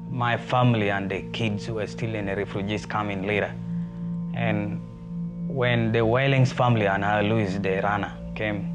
My 0.09 0.37
family 0.37 0.89
and 0.89 1.11
the 1.11 1.23
kids 1.33 1.69
were 1.69 1.85
still 1.85 2.15
in 2.15 2.27
the 2.27 2.35
refugees 2.35 2.85
coming 2.85 3.27
later. 3.27 3.53
And 4.33 4.81
when 5.49 5.91
the 5.91 6.05
Wellings 6.05 6.53
family 6.53 6.87
and 6.87 7.03
Louis 7.27 7.57
the 7.57 7.81
runner 7.81 8.13
came, 8.35 8.73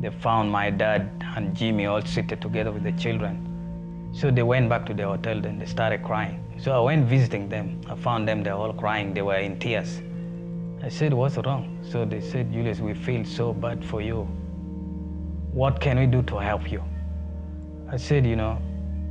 they 0.00 0.10
found 0.10 0.50
my 0.50 0.68
dad 0.68 1.10
and 1.36 1.56
Jimmy 1.56 1.86
all 1.86 2.02
seated 2.02 2.42
together 2.42 2.70
with 2.70 2.82
the 2.82 2.92
children. 2.92 4.10
So 4.12 4.30
they 4.30 4.42
went 4.42 4.68
back 4.68 4.84
to 4.86 4.94
the 4.94 5.04
hotel, 5.04 5.44
and 5.44 5.60
they 5.60 5.66
started 5.66 6.02
crying. 6.02 6.44
So 6.58 6.70
I 6.70 6.80
went 6.80 7.06
visiting 7.06 7.48
them. 7.48 7.80
I 7.88 7.96
found 7.96 8.28
them, 8.28 8.42
they're 8.42 8.54
all 8.54 8.72
crying, 8.74 9.14
they 9.14 9.22
were 9.22 9.38
in 9.38 9.58
tears. 9.58 10.02
I 10.82 10.88
said, 10.88 11.14
What's 11.14 11.38
wrong? 11.38 11.78
So 11.82 12.04
they 12.04 12.20
said, 12.20 12.52
Julius, 12.52 12.80
we 12.80 12.92
feel 12.92 13.24
so 13.24 13.54
bad 13.54 13.84
for 13.84 14.02
you. 14.02 14.24
What 15.52 15.80
can 15.80 15.98
we 15.98 16.06
do 16.06 16.22
to 16.22 16.38
help 16.38 16.70
you? 16.70 16.82
I 17.94 17.96
said, 17.96 18.26
you 18.26 18.34
know, 18.34 18.54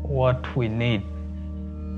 what 0.01 0.57
we 0.57 0.67
need 0.67 1.03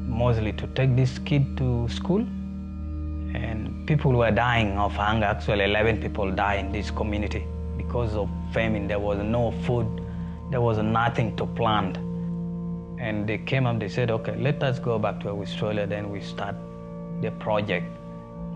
mostly 0.08 0.54
to 0.54 0.68
take 0.68 0.96
this 0.96 1.18
kid 1.18 1.58
to 1.58 1.88
school. 1.90 2.20
And 2.22 3.88
people 3.88 4.12
were 4.12 4.30
dying 4.30 4.78
of 4.78 4.94
hunger. 4.94 5.26
Actually, 5.26 5.64
11 5.64 6.00
people 6.00 6.30
died 6.30 6.60
in 6.60 6.72
this 6.72 6.92
community 6.92 7.44
because 7.76 8.14
of 8.14 8.30
famine. 8.54 8.88
There 8.88 9.00
was 9.00 9.18
no 9.18 9.50
food, 9.66 9.88
there 10.52 10.62
was 10.62 10.78
nothing 10.78 11.36
to 11.38 11.48
plant. 11.48 11.98
And 13.00 13.28
they 13.28 13.40
came 13.40 13.66
up, 13.66 13.80
they 13.80 13.90
said, 13.90 14.12
okay, 14.12 14.36
let 14.36 14.62
us 14.62 14.78
go 14.78 15.00
back 15.00 15.22
to 15.22 15.30
Australia, 15.30 15.88
then 15.88 16.12
we 16.12 16.22
start 16.22 16.56
the 17.20 17.32
project. 17.32 17.88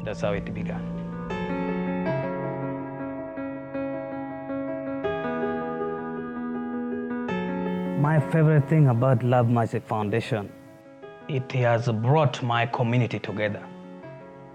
That's 0.05 0.21
how 0.21 0.33
it 0.33 0.53
began. 0.53 0.98
My 7.99 8.17
favorite 8.17 8.69
thing 8.69 8.87
about 8.87 9.23
Love 9.23 9.49
Mercy 9.49 9.79
Foundation, 9.79 10.49
it 11.27 11.51
has 11.51 11.89
brought 11.89 12.41
my 12.41 12.65
community 12.65 13.19
together. 13.19 13.61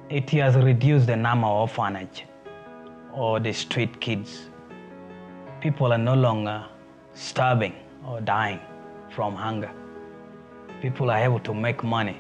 It 0.09 0.31
has 0.31 0.57
reduced 0.57 1.09
the 1.09 1.17
number 1.17 1.47
of 1.47 1.69
orphanage 1.69 2.25
or 3.13 3.41
the 3.41 3.53
street 3.53 4.01
kids. 4.01 4.49
People 5.61 5.93
are 5.93 5.99
no 5.99 6.15
longer 6.15 6.65
starving 7.13 7.75
or 8.07 8.23
dying 8.23 8.61
from 9.11 9.35
hunger. 9.35 9.71
People 10.81 11.11
are 11.11 11.19
able 11.19 11.41
to 11.41 11.53
make 11.53 11.85
money 11.85 12.17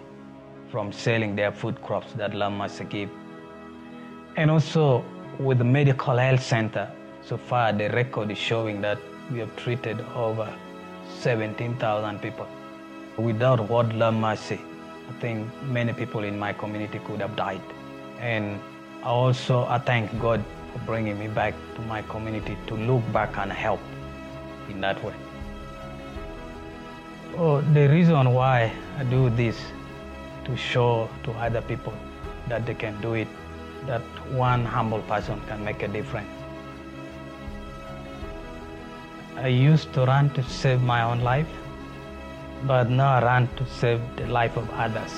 from 0.70 0.92
selling 0.92 1.34
their 1.34 1.52
food 1.52 1.80
crops 1.80 2.12
that 2.18 2.34
Love 2.34 2.52
Mercy 2.52 2.84
give. 2.84 3.08
And 4.37 4.50
also 4.50 5.02
with 5.38 5.56
the 5.56 5.64
medical 5.64 6.18
health 6.18 6.42
center, 6.42 6.90
so 7.22 7.38
far 7.38 7.72
the 7.72 7.88
record 7.88 8.30
is 8.30 8.37
showing 8.37 8.82
that 8.82 8.98
we 9.32 9.38
have 9.38 9.56
treated 9.56 9.98
over 10.14 10.54
17,000 11.20 12.20
people. 12.20 12.46
Without 13.16 13.68
World 13.68 13.92
Love 13.94 14.14
Mercy, 14.14 14.61
I 15.09 15.12
think 15.20 15.48
many 15.64 15.92
people 15.92 16.24
in 16.24 16.38
my 16.38 16.53
community 16.53 17.00
could 17.05 17.20
have 17.20 17.37
died. 17.37 17.62
And 18.20 18.61
I 19.03 19.09
also 19.09 19.64
I 19.66 19.79
thank 19.79 20.18
God 20.20 20.44
for 20.72 20.79
bringing 20.87 21.18
me 21.18 21.29
back 21.29 21.55
to 21.77 21.83
my 21.83 22.03
community 22.03 22.57
to 22.66 22.74
look 22.74 23.03
back 23.12 23.37
and 23.38 23.53
help 23.53 23.81
in 24.68 24.81
that 24.81 25.03
way. 25.05 25.14
Oh, 27.37 27.61
the 27.61 27.88
reason 27.88 28.33
why 28.33 28.72
I 28.98 29.05
do 29.05 29.31
this 29.31 29.59
to 30.44 30.57
show 30.57 31.09
to 31.24 31.33
other 31.33 31.62
people 31.62 31.92
that 32.48 32.66
they 32.66 32.74
can 32.74 33.00
do 33.00 33.14
it, 33.14 33.29
that 33.87 34.03
one 34.33 34.64
humble 34.64 35.03
person 35.03 35.40
can 35.48 35.64
make 35.64 35.83
a 35.83 35.88
difference. 35.88 36.34
I 39.37 39.49
used 39.49 39.92
to 39.92 40.05
run 40.07 40.31
to 40.31 40.42
save 40.42 40.81
my 40.83 41.03
own 41.03 41.20
life, 41.20 41.49
but 42.66 42.88
now 42.88 43.14
I 43.14 43.23
run 43.23 43.49
to 43.57 43.66
save 43.66 44.01
the 44.16 44.27
life 44.27 44.57
of 44.57 44.70
others. 44.70 45.12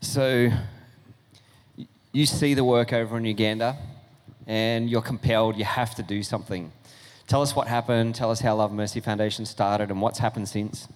So 0.00 0.48
you 2.14 2.26
see 2.26 2.54
the 2.54 2.62
work 2.62 2.92
over 2.92 3.16
in 3.16 3.24
Uganda 3.24 3.76
and 4.46 4.88
you're 4.88 5.02
compelled, 5.02 5.56
you 5.56 5.64
have 5.64 5.96
to 5.96 6.02
do 6.02 6.22
something. 6.22 6.70
Tell 7.26 7.42
us 7.42 7.56
what 7.56 7.66
happened, 7.66 8.14
tell 8.14 8.30
us 8.30 8.38
how 8.38 8.54
Love 8.54 8.72
Mercy 8.72 9.00
Foundation 9.00 9.44
started 9.44 9.90
and 9.90 10.00
what's 10.00 10.20
happened 10.20 10.48
since. 10.48 10.86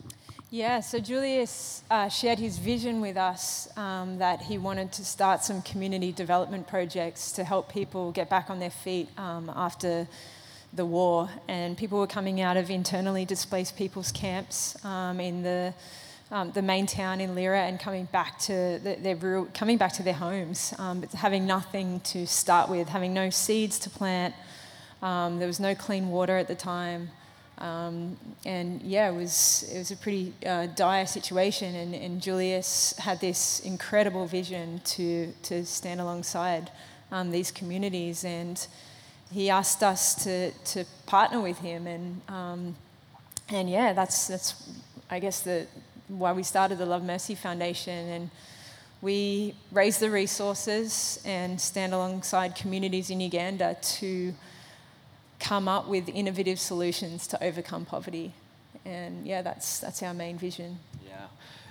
Yeah, 0.51 0.79
so 0.79 1.01
Julius 1.01 1.83
uh, 1.91 2.09
shared 2.09 2.39
his 2.39 2.59
vision 2.59 3.01
with 3.01 3.17
us 3.17 3.69
um, 3.77 4.19
that 4.19 4.43
he 4.43 4.59
wanted 4.59 4.93
to 4.93 5.05
start 5.05 5.43
some 5.43 5.61
community 5.63 6.13
development 6.13 6.69
projects 6.69 7.33
to 7.33 7.43
help 7.43 7.71
people 7.71 8.13
get 8.13 8.31
back 8.31 8.49
on 8.49 8.61
their 8.61 8.71
feet 8.71 9.09
um, 9.19 9.51
after 9.57 10.07
the 10.73 10.87
war. 10.87 11.29
And 11.49 11.77
people 11.77 11.99
were 11.99 12.07
coming 12.07 12.41
out 12.41 12.57
of 12.57 12.71
internally 12.71 13.25
displaced 13.25 13.77
people's 13.77 14.13
camps 14.13 14.83
um, 14.85 15.19
in 15.19 15.43
the, 15.43 15.75
um, 16.31 16.53
the 16.53 16.63
main 16.63 16.87
town 16.87 17.21
in 17.21 17.35
Lira 17.35 17.63
and 17.63 17.81
coming 17.81 18.05
back 18.07 18.39
to 18.41 18.79
the, 18.83 18.97
their 19.01 19.45
coming 19.55 19.79
back 19.79 19.93
to 19.95 20.03
their 20.03 20.15
homes, 20.15 20.75
um, 20.79 21.01
but 21.01 21.11
having 21.13 21.47
nothing 21.47 22.01
to 22.01 22.27
start 22.27 22.69
with, 22.69 22.89
having 22.89 23.15
no 23.15 23.31
seeds 23.31 23.79
to 23.81 23.91
plant. 23.91 24.35
Um, 25.03 25.39
there 25.39 25.47
was 25.47 25.61
no 25.61 25.75
clean 25.75 26.09
water 26.11 26.37
at 26.37 26.49
the 26.49 26.55
time. 26.55 27.11
Um, 27.59 28.17
and 28.45 28.81
yeah, 28.83 29.11
it 29.11 29.15
was, 29.15 29.69
it 29.73 29.79
was 29.79 29.91
a 29.91 29.97
pretty 29.97 30.33
uh, 30.47 30.67
dire 30.67 31.07
situation. 31.07 31.75
And, 31.75 31.95
and 31.95 32.23
Julius 32.23 32.97
had 32.99 33.21
this 33.21 33.61
incredible 33.61 34.27
vision 34.27 34.81
to, 34.85 35.33
to 35.45 35.65
stand 35.65 36.01
alongside 36.01 36.71
um, 37.11 37.31
these 37.31 37.51
communities. 37.51 38.25
And 38.25 38.65
he 39.33 39.51
asked 39.51 39.83
us 39.83 40.23
to, 40.25 40.53
to 40.53 40.85
partner 41.07 41.41
with 41.41 41.59
him. 41.59 41.87
And, 41.87 42.21
um, 42.29 42.77
and 43.49 43.69
yeah, 43.69 43.93
that's, 43.93 44.29
that's, 44.29 44.71
I 45.11 45.19
guess, 45.19 45.41
the, 45.41 45.67
why 46.09 46.33
we 46.33 46.43
started 46.43 46.79
the 46.79 46.87
Love 46.87 47.05
Mercy 47.05 47.35
Foundation. 47.35 48.09
And 48.09 48.31
we 49.01 49.55
raise 49.71 49.99
the 49.99 50.11
resources 50.11 51.21
and 51.25 51.61
stand 51.61 51.95
alongside 51.95 52.57
communities 52.57 53.11
in 53.11 53.21
Uganda 53.21 53.77
to 53.81 54.35
come 55.39 55.69
up 55.69 55.87
with 55.87 56.09
innovative 56.09 56.59
solutions 56.59 57.27
to 57.29 57.43
overcome 57.43 57.85
poverty. 57.85 58.33
And 58.85 59.27
yeah, 59.27 59.43
that's, 59.43 59.79
that's 59.79 60.03
our 60.03 60.15
main 60.15 60.39
vision. 60.39 60.79
Yeah. 61.07 61.27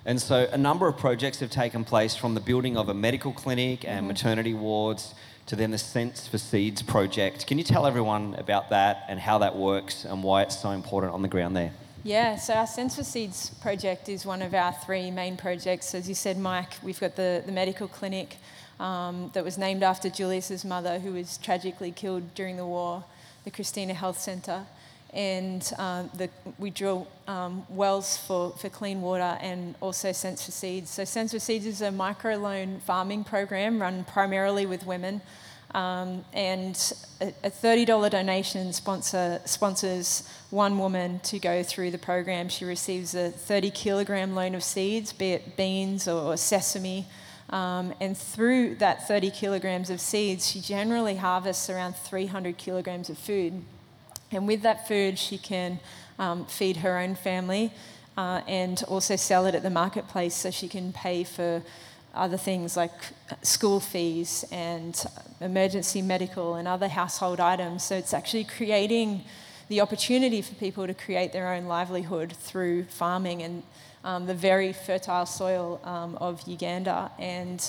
And 0.06 0.22
so 0.22 0.48
a 0.52 0.58
number 0.58 0.88
of 0.88 0.98
projects 0.98 1.40
have 1.40 1.50
taken 1.50 1.84
place 1.84 2.16
from 2.16 2.34
the 2.34 2.40
building 2.40 2.78
of 2.78 2.88
a 2.88 2.94
medical 2.94 3.34
clinic 3.34 3.84
and 3.84 4.00
mm-hmm. 4.00 4.08
maternity 4.08 4.54
wards 4.54 5.14
to 5.48 5.56
then 5.56 5.72
the 5.72 5.78
Cents 5.78 6.28
for 6.28 6.38
Seeds 6.38 6.82
project. 6.82 7.48
Can 7.48 7.58
you 7.58 7.64
tell 7.64 7.86
everyone 7.86 8.36
about 8.36 8.70
that 8.70 9.06
and 9.10 9.20
how 9.20 9.38
that 9.40 9.56
works 9.56 10.06
and 10.06 10.24
why 10.24 10.44
it's 10.44 10.58
so 10.58 10.70
important 10.72 11.14
on 11.14 11.22
the 11.22 11.28
ground 11.28 11.56
there? 11.56 11.72
Yeah, 12.08 12.38
so 12.38 12.54
our 12.54 12.68
Cents 12.68 12.96
for 12.96 13.04
Seeds 13.04 13.50
project 13.62 14.08
is 14.08 14.26
one 14.26 14.42
of 14.42 14.54
our 14.54 14.72
three 14.72 15.12
main 15.12 15.36
projects. 15.36 15.94
As 15.94 16.08
you 16.08 16.16
said, 16.16 16.38
Mike, 16.38 16.72
we've 16.82 16.98
got 17.02 17.18
the, 17.18 17.44
the 17.46 17.52
medical 17.52 17.90
clinic 17.90 18.38
um, 18.80 19.30
that 19.34 19.44
was 19.44 19.58
named 19.58 19.84
after 19.84 20.10
Julius's 20.10 20.64
mother, 20.64 21.00
who 21.00 21.12
was 21.12 21.38
tragically 21.38 21.92
killed 21.92 22.34
during 22.34 22.56
the 22.56 22.66
war, 22.66 23.04
the 23.44 23.52
Christina 23.52 23.94
Health 23.94 24.22
Centre. 24.22 24.66
And 25.14 25.70
um, 25.78 26.10
the, 26.14 26.30
we 26.58 26.70
drill 26.70 27.10
um, 27.28 27.66
wells 27.68 28.16
for, 28.16 28.52
for 28.52 28.70
clean 28.70 29.02
water 29.02 29.38
and 29.42 29.76
also 29.82 30.14
Cents 30.14 30.46
for 30.46 30.52
Seeds. 30.52 30.90
So, 30.90 31.04
Cents 31.04 31.34
for 31.34 31.40
Seeds 31.40 31.66
is 31.66 31.82
a 31.82 31.90
microloan 31.90 32.80
farming 32.84 33.26
program 33.26 33.82
run 33.82 34.06
primarily 34.06 34.66
with 34.66 34.86
women. 34.86 35.20
Um, 35.74 36.24
and 36.34 36.76
a, 37.20 37.28
a 37.44 37.52
$30 37.52 38.10
donation 38.10 38.72
sponsor, 38.74 39.42
sponsors 39.46 40.28
one 40.50 40.78
woman 40.80 41.20
to 41.20 41.40
go 41.40 41.62
through 41.62 41.92
the 41.92 41.98
program. 41.98 42.50
She 42.50 42.66
receives 42.66 43.14
a 43.16 43.32
30 43.32 43.72
kilogram 43.72 44.34
loan 44.34 44.56
of 44.56 44.64
seeds, 44.64 45.12
be 45.14 45.32
it 45.32 45.58
beans 45.58 46.08
or, 46.08 46.38
sesame. 46.38 47.06
Um, 47.50 47.94
and 48.00 48.18
through 48.18 48.76
that 48.76 49.08
30 49.08 49.32
kilograms 49.32 49.90
of 49.90 50.00
seeds, 50.02 50.50
she 50.50 50.60
generally 50.60 51.16
harvests 51.16 51.70
around 51.70 51.96
300 51.96 52.58
kilograms 52.58 53.10
of 53.10 53.18
food. 53.18 53.62
And 54.32 54.48
with 54.48 54.62
that 54.64 54.88
food, 54.88 55.18
she 55.18 55.38
can 55.38 55.80
um, 56.20 56.46
feed 56.46 56.78
her 56.78 56.98
own 56.98 57.16
family 57.16 57.72
uh, 58.18 58.42
and 58.48 58.84
also 58.88 59.16
sell 59.16 59.46
it 59.46 59.56
at 59.56 59.64
the 59.64 59.70
marketplace 59.70 60.36
so 60.36 60.52
she 60.52 60.68
can 60.68 60.92
pay 60.92 61.24
for 61.24 61.62
other 62.18 62.38
things 62.38 62.76
like 62.76 62.92
school 63.42 63.80
fees 63.80 64.46
and 64.52 65.06
emergency 65.42 66.02
medical 66.02 66.56
and 66.56 66.68
other 66.68 66.88
household 66.88 67.40
items. 67.40 67.84
So 67.84 67.96
it's 67.96 68.14
actually 68.14 68.44
creating 68.44 69.24
the 69.70 69.82
opportunity 69.82 70.42
for 70.42 70.56
people 70.56 70.88
to 70.88 70.94
create 70.94 71.34
their 71.34 71.54
own 71.54 71.66
livelihood 71.66 72.34
through 72.34 72.86
farming 72.86 73.44
and 73.44 73.62
um, 74.04 74.26
the 74.26 74.34
very 74.34 74.74
fertile 74.74 75.26
soil 75.26 75.82
um, 75.84 76.16
of 76.18 76.42
Uganda. 76.48 77.12
And 77.20 77.60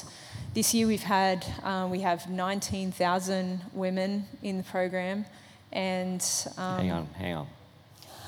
this 0.54 0.72
year 0.72 0.86
we've 0.86 1.02
had, 1.02 1.44
um, 1.64 1.90
we 1.90 1.98
have 2.00 2.30
19,000 2.30 3.60
women 3.72 4.26
in 4.42 4.56
the 4.58 4.62
program. 4.62 5.24
And 5.72 6.24
um, 6.56 6.78
hang 6.78 6.92
on, 6.92 7.06
hang 7.14 7.34
on. 7.34 7.48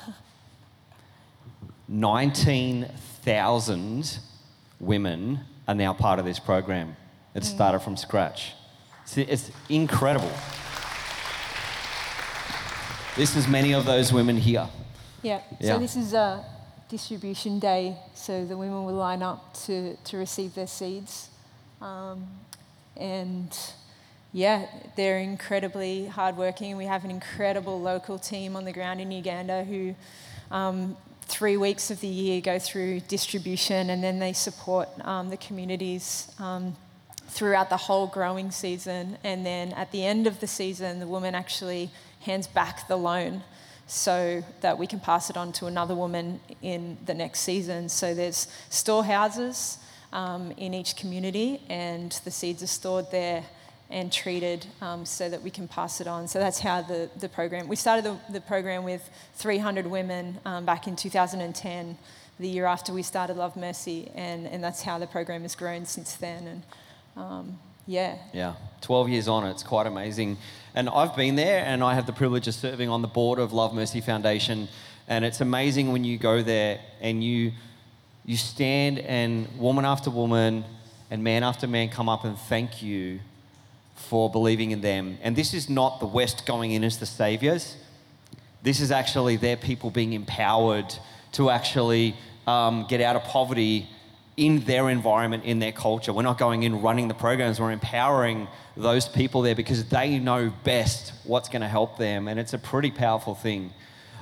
19,000 1.89 4.19
women 4.81 5.41
are 5.69 5.75
now 5.75 5.93
part 5.93 6.19
of 6.19 6.25
this 6.25 6.39
program. 6.39 6.97
It 7.35 7.45
started 7.45 7.81
from 7.81 7.97
scratch. 7.97 8.53
It's, 9.05 9.17
it's 9.17 9.51
incredible. 9.69 10.33
This 13.17 13.37
is 13.37 13.47
many 13.47 13.73
of 13.75 13.85
those 13.85 14.13
women 14.13 14.37
here. 14.37 14.69
Yeah. 15.23 15.41
Yeah. 15.61 15.75
So 15.75 15.79
this 15.79 15.97
is 15.97 16.13
a 16.15 16.45
distribution 16.89 17.59
day, 17.59 17.97
so 18.15 18.45
the 18.45 18.57
women 18.57 18.85
will 18.85 18.95
line 18.95 19.23
up 19.23 19.55
to, 19.67 19.97
to 19.97 20.17
receive 20.17 20.55
their 20.55 20.67
seeds. 20.67 21.29
Um, 21.81 22.27
and 22.97 23.57
yeah, 24.33 24.67
they're 24.97 25.19
incredibly 25.19 26.07
hardworking. 26.07 26.77
We 26.77 26.87
have 26.87 27.05
an 27.05 27.11
incredible 27.11 27.81
local 27.81 28.19
team 28.19 28.57
on 28.57 28.65
the 28.65 28.73
ground 28.73 29.01
in 29.01 29.11
Uganda 29.11 29.65
who 29.65 29.95
um, 30.51 30.97
three 31.31 31.57
weeks 31.57 31.91
of 31.91 32.01
the 32.01 32.09
year 32.09 32.41
go 32.41 32.59
through 32.59 33.01
distribution 33.01 33.91
and 33.91 34.03
then 34.03 34.19
they 34.19 34.33
support 34.33 34.89
um, 35.07 35.31
the 35.31 35.37
communities 35.37 36.31
um, 36.41 36.77
throughout 37.29 37.71
the 37.71 37.77
whole 37.77 38.09
growing 38.09 38.51
season. 38.51 39.17
And 39.23 39.47
then 39.47 39.73
at 39.75 39.93
the 39.93 40.05
end 40.05 40.27
of 40.27 40.41
the 40.41 40.49
season, 40.49 40.99
the 40.99 41.07
woman 41.07 41.35
actually 41.35 41.91
hands 42.21 42.49
back 42.49 42.89
the 42.89 42.97
loan 42.97 43.43
so 43.87 44.43
that 44.61 44.77
we 44.77 44.87
can 44.87 44.99
pass 45.01 45.31
it 45.31 45.37
on 45.37 45.53
to 45.53 45.67
another 45.67 45.95
woman 45.95 46.41
in 46.63 46.99
the 47.07 47.15
next 47.15 47.41
season. 47.41 47.89
So 47.89 48.13
there's 48.13 48.49
storehouses 48.69 49.79
um, 50.13 50.53
in 50.57 50.75
each 50.75 50.97
community, 50.97 51.63
and 51.69 52.11
the 52.25 52.31
seeds 52.31 52.63
are 52.63 52.69
stored 52.69 53.11
there 53.11 53.45
and 53.91 54.13
treated 54.13 54.67
um, 54.81 55.05
so 55.05 55.29
that 55.29 55.43
we 55.43 55.51
can 55.51 55.67
pass 55.67 56.01
it 56.01 56.07
on. 56.07 56.29
So 56.29 56.39
that's 56.39 56.61
how 56.61 56.83
the, 56.83 57.11
the 57.19 57.29
program, 57.29 57.67
we 57.67 57.77
started 57.77 58.05
the, 58.05 58.17
the 58.33 58.41
program 58.41 58.85
with 58.85 59.09
300 59.35 59.87
women 59.87 60.39
um, 60.45 60.65
back 60.65 60.87
in 60.87 60.97
2010, 60.97 61.99
the 62.39 62.49
year 62.49 62.67
after 62.67 62.93
we 62.93 63.03
started 63.03 63.37
Love 63.37 63.57
Mercy, 63.57 64.11
and, 64.15 64.47
and 64.47 64.63
that's 64.63 64.83
how 64.83 64.99
the 64.99 65.07
program 65.07 65.43
has 65.43 65.55
grown 65.55 65.85
since 65.85 66.15
then. 66.15 66.47
And 66.47 66.63
um, 67.17 67.59
yeah, 67.87 68.19
Yeah, 68.33 68.55
12 68.83 69.09
years 69.09 69.29
on, 69.29 69.45
it's 69.47 69.65
quite 69.65 69.87
amazing. 69.87 70.39
And 70.75 70.89
I've 70.89 71.17
been 71.17 71.35
there 71.35 71.65
and 71.65 71.83
I 71.83 71.95
have 71.95 72.07
the 72.07 72.13
privilege 72.13 72.47
of 72.47 72.55
serving 72.55 72.89
on 72.89 73.03
the 73.03 73.09
board 73.09 73.41
of 73.41 73.53
Love 73.53 73.75
Mercy 73.75 74.01
Foundation. 74.01 74.69
And 75.09 75.25
it's 75.25 75.41
amazing 75.41 75.91
when 75.91 76.05
you 76.05 76.17
go 76.17 76.43
there 76.43 76.79
and 77.01 77.25
you, 77.25 77.51
you 78.25 78.37
stand 78.37 79.01
and 79.01 79.49
woman 79.59 79.85
after 79.85 80.09
woman 80.11 80.65
and 81.11 81.25
man 81.25 81.43
after 81.43 81.67
man 81.67 81.89
come 81.89 82.09
up 82.09 82.25
and 82.25 82.39
thank 82.39 82.81
you 82.81 83.19
for 84.09 84.31
believing 84.31 84.71
in 84.71 84.81
them. 84.81 85.19
And 85.23 85.37
this 85.37 85.55
is 85.55 85.69
not 85.69 86.01
the 86.01 86.07
West 86.07 86.47
going 86.47 86.73
in 86.73 86.83
as 86.85 86.99
the 86.99 87.07
saviors. 87.07 87.77
This 88.63 88.81
is 88.81 88.91
actually 88.91 89.37
their 89.37 89.57
people 89.57 89.91
being 89.91 90.13
empowered 90.13 90.95
to 91.33 91.51
actually 91.51 92.17
um, 92.47 92.87
get 92.89 93.01
out 93.01 93.17
of 93.17 93.23
poverty 93.23 93.89
in 94.37 94.61
their 94.61 94.89
environment, 94.89 95.45
in 95.45 95.59
their 95.59 95.73
culture. 95.73 96.13
We're 96.13 96.23
not 96.23 96.39
going 96.39 96.63
in 96.63 96.81
running 96.81 97.09
the 97.09 97.15
programs, 97.15 97.61
we're 97.61 97.73
empowering 97.73 98.49
those 98.77 99.07
people 99.07 99.43
there 99.43 99.55
because 99.55 99.85
they 99.87 100.19
know 100.19 100.53
best 100.65 101.13
what's 101.25 101.49
going 101.49 101.63
to 101.63 101.69
help 101.69 101.99
them. 101.99 102.29
And 102.29 102.41
it's 102.41 102.55
a 102.55 102.59
pretty 102.59 102.91
powerful 102.91 103.35
thing. 103.35 103.73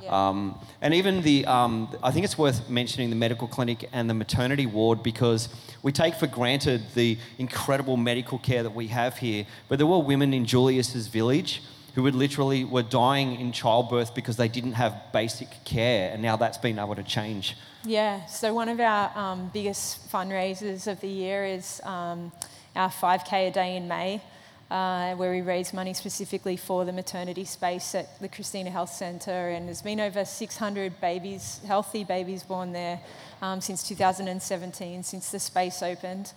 Um, 0.08 0.58
and 0.80 0.94
even 0.94 1.22
the, 1.22 1.46
um, 1.46 1.94
I 2.02 2.10
think 2.10 2.24
it's 2.24 2.38
worth 2.38 2.68
mentioning 2.68 3.10
the 3.10 3.16
medical 3.16 3.48
clinic 3.48 3.88
and 3.92 4.08
the 4.08 4.14
maternity 4.14 4.66
ward 4.66 5.02
because 5.02 5.48
we 5.82 5.92
take 5.92 6.14
for 6.14 6.26
granted 6.26 6.82
the 6.94 7.18
incredible 7.38 7.96
medical 7.96 8.38
care 8.38 8.62
that 8.62 8.74
we 8.74 8.88
have 8.88 9.18
here. 9.18 9.46
But 9.68 9.78
there 9.78 9.86
were 9.86 9.98
women 9.98 10.34
in 10.34 10.44
Julius's 10.44 11.08
village 11.08 11.62
who 11.94 12.02
would 12.04 12.14
literally 12.14 12.64
were 12.64 12.82
dying 12.82 13.40
in 13.40 13.50
childbirth 13.50 14.14
because 14.14 14.36
they 14.36 14.48
didn't 14.48 14.74
have 14.74 14.94
basic 15.12 15.48
care, 15.64 16.12
and 16.12 16.22
now 16.22 16.36
that's 16.36 16.58
been 16.58 16.78
able 16.78 16.94
to 16.94 17.02
change. 17.02 17.56
Yeah, 17.84 18.24
so 18.26 18.54
one 18.54 18.68
of 18.68 18.78
our 18.78 19.10
um, 19.18 19.50
biggest 19.52 20.08
fundraisers 20.10 20.86
of 20.86 21.00
the 21.00 21.08
year 21.08 21.44
is 21.44 21.80
um, 21.84 22.30
our 22.76 22.88
5K 22.88 23.48
a 23.48 23.50
day 23.50 23.76
in 23.76 23.88
May, 23.88 24.22
uh, 24.70 25.14
where 25.14 25.30
we 25.30 25.40
raise 25.40 25.72
money 25.72 25.94
specifically 25.94 26.56
for 26.56 26.84
the 26.84 26.92
maternity 26.92 27.44
space 27.44 27.94
at 27.94 28.20
the 28.20 28.28
Christina 28.28 28.70
Health 28.70 28.92
Centre. 28.92 29.48
And 29.48 29.66
there's 29.66 29.82
been 29.82 30.00
over 30.00 30.24
600 30.24 31.00
babies, 31.00 31.60
healthy 31.66 32.04
babies 32.04 32.42
born 32.42 32.72
there 32.72 33.00
um, 33.40 33.60
since 33.60 33.86
2017, 33.88 35.02
since 35.02 35.30
the 35.30 35.38
space 35.38 35.82
opened. 35.82 36.32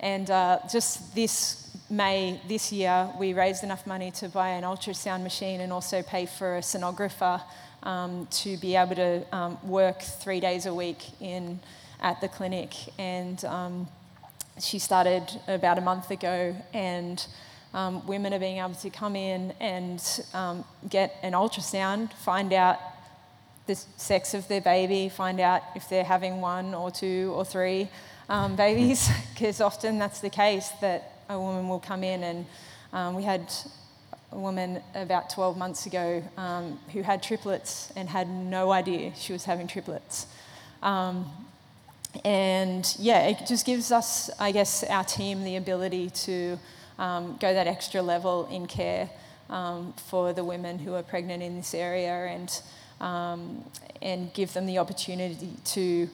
And 0.00 0.30
uh, 0.30 0.58
just 0.70 1.14
this 1.14 1.62
May, 1.88 2.40
this 2.48 2.72
year, 2.72 3.08
we 3.18 3.32
raised 3.32 3.62
enough 3.62 3.86
money 3.86 4.10
to 4.12 4.28
buy 4.28 4.48
an 4.48 4.64
ultrasound 4.64 5.22
machine 5.22 5.60
and 5.60 5.72
also 5.72 6.02
pay 6.02 6.26
for 6.26 6.56
a 6.56 6.60
sonographer 6.60 7.40
um, 7.84 8.26
to 8.32 8.56
be 8.56 8.74
able 8.74 8.96
to 8.96 9.24
um, 9.32 9.58
work 9.62 10.02
three 10.02 10.40
days 10.40 10.66
a 10.66 10.74
week 10.74 10.98
in 11.20 11.60
at 12.00 12.20
the 12.20 12.28
clinic. 12.28 12.74
And 12.98 13.42
um, 13.44 13.88
she 14.58 14.78
started 14.78 15.30
about 15.46 15.78
a 15.78 15.80
month 15.80 16.10
ago, 16.10 16.56
and 16.72 17.24
um, 17.76 18.04
women 18.06 18.32
are 18.32 18.38
being 18.38 18.56
able 18.56 18.74
to 18.74 18.88
come 18.88 19.14
in 19.14 19.52
and 19.60 20.02
um, 20.32 20.64
get 20.88 21.14
an 21.22 21.34
ultrasound, 21.34 22.10
find 22.14 22.54
out 22.54 22.78
the 23.66 23.74
sex 23.74 24.32
of 24.32 24.48
their 24.48 24.62
baby, 24.62 25.10
find 25.10 25.38
out 25.40 25.60
if 25.74 25.88
they're 25.88 26.02
having 26.02 26.40
one 26.40 26.74
or 26.74 26.90
two 26.90 27.32
or 27.36 27.44
three 27.44 27.88
um, 28.30 28.56
babies, 28.56 29.10
because 29.34 29.60
often 29.60 29.98
that's 29.98 30.20
the 30.20 30.30
case 30.30 30.70
that 30.80 31.12
a 31.28 31.38
woman 31.38 31.68
will 31.68 31.78
come 31.78 32.02
in 32.02 32.22
and 32.22 32.46
um, 32.94 33.14
we 33.14 33.22
had 33.22 33.52
a 34.32 34.38
woman 34.38 34.82
about 34.94 35.28
12 35.28 35.58
months 35.58 35.84
ago 35.84 36.22
um, 36.38 36.78
who 36.94 37.02
had 37.02 37.22
triplets 37.22 37.92
and 37.94 38.08
had 38.08 38.26
no 38.26 38.72
idea 38.72 39.12
she 39.16 39.34
was 39.34 39.44
having 39.44 39.66
triplets. 39.66 40.26
Um, 40.82 41.30
and 42.24 42.96
yeah, 42.98 43.26
it 43.28 43.46
just 43.46 43.66
gives 43.66 43.92
us, 43.92 44.30
I 44.38 44.52
guess, 44.52 44.84
our 44.84 45.04
team 45.04 45.44
the 45.44 45.56
ability 45.56 46.10
to 46.10 46.58
um, 46.98 47.36
go 47.40 47.52
that 47.52 47.66
extra 47.66 48.02
level 48.02 48.48
in 48.50 48.66
care 48.66 49.10
um, 49.50 49.92
for 50.08 50.32
the 50.32 50.44
women 50.44 50.78
who 50.78 50.94
are 50.94 51.02
pregnant 51.02 51.42
in 51.42 51.56
this 51.56 51.74
area 51.74 52.26
and, 52.26 52.62
um, 53.00 53.64
and 54.02 54.32
give 54.32 54.52
them 54.52 54.66
the 54.66 54.78
opportunity 54.78 55.50
to 55.64 56.08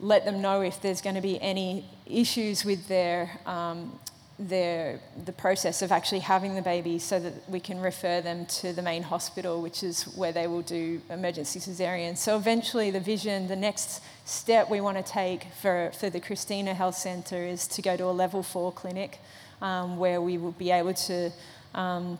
let 0.00 0.24
them 0.24 0.40
know 0.42 0.62
if 0.62 0.80
there's 0.80 1.00
going 1.00 1.14
to 1.14 1.20
be 1.20 1.40
any 1.40 1.84
issues 2.06 2.64
with 2.64 2.88
their, 2.88 3.38
um, 3.46 3.98
their, 4.38 5.00
the 5.24 5.32
process 5.32 5.80
of 5.80 5.92
actually 5.92 6.18
having 6.18 6.54
the 6.54 6.62
baby 6.62 6.98
so 6.98 7.20
that 7.20 7.48
we 7.48 7.60
can 7.60 7.78
refer 7.78 8.20
them 8.20 8.44
to 8.46 8.72
the 8.72 8.82
main 8.82 9.02
hospital, 9.02 9.62
which 9.62 9.84
is 9.84 10.04
where 10.16 10.32
they 10.32 10.46
will 10.46 10.62
do 10.62 11.00
emergency 11.08 11.60
cesarean. 11.60 12.16
So 12.16 12.36
eventually, 12.36 12.90
the 12.90 13.00
vision, 13.00 13.46
the 13.46 13.56
next 13.56 14.02
step 14.32 14.70
we 14.70 14.80
want 14.80 14.96
to 14.96 15.12
take 15.12 15.46
for, 15.60 15.92
for 15.98 16.10
the 16.10 16.20
Christina 16.20 16.74
Health 16.74 16.96
Centre 16.96 17.42
is 17.44 17.66
to 17.68 17.82
go 17.82 17.96
to 17.96 18.04
a 18.04 18.12
level 18.12 18.42
four 18.42 18.72
clinic 18.72 19.18
um, 19.60 19.96
where 19.96 20.20
we 20.20 20.38
will 20.38 20.52
be 20.52 20.70
able 20.70 20.94
to. 20.94 21.30
Um, 21.74 22.18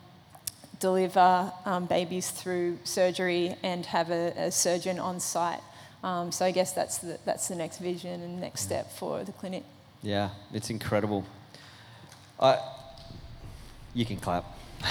deliver 0.80 1.52
um, 1.64 1.86
babies 1.86 2.32
through 2.32 2.76
surgery 2.82 3.54
and 3.62 3.86
have 3.86 4.10
a, 4.10 4.32
a 4.36 4.50
surgeon 4.50 4.98
on 4.98 5.20
site 5.20 5.60
um, 6.02 6.32
so 6.32 6.44
I 6.44 6.50
guess 6.50 6.72
that's 6.72 6.98
the, 6.98 7.18
that's 7.24 7.48
the 7.48 7.54
next 7.54 7.78
vision 7.78 8.22
and 8.22 8.40
next 8.40 8.62
step 8.62 8.90
for 8.92 9.22
the 9.22 9.32
clinic. 9.32 9.62
Yeah, 10.02 10.30
it's 10.52 10.68
incredible. 10.70 11.24
Uh, 12.38 12.56
you 13.94 14.04
can 14.04 14.16
clap. 14.16 14.44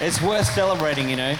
it's 0.00 0.20
worth 0.20 0.46
celebrating, 0.52 1.08
you 1.08 1.16
know. 1.16 1.34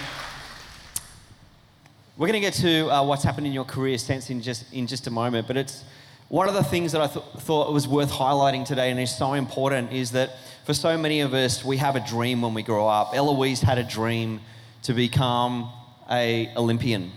We're 2.19 2.27
going 2.27 2.33
to 2.33 2.41
get 2.41 2.55
to 2.55 2.93
uh, 2.93 3.03
what's 3.05 3.23
happened 3.23 3.47
in 3.47 3.53
your 3.53 3.63
career 3.63 3.97
since 3.97 4.29
in 4.29 4.41
just 4.41 4.73
in 4.73 4.87
just 4.87 5.07
a 5.07 5.09
moment, 5.09 5.47
but 5.47 5.55
it's 5.55 5.85
one 6.27 6.49
of 6.49 6.53
the 6.53 6.65
things 6.65 6.91
that 6.91 6.99
I 6.99 7.07
th- 7.07 7.23
thought 7.37 7.71
was 7.71 7.87
worth 7.87 8.11
highlighting 8.11 8.65
today 8.65 8.91
and 8.91 8.99
is 8.99 9.17
so 9.17 9.35
important 9.35 9.93
is 9.93 10.11
that 10.11 10.31
for 10.65 10.73
so 10.73 10.97
many 10.97 11.21
of 11.21 11.33
us, 11.33 11.63
we 11.63 11.77
have 11.77 11.95
a 11.95 12.01
dream 12.01 12.41
when 12.41 12.53
we 12.53 12.61
grow 12.61 12.89
up. 12.89 13.15
Eloise 13.15 13.61
had 13.61 13.77
a 13.77 13.85
dream 13.85 14.41
to 14.83 14.93
become 14.93 15.71
a 16.11 16.51
Olympian. 16.57 17.13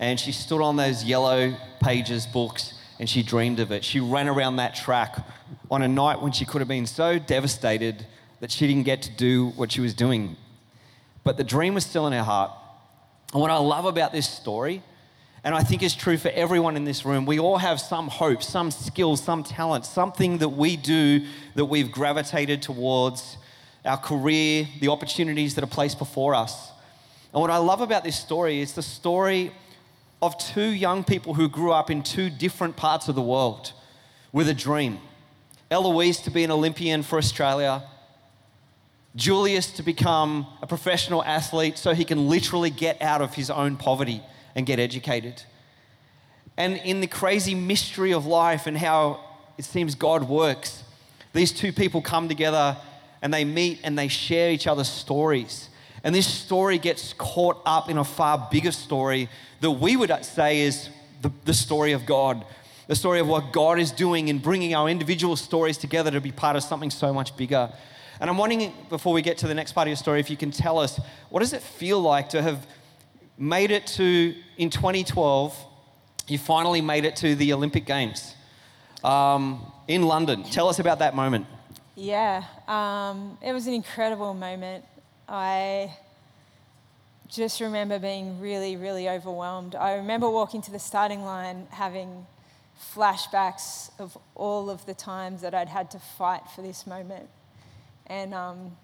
And 0.00 0.18
she 0.18 0.32
stood 0.32 0.62
on 0.62 0.74
those 0.74 1.04
yellow 1.04 1.56
pages 1.80 2.26
books 2.26 2.74
and 2.98 3.08
she 3.08 3.22
dreamed 3.22 3.60
of 3.60 3.70
it. 3.70 3.84
She 3.84 4.00
ran 4.00 4.26
around 4.26 4.56
that 4.56 4.74
track 4.74 5.24
on 5.70 5.82
a 5.82 5.88
night 5.88 6.20
when 6.20 6.32
she 6.32 6.44
could 6.44 6.60
have 6.60 6.66
been 6.66 6.86
so 6.86 7.20
devastated 7.20 8.04
that 8.40 8.50
she 8.50 8.66
didn't 8.66 8.82
get 8.82 9.00
to 9.02 9.12
do 9.12 9.50
what 9.50 9.70
she 9.70 9.80
was 9.80 9.94
doing. 9.94 10.34
But 11.22 11.36
the 11.36 11.44
dream 11.44 11.74
was 11.74 11.86
still 11.86 12.08
in 12.08 12.12
her 12.12 12.24
heart. 12.24 12.50
And 13.32 13.40
what 13.40 13.50
I 13.50 13.58
love 13.58 13.84
about 13.84 14.12
this 14.12 14.28
story, 14.28 14.82
and 15.44 15.54
I 15.54 15.62
think 15.62 15.82
is 15.82 15.94
true 15.94 16.16
for 16.16 16.30
everyone 16.30 16.76
in 16.76 16.84
this 16.84 17.04
room, 17.04 17.26
we 17.26 17.38
all 17.38 17.58
have 17.58 17.78
some 17.80 18.08
hope, 18.08 18.42
some 18.42 18.70
skills, 18.70 19.22
some 19.22 19.42
talent, 19.44 19.84
something 19.84 20.38
that 20.38 20.48
we 20.48 20.76
do 20.76 21.26
that 21.54 21.66
we've 21.66 21.92
gravitated 21.92 22.62
towards 22.62 23.36
our 23.84 23.98
career, 23.98 24.66
the 24.80 24.88
opportunities 24.88 25.54
that 25.54 25.64
are 25.64 25.68
placed 25.68 25.98
before 25.98 26.34
us. 26.34 26.70
And 27.32 27.40
what 27.40 27.50
I 27.50 27.58
love 27.58 27.80
about 27.80 28.02
this 28.04 28.18
story 28.18 28.60
is 28.60 28.72
the 28.72 28.82
story 28.82 29.52
of 30.22 30.36
two 30.38 30.68
young 30.68 31.04
people 31.04 31.34
who 31.34 31.48
grew 31.48 31.72
up 31.72 31.90
in 31.90 32.02
two 32.02 32.30
different 32.30 32.76
parts 32.76 33.08
of 33.08 33.14
the 33.14 33.22
world 33.22 33.72
with 34.32 34.48
a 34.48 34.54
dream. 34.54 34.98
Eloise 35.70 36.20
to 36.22 36.30
be 36.30 36.44
an 36.44 36.50
Olympian 36.50 37.02
for 37.02 37.18
Australia, 37.18 37.82
Julius 39.18 39.72
to 39.72 39.82
become 39.82 40.46
a 40.62 40.66
professional 40.66 41.24
athlete 41.24 41.76
so 41.76 41.92
he 41.92 42.04
can 42.04 42.28
literally 42.28 42.70
get 42.70 43.02
out 43.02 43.20
of 43.20 43.34
his 43.34 43.50
own 43.50 43.76
poverty 43.76 44.22
and 44.54 44.64
get 44.64 44.78
educated. 44.78 45.42
And 46.56 46.76
in 46.78 47.00
the 47.00 47.08
crazy 47.08 47.54
mystery 47.54 48.12
of 48.12 48.26
life 48.26 48.68
and 48.68 48.78
how 48.78 49.20
it 49.58 49.64
seems 49.64 49.96
God 49.96 50.28
works, 50.28 50.84
these 51.32 51.50
two 51.50 51.72
people 51.72 52.00
come 52.00 52.28
together 52.28 52.76
and 53.20 53.34
they 53.34 53.44
meet 53.44 53.80
and 53.82 53.98
they 53.98 54.06
share 54.06 54.52
each 54.52 54.68
other's 54.68 54.88
stories. 54.88 55.68
And 56.04 56.14
this 56.14 56.32
story 56.32 56.78
gets 56.78 57.12
caught 57.12 57.60
up 57.66 57.90
in 57.90 57.98
a 57.98 58.04
far 58.04 58.48
bigger 58.52 58.72
story 58.72 59.28
that 59.60 59.72
we 59.72 59.96
would 59.96 60.12
say 60.24 60.60
is 60.60 60.90
the, 61.22 61.32
the 61.44 61.54
story 61.54 61.90
of 61.90 62.06
God, 62.06 62.44
the 62.86 62.94
story 62.94 63.18
of 63.18 63.26
what 63.26 63.52
God 63.52 63.80
is 63.80 63.90
doing 63.90 64.28
in 64.28 64.38
bringing 64.38 64.76
our 64.76 64.88
individual 64.88 65.34
stories 65.34 65.76
together 65.76 66.12
to 66.12 66.20
be 66.20 66.30
part 66.30 66.54
of 66.54 66.62
something 66.62 66.90
so 66.90 67.12
much 67.12 67.36
bigger. 67.36 67.72
And 68.20 68.28
I'm 68.28 68.36
wondering, 68.38 68.72
before 68.88 69.12
we 69.12 69.22
get 69.22 69.38
to 69.38 69.48
the 69.48 69.54
next 69.54 69.72
part 69.72 69.86
of 69.86 69.90
your 69.90 69.96
story, 69.96 70.20
if 70.20 70.30
you 70.30 70.36
can 70.36 70.50
tell 70.50 70.78
us 70.78 71.00
what 71.30 71.40
does 71.40 71.52
it 71.52 71.62
feel 71.62 72.00
like 72.00 72.30
to 72.30 72.42
have 72.42 72.66
made 73.36 73.70
it 73.70 73.86
to, 73.86 74.34
in 74.56 74.70
2012, 74.70 75.56
you 76.26 76.38
finally 76.38 76.80
made 76.80 77.04
it 77.04 77.16
to 77.16 77.34
the 77.34 77.52
Olympic 77.52 77.86
Games 77.86 78.34
um, 79.04 79.72
in 79.86 80.02
London. 80.02 80.42
Tell 80.42 80.68
us 80.68 80.78
about 80.78 80.98
that 80.98 81.14
moment. 81.14 81.46
Yeah, 81.94 82.44
um, 82.66 83.38
it 83.42 83.52
was 83.52 83.66
an 83.66 83.74
incredible 83.74 84.34
moment. 84.34 84.84
I 85.28 85.94
just 87.28 87.60
remember 87.60 87.98
being 87.98 88.40
really, 88.40 88.76
really 88.76 89.08
overwhelmed. 89.08 89.74
I 89.74 89.94
remember 89.94 90.30
walking 90.30 90.62
to 90.62 90.70
the 90.70 90.78
starting 90.78 91.22
line 91.24 91.66
having 91.70 92.26
flashbacks 92.94 93.90
of 93.98 94.16
all 94.34 94.70
of 94.70 94.86
the 94.86 94.94
times 94.94 95.42
that 95.42 95.54
I'd 95.54 95.68
had 95.68 95.90
to 95.92 95.98
fight 95.98 96.42
for 96.54 96.62
this 96.62 96.86
moment. 96.86 97.28
And 98.08 98.34
um, 98.34 98.76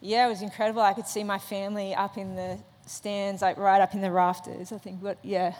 yeah, 0.00 0.26
it 0.26 0.30
was 0.30 0.42
incredible. 0.42 0.82
I 0.82 0.94
could 0.94 1.06
see 1.06 1.24
my 1.24 1.38
family 1.38 1.94
up 1.94 2.16
in 2.16 2.36
the 2.36 2.58
stands, 2.86 3.42
like 3.42 3.56
right 3.56 3.80
up 3.80 3.94
in 3.94 4.00
the 4.00 4.10
rafters, 4.10 4.72
I 4.72 4.78
think. 4.78 5.02
But 5.02 5.18
yeah, 5.22 5.54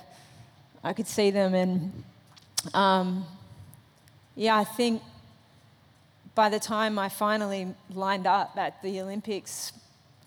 I 0.83 0.93
could 0.93 1.07
see 1.07 1.31
them. 1.31 1.55
And 1.55 2.05
um, 2.75 3.25
yeah, 4.35 4.57
I 4.57 4.64
think 4.64 5.03
by 6.35 6.49
the 6.49 6.61
time 6.61 6.99
I 6.99 7.09
finally 7.09 7.75
lined 7.93 8.27
up 8.27 8.57
at 8.57 8.81
the 8.83 9.01
Olympics, 9.01 9.73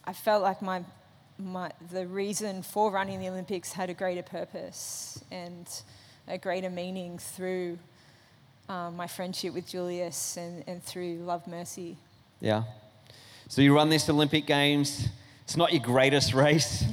I 0.03 0.13
felt 0.13 0.41
like 0.41 0.61
my 0.61 0.83
my, 1.43 1.71
the 1.91 2.05
reason 2.05 2.61
for 2.61 2.91
running 2.91 3.19
the 3.19 3.29
Olympics 3.29 3.73
had 3.73 3.89
a 3.89 3.93
greater 3.93 4.21
purpose 4.21 5.23
and 5.31 5.67
a 6.27 6.37
greater 6.37 6.69
meaning 6.69 7.17
through 7.17 7.79
um, 8.69 8.95
my 8.95 9.07
friendship 9.07 9.53
with 9.53 9.67
Julius 9.67 10.37
and, 10.37 10.63
and 10.67 10.83
through 10.83 11.15
Love 11.17 11.47
Mercy. 11.47 11.97
Yeah. 12.41 12.63
So 13.49 13.61
you 13.61 13.75
run 13.75 13.89
this 13.89 14.09
Olympic 14.09 14.47
Games. 14.47 15.07
It's 15.43 15.55
not 15.55 15.71
your 15.71 15.81
greatest 15.83 16.33
race. 16.33 16.83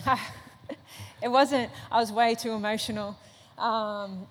it 1.23 1.29
wasn't, 1.29 1.71
I 1.91 1.97
was 1.97 2.13
way 2.13 2.35
too 2.35 2.53
emotional. 2.53 3.19
Um, 3.57 4.27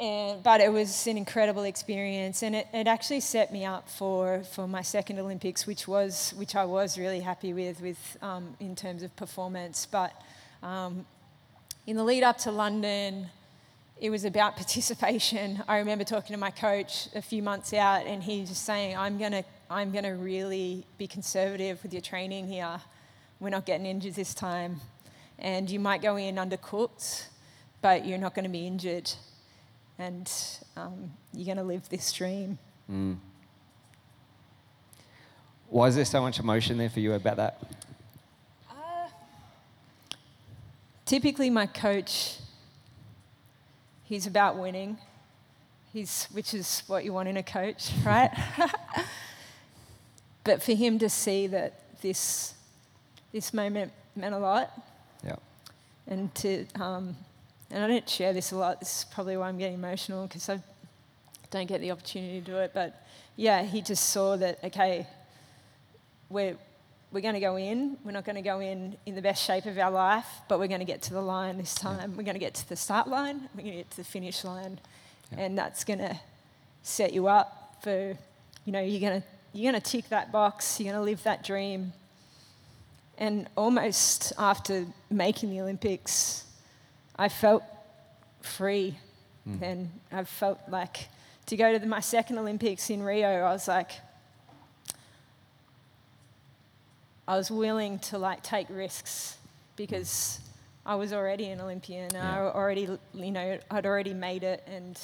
and, 0.00 0.42
but 0.42 0.62
it 0.62 0.72
was 0.72 1.06
an 1.06 1.18
incredible 1.18 1.64
experience, 1.64 2.42
and 2.42 2.56
it, 2.56 2.66
it 2.72 2.86
actually 2.86 3.20
set 3.20 3.52
me 3.52 3.66
up 3.66 3.90
for, 3.90 4.42
for 4.44 4.66
my 4.66 4.80
second 4.80 5.18
Olympics, 5.18 5.66
which 5.66 5.86
was 5.86 6.32
which 6.38 6.56
I 6.56 6.64
was 6.64 6.96
really 6.96 7.20
happy 7.20 7.52
with, 7.52 7.82
with 7.82 8.16
um, 8.22 8.56
in 8.60 8.74
terms 8.74 9.02
of 9.02 9.14
performance. 9.14 9.86
But 9.90 10.14
um, 10.62 11.04
in 11.86 11.96
the 11.96 12.02
lead 12.02 12.22
up 12.22 12.38
to 12.38 12.50
London, 12.50 13.28
it 14.00 14.08
was 14.08 14.24
about 14.24 14.56
participation. 14.56 15.62
I 15.68 15.76
remember 15.76 16.04
talking 16.04 16.32
to 16.32 16.40
my 16.40 16.50
coach 16.50 17.08
a 17.14 17.20
few 17.20 17.42
months 17.42 17.74
out, 17.74 18.06
and 18.06 18.22
he 18.22 18.40
was 18.40 18.56
saying, 18.56 18.96
"I'm 18.96 19.18
gonna, 19.18 19.44
I'm 19.70 19.92
gonna 19.92 20.16
really 20.16 20.84
be 20.98 21.06
conservative 21.06 21.82
with 21.82 21.92
your 21.92 22.02
training 22.02 22.48
here. 22.48 22.80
We're 23.38 23.50
not 23.50 23.64
getting 23.64 23.86
injured 23.86 24.14
this 24.14 24.34
time, 24.34 24.80
and 25.38 25.70
you 25.70 25.78
might 25.78 26.02
go 26.02 26.16
in 26.16 26.34
undercooked, 26.34 27.26
but 27.80 28.04
you're 28.04 28.18
not 28.18 28.34
going 28.34 28.44
to 28.44 28.50
be 28.50 28.66
injured, 28.66 29.10
and 29.98 30.30
um, 30.76 31.12
you're 31.32 31.46
going 31.46 31.56
to 31.56 31.62
live 31.62 31.88
this 31.88 32.12
dream." 32.12 32.58
Mm. 32.90 33.16
Why 35.68 35.86
is 35.86 35.94
there 35.94 36.04
so 36.04 36.20
much 36.20 36.38
emotion 36.38 36.76
there 36.76 36.90
for 36.90 37.00
you 37.00 37.14
about 37.14 37.36
that? 37.36 37.62
Uh, 38.68 39.08
typically, 41.06 41.48
my 41.48 41.64
coach 41.64 42.40
He's 44.10 44.26
about 44.26 44.58
winning, 44.58 44.98
he's, 45.92 46.24
which 46.32 46.52
is 46.52 46.82
what 46.88 47.04
you 47.04 47.12
want 47.12 47.28
in 47.28 47.36
a 47.36 47.44
coach, 47.44 47.92
right? 48.04 48.28
but 50.44 50.62
for 50.62 50.72
him 50.72 50.98
to 50.98 51.08
see 51.08 51.46
that 51.48 52.00
this, 52.00 52.54
this 53.32 53.52
moment 53.52 53.92
meant 54.16 54.34
a 54.34 54.38
lot. 54.38 54.70
Yeah. 55.24 55.36
And 56.06 56.34
to, 56.36 56.66
um, 56.76 57.16
and 57.70 57.84
I 57.84 57.86
don't 57.86 58.08
share 58.08 58.32
this 58.32 58.52
a 58.52 58.56
lot. 58.56 58.80
This 58.80 59.00
is 59.00 59.04
probably 59.12 59.36
why 59.36 59.48
I'm 59.48 59.58
getting 59.58 59.74
emotional 59.74 60.26
because 60.26 60.48
I 60.48 60.60
don't 61.50 61.66
get 61.66 61.80
the 61.80 61.90
opportunity 61.90 62.40
to 62.40 62.46
do 62.46 62.56
it. 62.56 62.72
But 62.74 63.06
yeah, 63.36 63.62
he 63.62 63.80
just 63.80 64.10
saw 64.10 64.36
that 64.36 64.58
okay, 64.64 65.06
we're 66.28 66.56
we're 67.12 67.20
going 67.20 67.34
to 67.34 67.40
go 67.40 67.56
in. 67.56 67.96
We're 68.04 68.12
not 68.12 68.24
going 68.24 68.36
to 68.36 68.42
go 68.42 68.60
in 68.60 68.96
in 69.04 69.14
the 69.14 69.22
best 69.22 69.44
shape 69.44 69.66
of 69.66 69.76
our 69.78 69.90
life, 69.90 70.26
but 70.48 70.60
we're 70.60 70.68
going 70.68 70.80
to 70.80 70.86
get 70.86 71.02
to 71.02 71.12
the 71.12 71.20
line 71.20 71.58
this 71.58 71.74
time. 71.74 72.16
We're 72.16 72.22
going 72.22 72.34
to 72.34 72.40
get 72.40 72.54
to 72.54 72.68
the 72.68 72.76
start 72.76 73.08
line. 73.08 73.48
We're 73.54 73.62
going 73.62 73.72
to 73.72 73.78
get 73.78 73.90
to 73.92 73.96
the 73.98 74.04
finish 74.04 74.44
line, 74.44 74.78
yeah. 75.32 75.40
and 75.40 75.58
that's 75.58 75.84
going 75.84 75.98
to 75.98 76.18
set 76.82 77.12
you 77.12 77.26
up 77.26 77.78
for, 77.82 78.16
you 78.64 78.72
know, 78.72 78.80
you're 78.80 79.00
going 79.00 79.20
to 79.20 79.26
you're 79.52 79.72
going 79.72 79.80
to 79.80 79.90
tick 79.90 80.08
that 80.10 80.30
box. 80.30 80.80
You're 80.80 80.92
going 80.92 81.00
to 81.00 81.10
live 81.10 81.22
that 81.24 81.44
dream. 81.44 81.92
And 83.18 83.48
almost 83.56 84.32
after 84.38 84.86
making 85.10 85.50
the 85.50 85.60
Olympics, 85.60 86.44
I 87.16 87.28
felt 87.28 87.62
free, 88.40 88.96
mm. 89.46 89.60
and 89.60 89.90
I 90.10 90.24
felt 90.24 90.58
like 90.68 91.08
to 91.46 91.56
go 91.56 91.72
to 91.72 91.78
the, 91.78 91.86
my 91.86 92.00
second 92.00 92.38
Olympics 92.38 92.88
in 92.88 93.02
Rio. 93.02 93.28
I 93.28 93.52
was 93.52 93.68
like 93.68 93.90
I 97.28 97.36
was 97.36 97.50
willing 97.50 98.00
to 98.00 98.18
like 98.18 98.42
take 98.42 98.66
risks 98.70 99.36
because 99.76 100.40
I 100.84 100.96
was 100.96 101.12
already 101.12 101.50
an 101.50 101.60
Olympian. 101.60 102.10
Yeah. 102.12 102.36
I 102.36 102.40
already, 102.40 102.88
you 103.14 103.30
know, 103.30 103.58
I'd 103.70 103.86
already 103.86 104.14
made 104.14 104.42
it, 104.42 104.66
and 104.66 104.98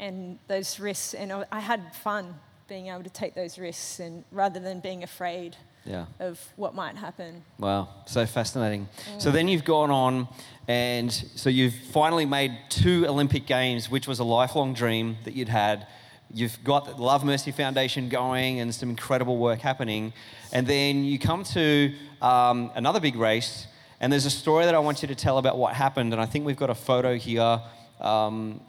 and 0.00 0.38
those 0.48 0.80
risks, 0.80 1.14
and 1.14 1.44
I 1.52 1.60
had 1.60 1.94
fun 1.94 2.34
being 2.70 2.86
able 2.86 3.02
to 3.02 3.10
take 3.10 3.34
those 3.34 3.58
risks, 3.58 3.98
and 3.98 4.24
rather 4.30 4.60
than 4.60 4.78
being 4.78 5.02
afraid 5.02 5.56
yeah. 5.84 6.06
of 6.20 6.40
what 6.54 6.72
might 6.72 6.96
happen. 6.96 7.42
Wow, 7.58 7.88
so 8.06 8.24
fascinating. 8.26 8.88
Mm. 9.10 9.20
So 9.20 9.32
then 9.32 9.48
you've 9.48 9.64
gone 9.64 9.90
on, 9.90 10.28
and 10.68 11.12
so 11.12 11.50
you've 11.50 11.74
finally 11.74 12.26
made 12.26 12.56
two 12.68 13.06
Olympic 13.08 13.44
Games, 13.44 13.90
which 13.90 14.06
was 14.06 14.20
a 14.20 14.24
lifelong 14.24 14.72
dream 14.72 15.16
that 15.24 15.34
you'd 15.34 15.48
had. 15.48 15.88
You've 16.32 16.62
got 16.62 16.86
the 16.86 17.02
Love 17.02 17.24
Mercy 17.24 17.50
Foundation 17.50 18.08
going 18.08 18.60
and 18.60 18.72
some 18.72 18.88
incredible 18.88 19.36
work 19.36 19.58
happening. 19.58 20.12
And 20.52 20.64
then 20.64 21.02
you 21.04 21.18
come 21.18 21.42
to 21.42 21.92
um, 22.22 22.70
another 22.76 23.00
big 23.00 23.16
race, 23.16 23.66
and 24.00 24.12
there's 24.12 24.26
a 24.26 24.30
story 24.30 24.64
that 24.64 24.76
I 24.76 24.78
want 24.78 25.02
you 25.02 25.08
to 25.08 25.16
tell 25.16 25.38
about 25.38 25.58
what 25.58 25.74
happened. 25.74 26.12
And 26.12 26.22
I 26.22 26.26
think 26.26 26.46
we've 26.46 26.56
got 26.56 26.70
a 26.70 26.74
photo 26.76 27.16
here 27.16 27.60
um, 28.00 28.60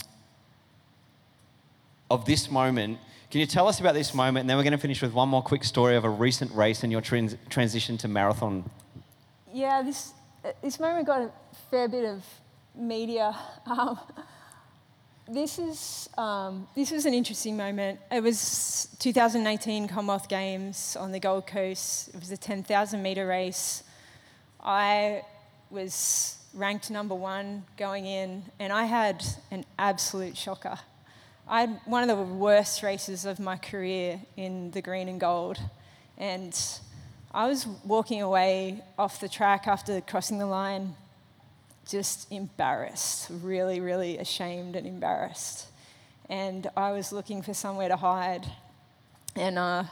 of 2.11 2.25
this 2.25 2.51
moment. 2.51 2.99
Can 3.29 3.39
you 3.39 3.45
tell 3.45 3.67
us 3.67 3.79
about 3.79 3.93
this 3.93 4.13
moment? 4.13 4.41
And 4.41 4.49
then 4.49 4.57
we're 4.57 4.63
going 4.63 4.73
to 4.73 4.77
finish 4.77 5.01
with 5.01 5.13
one 5.13 5.29
more 5.29 5.41
quick 5.41 5.63
story 5.63 5.95
of 5.95 6.03
a 6.03 6.09
recent 6.09 6.51
race 6.53 6.83
and 6.83 6.91
your 6.91 7.01
trans- 7.01 7.37
transition 7.49 7.97
to 7.99 8.07
marathon. 8.07 8.69
Yeah, 9.53 9.81
this, 9.81 10.13
this 10.61 10.79
moment 10.79 11.07
got 11.07 11.21
a 11.21 11.31
fair 11.69 11.87
bit 11.87 12.05
of 12.05 12.23
media. 12.75 13.35
Um, 13.67 13.99
this 15.27 15.59
is 15.59 16.09
um, 16.17 16.67
this 16.75 16.91
was 16.91 17.05
an 17.05 17.13
interesting 17.13 17.55
moment. 17.55 17.99
It 18.11 18.21
was 18.21 18.89
2018 18.99 19.87
Commonwealth 19.87 20.27
Games 20.27 20.97
on 20.99 21.13
the 21.13 21.19
Gold 21.19 21.47
Coast. 21.47 22.09
It 22.09 22.19
was 22.19 22.31
a 22.31 22.37
10,000 22.37 23.01
meter 23.01 23.25
race. 23.25 23.83
I 24.59 25.21
was 25.69 26.37
ranked 26.53 26.91
number 26.91 27.15
one 27.15 27.63
going 27.77 28.07
in, 28.07 28.43
and 28.59 28.73
I 28.73 28.83
had 28.83 29.23
an 29.51 29.63
absolute 29.79 30.35
shocker. 30.35 30.77
I 31.53 31.59
had 31.59 31.81
one 31.83 32.09
of 32.09 32.17
the 32.17 32.23
worst 32.23 32.81
races 32.81 33.25
of 33.25 33.37
my 33.37 33.57
career 33.57 34.21
in 34.37 34.71
the 34.71 34.81
green 34.81 35.09
and 35.09 35.19
gold, 35.19 35.59
and 36.17 36.57
I 37.33 37.45
was 37.47 37.67
walking 37.83 38.21
away 38.21 38.81
off 38.97 39.19
the 39.19 39.27
track 39.27 39.67
after 39.67 39.99
crossing 39.99 40.37
the 40.37 40.45
line 40.45 40.95
just 41.85 42.31
embarrassed, 42.31 43.27
really, 43.43 43.81
really 43.81 44.17
ashamed 44.17 44.77
and 44.77 44.87
embarrassed. 44.87 45.67
And 46.29 46.69
I 46.77 46.93
was 46.93 47.11
looking 47.11 47.41
for 47.41 47.53
somewhere 47.53 47.89
to 47.89 47.97
hide. 47.97 48.49
And 49.35 49.59
uh, 49.59 49.83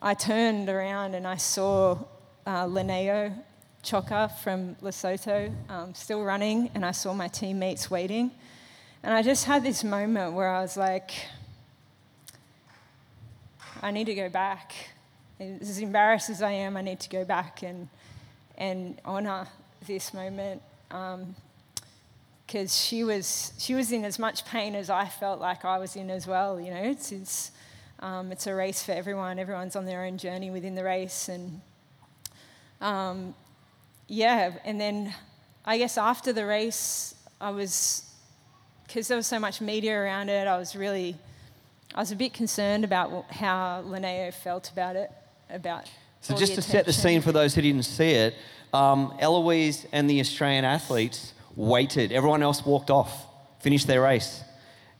I 0.00 0.14
turned 0.14 0.68
around 0.68 1.16
and 1.16 1.26
I 1.26 1.38
saw 1.38 1.98
uh, 2.46 2.66
Lineo 2.66 3.36
Chaka 3.82 4.30
from 4.44 4.76
Lesotho 4.76 5.52
um, 5.68 5.92
still 5.92 6.22
running, 6.22 6.70
and 6.76 6.86
I 6.86 6.92
saw 6.92 7.14
my 7.14 7.26
teammates 7.26 7.90
waiting. 7.90 8.30
And 9.02 9.14
I 9.14 9.22
just 9.22 9.44
had 9.44 9.62
this 9.62 9.84
moment 9.84 10.32
where 10.32 10.48
I 10.48 10.60
was 10.60 10.76
like, 10.76 11.12
I 13.80 13.92
need 13.92 14.06
to 14.06 14.14
go 14.14 14.28
back. 14.28 14.74
As 15.38 15.78
embarrassed 15.78 16.30
as 16.30 16.42
I 16.42 16.50
am, 16.50 16.76
I 16.76 16.82
need 16.82 16.98
to 17.00 17.08
go 17.08 17.24
back 17.24 17.62
and, 17.62 17.88
and 18.56 19.00
honour 19.06 19.46
this 19.86 20.12
moment 20.12 20.62
because 20.88 21.14
um, 21.14 22.66
she 22.66 23.04
was 23.04 23.52
she 23.56 23.74
was 23.74 23.92
in 23.92 24.04
as 24.04 24.18
much 24.18 24.44
pain 24.44 24.74
as 24.74 24.90
I 24.90 25.06
felt 25.06 25.38
like 25.38 25.64
I 25.64 25.78
was 25.78 25.94
in 25.94 26.10
as 26.10 26.26
well. 26.26 26.60
You 26.60 26.72
know, 26.72 26.82
it's 26.82 27.12
it's, 27.12 27.52
um, 28.00 28.32
it's 28.32 28.48
a 28.48 28.54
race 28.54 28.82
for 28.82 28.92
everyone. 28.92 29.38
Everyone's 29.38 29.76
on 29.76 29.84
their 29.84 30.04
own 30.04 30.18
journey 30.18 30.50
within 30.50 30.74
the 30.74 30.82
race, 30.82 31.28
and 31.28 31.60
um, 32.80 33.32
yeah. 34.08 34.54
And 34.64 34.80
then 34.80 35.14
I 35.64 35.78
guess 35.78 35.96
after 35.96 36.32
the 36.32 36.46
race, 36.46 37.14
I 37.40 37.50
was 37.50 38.07
because 38.88 39.06
there 39.06 39.16
was 39.16 39.28
so 39.28 39.38
much 39.38 39.60
media 39.60 39.96
around 39.96 40.30
it. 40.30 40.48
I 40.48 40.58
was 40.58 40.74
really 40.74 41.16
I 41.94 42.00
was 42.00 42.10
a 42.10 42.16
bit 42.16 42.34
concerned 42.34 42.82
about 42.82 43.30
how 43.30 43.84
Lineo 43.86 44.34
felt 44.34 44.70
about 44.70 44.96
it. 44.96 45.12
About 45.48 45.88
so 46.20 46.36
just 46.36 46.56
to 46.56 46.62
set 46.62 46.84
the 46.84 46.92
scene 46.92 47.22
for 47.22 47.30
those 47.30 47.54
who 47.54 47.62
didn't 47.62 47.84
see 47.84 48.10
it 48.10 48.34
um, 48.72 49.14
Eloise 49.18 49.86
and 49.92 50.08
the 50.08 50.20
Australian 50.20 50.64
athletes 50.64 51.32
waited. 51.56 52.12
Everyone 52.12 52.42
else 52.42 52.64
walked 52.64 52.90
off, 52.90 53.26
finished 53.60 53.86
their 53.86 54.02
race, 54.02 54.42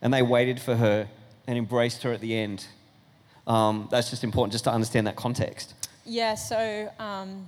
and 0.01 0.12
they 0.12 0.22
waited 0.22 0.61
for 0.61 0.76
her 0.76 1.09
and 1.47 1.59
embraced 1.59 2.03
her 2.03 2.12
at 2.12 2.20
the 2.20 2.36
end. 2.36 2.66
Um, 3.47 3.89
that's 3.91 4.11
just 4.11 4.24
important 4.24 4.53
just 4.53 4.64
to 4.64 4.72
understand 4.72 5.07
that 5.07 5.16
context. 5.16 5.74
Yeah, 6.05 6.34
so 6.34 6.91
um, 6.99 7.47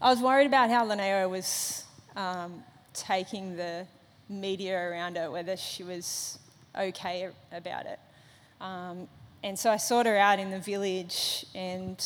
I 0.00 0.10
was 0.10 0.20
worried 0.20 0.46
about 0.46 0.70
how 0.70 0.86
Lineo 0.86 1.28
was 1.28 1.84
um, 2.16 2.62
taking 2.92 3.56
the 3.56 3.86
media 4.28 4.78
around 4.78 5.16
her, 5.16 5.30
whether 5.30 5.56
she 5.56 5.82
was 5.82 6.38
okay 6.78 7.28
about 7.52 7.86
it. 7.86 7.98
Um, 8.60 9.08
and 9.42 9.58
so 9.58 9.70
I 9.70 9.76
sought 9.76 10.06
her 10.06 10.16
out 10.16 10.38
in 10.38 10.50
the 10.50 10.58
village 10.58 11.44
and 11.54 12.02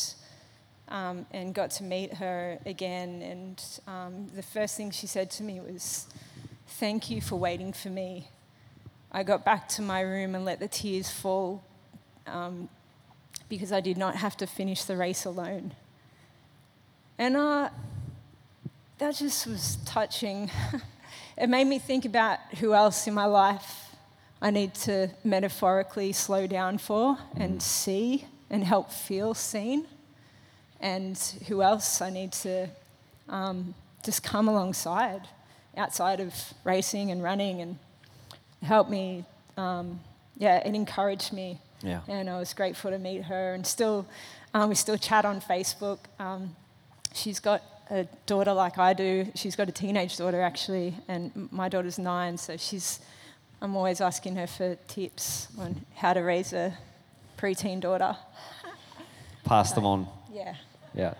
um, 0.89 1.25
and 1.31 1.53
got 1.53 1.71
to 1.71 1.83
meet 1.83 2.13
her 2.15 2.59
again. 2.65 3.21
And 3.21 3.63
um, 3.87 4.27
the 4.35 4.41
first 4.41 4.75
thing 4.75 4.91
she 4.91 5.07
said 5.07 5.31
to 5.31 5.43
me 5.43 5.59
was, 5.59 6.07
Thank 6.67 7.09
you 7.09 7.21
for 7.21 7.35
waiting 7.35 7.73
for 7.73 7.89
me. 7.89 8.29
I 9.11 9.23
got 9.23 9.43
back 9.43 9.67
to 9.69 9.81
my 9.81 10.01
room 10.01 10.35
and 10.35 10.45
let 10.45 10.59
the 10.59 10.67
tears 10.67 11.09
fall 11.09 11.63
um, 12.27 12.69
because 13.47 13.71
I 13.71 13.81
did 13.81 13.97
not 13.97 14.15
have 14.15 14.37
to 14.37 14.47
finish 14.47 14.83
the 14.83 14.95
race 14.95 15.25
alone. 15.25 15.73
And 17.17 17.35
uh, 17.35 17.69
that 18.99 19.15
just 19.15 19.47
was 19.47 19.77
touching. 19.85 20.51
it 21.39 21.49
made 21.49 21.65
me 21.65 21.79
think 21.79 22.05
about 22.05 22.39
who 22.59 22.73
else 22.73 23.07
in 23.07 23.13
my 23.13 23.25
life 23.25 23.89
I 24.41 24.51
need 24.51 24.73
to 24.75 25.09
metaphorically 25.23 26.13
slow 26.13 26.47
down 26.47 26.77
for 26.77 27.17
and 27.35 27.61
see 27.61 28.25
and 28.49 28.63
help 28.63 28.91
feel 28.91 29.33
seen. 29.33 29.85
And 30.79 31.17
who 31.47 31.61
else 31.61 32.01
I 32.01 32.09
need 32.09 32.31
to 32.33 32.69
um, 33.27 33.73
just 34.03 34.23
come 34.23 34.47
alongside 34.47 35.27
outside 35.75 36.21
of 36.21 36.33
racing 36.63 37.11
and 37.11 37.21
running 37.21 37.61
and 37.61 37.77
help 38.63 38.89
me. 38.89 39.25
Um, 39.57 39.99
yeah, 40.37 40.57
it 40.57 40.73
encouraged 40.73 41.33
me. 41.33 41.59
Yeah. 41.81 42.01
And 42.07 42.29
I 42.29 42.39
was 42.39 42.53
grateful 42.53 42.91
to 42.91 42.97
meet 42.97 43.23
her. 43.23 43.53
And 43.53 43.67
still, 43.67 44.05
um, 44.53 44.69
we 44.69 44.75
still 44.75 44.97
chat 44.97 45.25
on 45.25 45.41
Facebook. 45.41 45.99
Um, 46.17 46.55
she's 47.13 47.41
got 47.41 47.61
a 47.89 48.07
daughter 48.25 48.53
like 48.53 48.77
I 48.77 48.93
do. 48.93 49.27
She's 49.35 49.55
got 49.55 49.69
a 49.69 49.71
teenage 49.71 50.17
daughter 50.17 50.41
actually, 50.41 50.95
and 51.07 51.49
my 51.51 51.69
daughter's 51.69 51.97
nine. 51.97 52.37
So 52.37 52.57
she's, 52.57 52.99
I'm 53.61 53.75
always 53.75 54.01
asking 54.01 54.35
her 54.35 54.47
for 54.47 54.75
tips 54.87 55.47
on 55.57 55.85
how 55.95 56.13
to 56.13 56.21
raise 56.21 56.53
a 56.53 56.77
preteen 57.37 57.79
daughter. 57.79 58.15
Pass 59.43 59.73
them 59.73 59.85
on. 59.85 60.07
Yeah. 60.31 60.55
Yeah. 60.93 61.13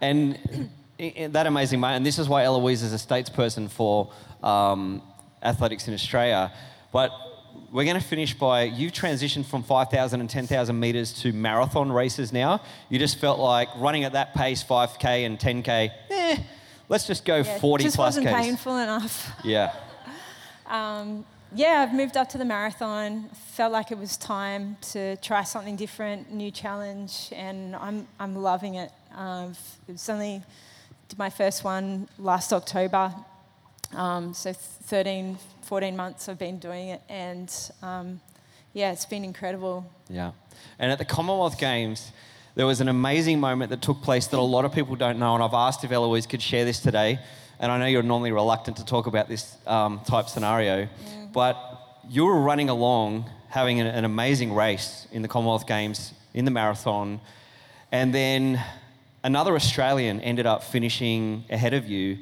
And 0.00 0.70
that 0.98 1.46
amazing 1.46 1.80
moment, 1.80 1.98
and 1.98 2.06
this 2.06 2.18
is 2.18 2.28
why 2.28 2.44
Eloise 2.44 2.82
is 2.82 2.92
a 2.92 2.96
statesperson 2.96 3.70
for 3.70 4.12
um, 4.42 5.02
athletics 5.42 5.88
in 5.88 5.94
Australia. 5.94 6.52
But 6.92 7.10
we're 7.72 7.84
going 7.84 8.00
to 8.00 8.06
finish 8.06 8.34
by 8.34 8.64
you've 8.64 8.92
transitioned 8.92 9.46
from 9.46 9.62
5,000 9.62 10.20
and 10.20 10.30
10,000 10.30 10.78
meters 10.78 11.12
to 11.22 11.32
marathon 11.32 11.90
races 11.90 12.32
now. 12.32 12.60
You 12.88 12.98
just 12.98 13.18
felt 13.18 13.38
like 13.38 13.68
running 13.76 14.04
at 14.04 14.12
that 14.12 14.34
pace, 14.34 14.62
5K 14.62 15.26
and 15.26 15.38
10K, 15.38 15.90
eh, 16.10 16.36
let's 16.88 17.06
just 17.06 17.24
go 17.24 17.38
yeah 17.38 17.58
40 17.58 17.84
just 17.84 17.96
plus 17.96 18.16
wasn't 18.16 18.26
Ks. 18.28 18.32
painful 18.32 18.76
enough. 18.78 19.32
Yeah. 19.44 19.72
Um, 20.66 21.26
yeah, 21.54 21.86
I've 21.86 21.94
moved 21.94 22.16
up 22.16 22.30
to 22.30 22.38
the 22.38 22.44
marathon. 22.44 23.28
Felt 23.52 23.70
like 23.70 23.92
it 23.92 23.98
was 23.98 24.16
time 24.16 24.76
to 24.92 25.16
try 25.18 25.44
something 25.44 25.76
different, 25.76 26.32
new 26.32 26.50
challenge, 26.50 27.28
and 27.32 27.76
I'm, 27.76 28.08
I'm 28.18 28.34
loving 28.34 28.76
it. 28.76 28.90
Um, 29.14 29.54
it 29.86 29.92
was 29.92 30.08
only 30.08 30.42
did 31.08 31.18
my 31.18 31.30
first 31.30 31.62
one 31.62 32.08
last 32.18 32.52
October, 32.52 33.14
um, 33.92 34.34
so 34.34 34.52
13, 34.52 35.38
14 35.64 35.96
months 35.96 36.28
I've 36.28 36.38
been 36.38 36.58
doing 36.58 36.88
it, 36.88 37.02
and 37.08 37.52
um, 37.82 38.20
yeah, 38.72 38.92
it's 38.92 39.06
been 39.06 39.24
incredible. 39.24 39.90
Yeah. 40.08 40.32
And 40.78 40.92
at 40.92 40.98
the 40.98 41.04
Commonwealth 41.04 41.58
Games, 41.58 42.12
there 42.54 42.66
was 42.66 42.80
an 42.80 42.88
amazing 42.88 43.40
moment 43.40 43.70
that 43.70 43.82
took 43.82 44.02
place 44.02 44.26
that 44.28 44.38
a 44.38 44.40
lot 44.40 44.64
of 44.64 44.72
people 44.72 44.94
don't 44.94 45.18
know. 45.18 45.34
And 45.34 45.42
I've 45.42 45.54
asked 45.54 45.82
if 45.82 45.90
Eloise 45.90 46.26
could 46.26 46.42
share 46.42 46.64
this 46.64 46.80
today. 46.80 47.18
And 47.58 47.72
I 47.72 47.78
know 47.78 47.86
you're 47.86 48.02
normally 48.02 48.32
reluctant 48.32 48.76
to 48.76 48.84
talk 48.84 49.06
about 49.06 49.28
this 49.28 49.56
um, 49.66 50.00
type 50.06 50.28
scenario, 50.28 50.88
but 51.32 51.56
you 52.08 52.24
were 52.24 52.40
running 52.40 52.68
along 52.68 53.30
having 53.48 53.80
an, 53.80 53.86
an 53.86 54.04
amazing 54.04 54.52
race 54.52 55.06
in 55.12 55.22
the 55.22 55.28
Commonwealth 55.28 55.66
Games 55.66 56.12
in 56.34 56.44
the 56.44 56.50
marathon. 56.50 57.20
And 57.92 58.12
then 58.12 58.62
another 59.22 59.54
Australian 59.54 60.20
ended 60.20 60.46
up 60.46 60.64
finishing 60.64 61.44
ahead 61.48 61.72
of 61.72 61.88
you. 61.88 62.18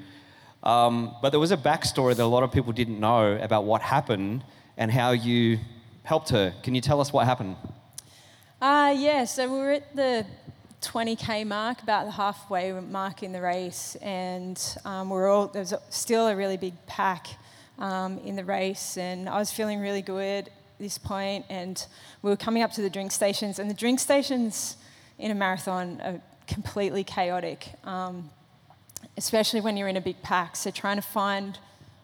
Um, 0.63 1.15
but 1.21 1.31
there 1.31 1.41
was 1.41 1.51
a 1.51 1.57
backstory 1.57 2.15
that 2.17 2.23
a 2.23 2.27
lot 2.27 2.43
of 2.43 2.53
people 2.53 2.73
didn't 2.73 3.01
know 3.01 3.37
about 3.37 3.65
what 3.65 3.83
happened 3.83 4.45
and 4.77 4.91
how 4.91 5.11
you 5.11 5.59
helped 6.05 6.31
her. 6.31 6.55
Can 6.63 6.75
you 6.75 6.81
tell 6.81 7.01
us 7.01 7.13
what 7.13 7.27
happened? 7.27 7.57
Uh, 8.61 8.95
yeah, 8.97 9.25
so 9.25 9.53
we 9.53 9.59
were 9.59 9.73
at 9.73 9.97
the 9.97 10.25
20k 10.83 11.47
mark, 11.47 11.83
about 11.83 12.05
the 12.05 12.11
halfway 12.11 12.73
mark 12.73 13.23
in 13.23 13.33
the 13.33 13.41
race, 13.41 13.97
and 14.03 14.61
um, 14.85 15.09
we 15.09 15.17
we're 15.17 15.29
all 15.29 15.47
there 15.47 15.61
was 15.61 15.75
still 15.91 16.27
a 16.29 16.37
really 16.37 16.57
big 16.57 16.75
pack 16.87 17.29
um, 17.79 18.19
in 18.19 18.37
the 18.37 18.45
race, 18.45 18.97
and 18.97 19.29
I 19.29 19.39
was 19.39 19.51
feeling 19.51 19.81
really 19.81 20.03
good 20.03 20.47
at 20.47 20.53
this 20.79 20.99
point, 20.99 21.47
and 21.49 21.85
we 22.23 22.31
were 22.31 22.37
coming 22.37 22.63
up 22.63 22.73
to 22.73 22.83
the 22.83 22.91
drink 22.91 23.13
stations, 23.13 23.59
and 23.59 23.71
the 23.71 23.75
drink 23.75 24.01
stations 24.01 24.77
in 25.19 25.31
a 25.31 25.35
marathon 25.35 26.01
are 26.01 26.21
completely 26.47 27.05
chaotic, 27.05 27.69
um, 27.85 28.31
especially 29.17 29.61
when 29.61 29.77
you're 29.77 29.89
in 29.89 29.97
a 29.97 30.01
big 30.01 30.23
pack. 30.23 30.57
So 30.57 30.71
trying 30.71 30.97
to 30.97 31.03
find 31.03 31.59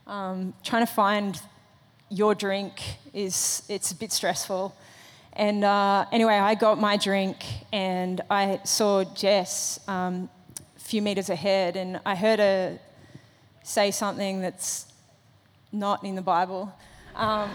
um, 0.07 0.55
trying 0.65 0.87
to 0.87 0.93
find 0.93 1.41
your 2.09 2.35
drink 2.35 2.83
is 3.13 3.63
it's 3.69 3.91
a 3.93 3.95
bit 3.95 4.11
stressful. 4.11 4.75
And 5.35 5.63
uh, 5.63 6.07
anyway, 6.11 6.35
I 6.35 6.55
got 6.55 6.81
my 6.81 6.97
drink 6.97 7.37
and 7.73 8.21
I 8.31 8.61
saw 8.65 9.05
Jess 9.05 9.79
um, 9.87 10.29
a 10.77 10.81
few 10.81 11.03
meters 11.03 11.29
ahead, 11.31 11.77
and 11.77 12.01
I 12.05 12.17
heard 12.17 12.39
her 12.39 12.79
say 13.63 13.91
something 13.91 14.41
that's 14.41 14.87
not 15.71 16.03
in 16.03 16.15
the 16.15 16.23
Bible. 16.23 16.75
Um, 17.15 17.51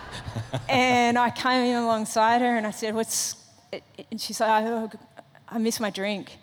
and 0.68 1.18
I 1.18 1.30
came 1.30 1.64
in 1.64 1.76
alongside 1.76 2.40
her 2.40 2.56
and 2.56 2.66
I 2.66 2.70
said, 2.70 2.94
What's. 2.94 3.36
And 4.10 4.20
she's 4.20 4.38
like, 4.38 4.64
oh, 4.66 4.90
I 5.48 5.56
miss 5.56 5.80
my 5.80 5.88
drink. 5.88 6.36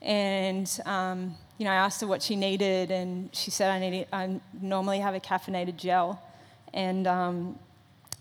And, 0.00 0.68
um, 0.84 1.36
you 1.62 1.68
know, 1.68 1.74
I 1.74 1.76
asked 1.76 2.00
her 2.00 2.08
what 2.08 2.24
she 2.24 2.34
needed, 2.34 2.90
and 2.90 3.32
she 3.32 3.52
said, 3.52 3.70
I, 3.70 3.78
need, 3.78 4.08
I 4.12 4.40
normally 4.60 4.98
have 4.98 5.14
a 5.14 5.20
caffeinated 5.20 5.76
gel. 5.76 6.20
And, 6.74 7.06
um, 7.06 7.56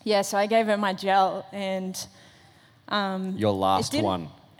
yeah, 0.03 0.21
so 0.21 0.37
I 0.37 0.45
gave 0.45 0.67
her 0.67 0.77
my 0.77 0.93
gel, 0.93 1.43
and 1.51 1.97
um, 2.87 3.35
Your 3.35 3.51
last 3.51 3.95
one. 3.95 4.29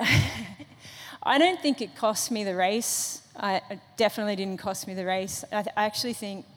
I 1.21 1.38
don't 1.38 1.61
think 1.61 1.79
it 1.79 1.95
cost 1.95 2.32
me 2.32 2.43
the 2.43 2.55
race. 2.55 3.21
I, 3.36 3.61
it 3.69 3.79
definitely 3.97 4.36
didn't 4.36 4.57
cost 4.57 4.88
me 4.88 4.95
the 4.95 5.05
race. 5.05 5.45
I, 5.51 5.61
th- 5.61 5.75
I 5.77 5.86
actually 5.86 6.13
think 6.13 6.47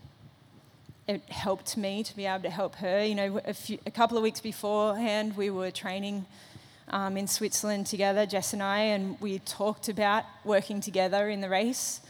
it 1.06 1.20
helped 1.28 1.76
me 1.76 2.04
to 2.04 2.16
be 2.16 2.24
able 2.24 2.44
to 2.44 2.48
help 2.48 2.76
her. 2.76 3.04
You 3.04 3.16
know, 3.16 3.40
a, 3.44 3.52
few, 3.52 3.78
a 3.84 3.90
couple 3.90 4.16
of 4.16 4.22
weeks 4.22 4.40
beforehand, 4.40 5.36
we 5.36 5.50
were 5.50 5.70
training 5.70 6.24
um, 6.88 7.18
in 7.18 7.26
Switzerland 7.26 7.86
together, 7.86 8.24
Jess 8.24 8.54
and 8.54 8.62
I, 8.62 8.78
and 8.78 9.20
we 9.20 9.40
talked 9.40 9.90
about 9.90 10.24
working 10.42 10.80
together 10.80 11.28
in 11.28 11.42
the 11.42 11.50
race. 11.50 12.00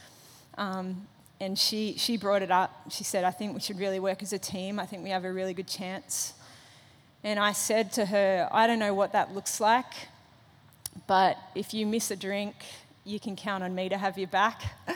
Um, 0.57 1.07
and 1.39 1.57
she, 1.59 1.95
she 1.97 2.17
brought 2.17 2.41
it 2.41 2.51
up. 2.51 2.71
She 2.89 3.03
said, 3.03 3.23
I 3.23 3.31
think 3.31 3.53
we 3.53 3.59
should 3.59 3.79
really 3.79 3.99
work 3.99 4.23
as 4.23 4.31
a 4.33 4.39
team. 4.39 4.79
I 4.79 4.85
think 4.85 5.03
we 5.03 5.09
have 5.09 5.25
a 5.25 5.31
really 5.31 5.53
good 5.53 5.67
chance. 5.67 6.33
And 7.23 7.39
I 7.39 7.51
said 7.51 7.91
to 7.93 8.05
her, 8.05 8.47
I 8.51 8.67
don't 8.67 8.79
know 8.79 8.93
what 8.93 9.11
that 9.13 9.33
looks 9.33 9.59
like, 9.59 9.93
but 11.07 11.37
if 11.55 11.73
you 11.73 11.85
miss 11.85 12.11
a 12.11 12.15
drink, 12.15 12.55
you 13.03 13.19
can 13.19 13.35
count 13.35 13.63
on 13.63 13.75
me 13.75 13.89
to 13.89 13.97
have 13.97 14.17
your 14.17 14.27
back. 14.27 14.61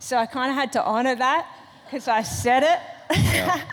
So 0.00 0.16
I 0.16 0.26
kind 0.26 0.50
of 0.50 0.54
had 0.54 0.72
to 0.74 0.84
honor 0.84 1.16
that 1.16 1.48
because 1.84 2.06
I 2.06 2.22
said 2.22 2.62
it. 2.62 2.80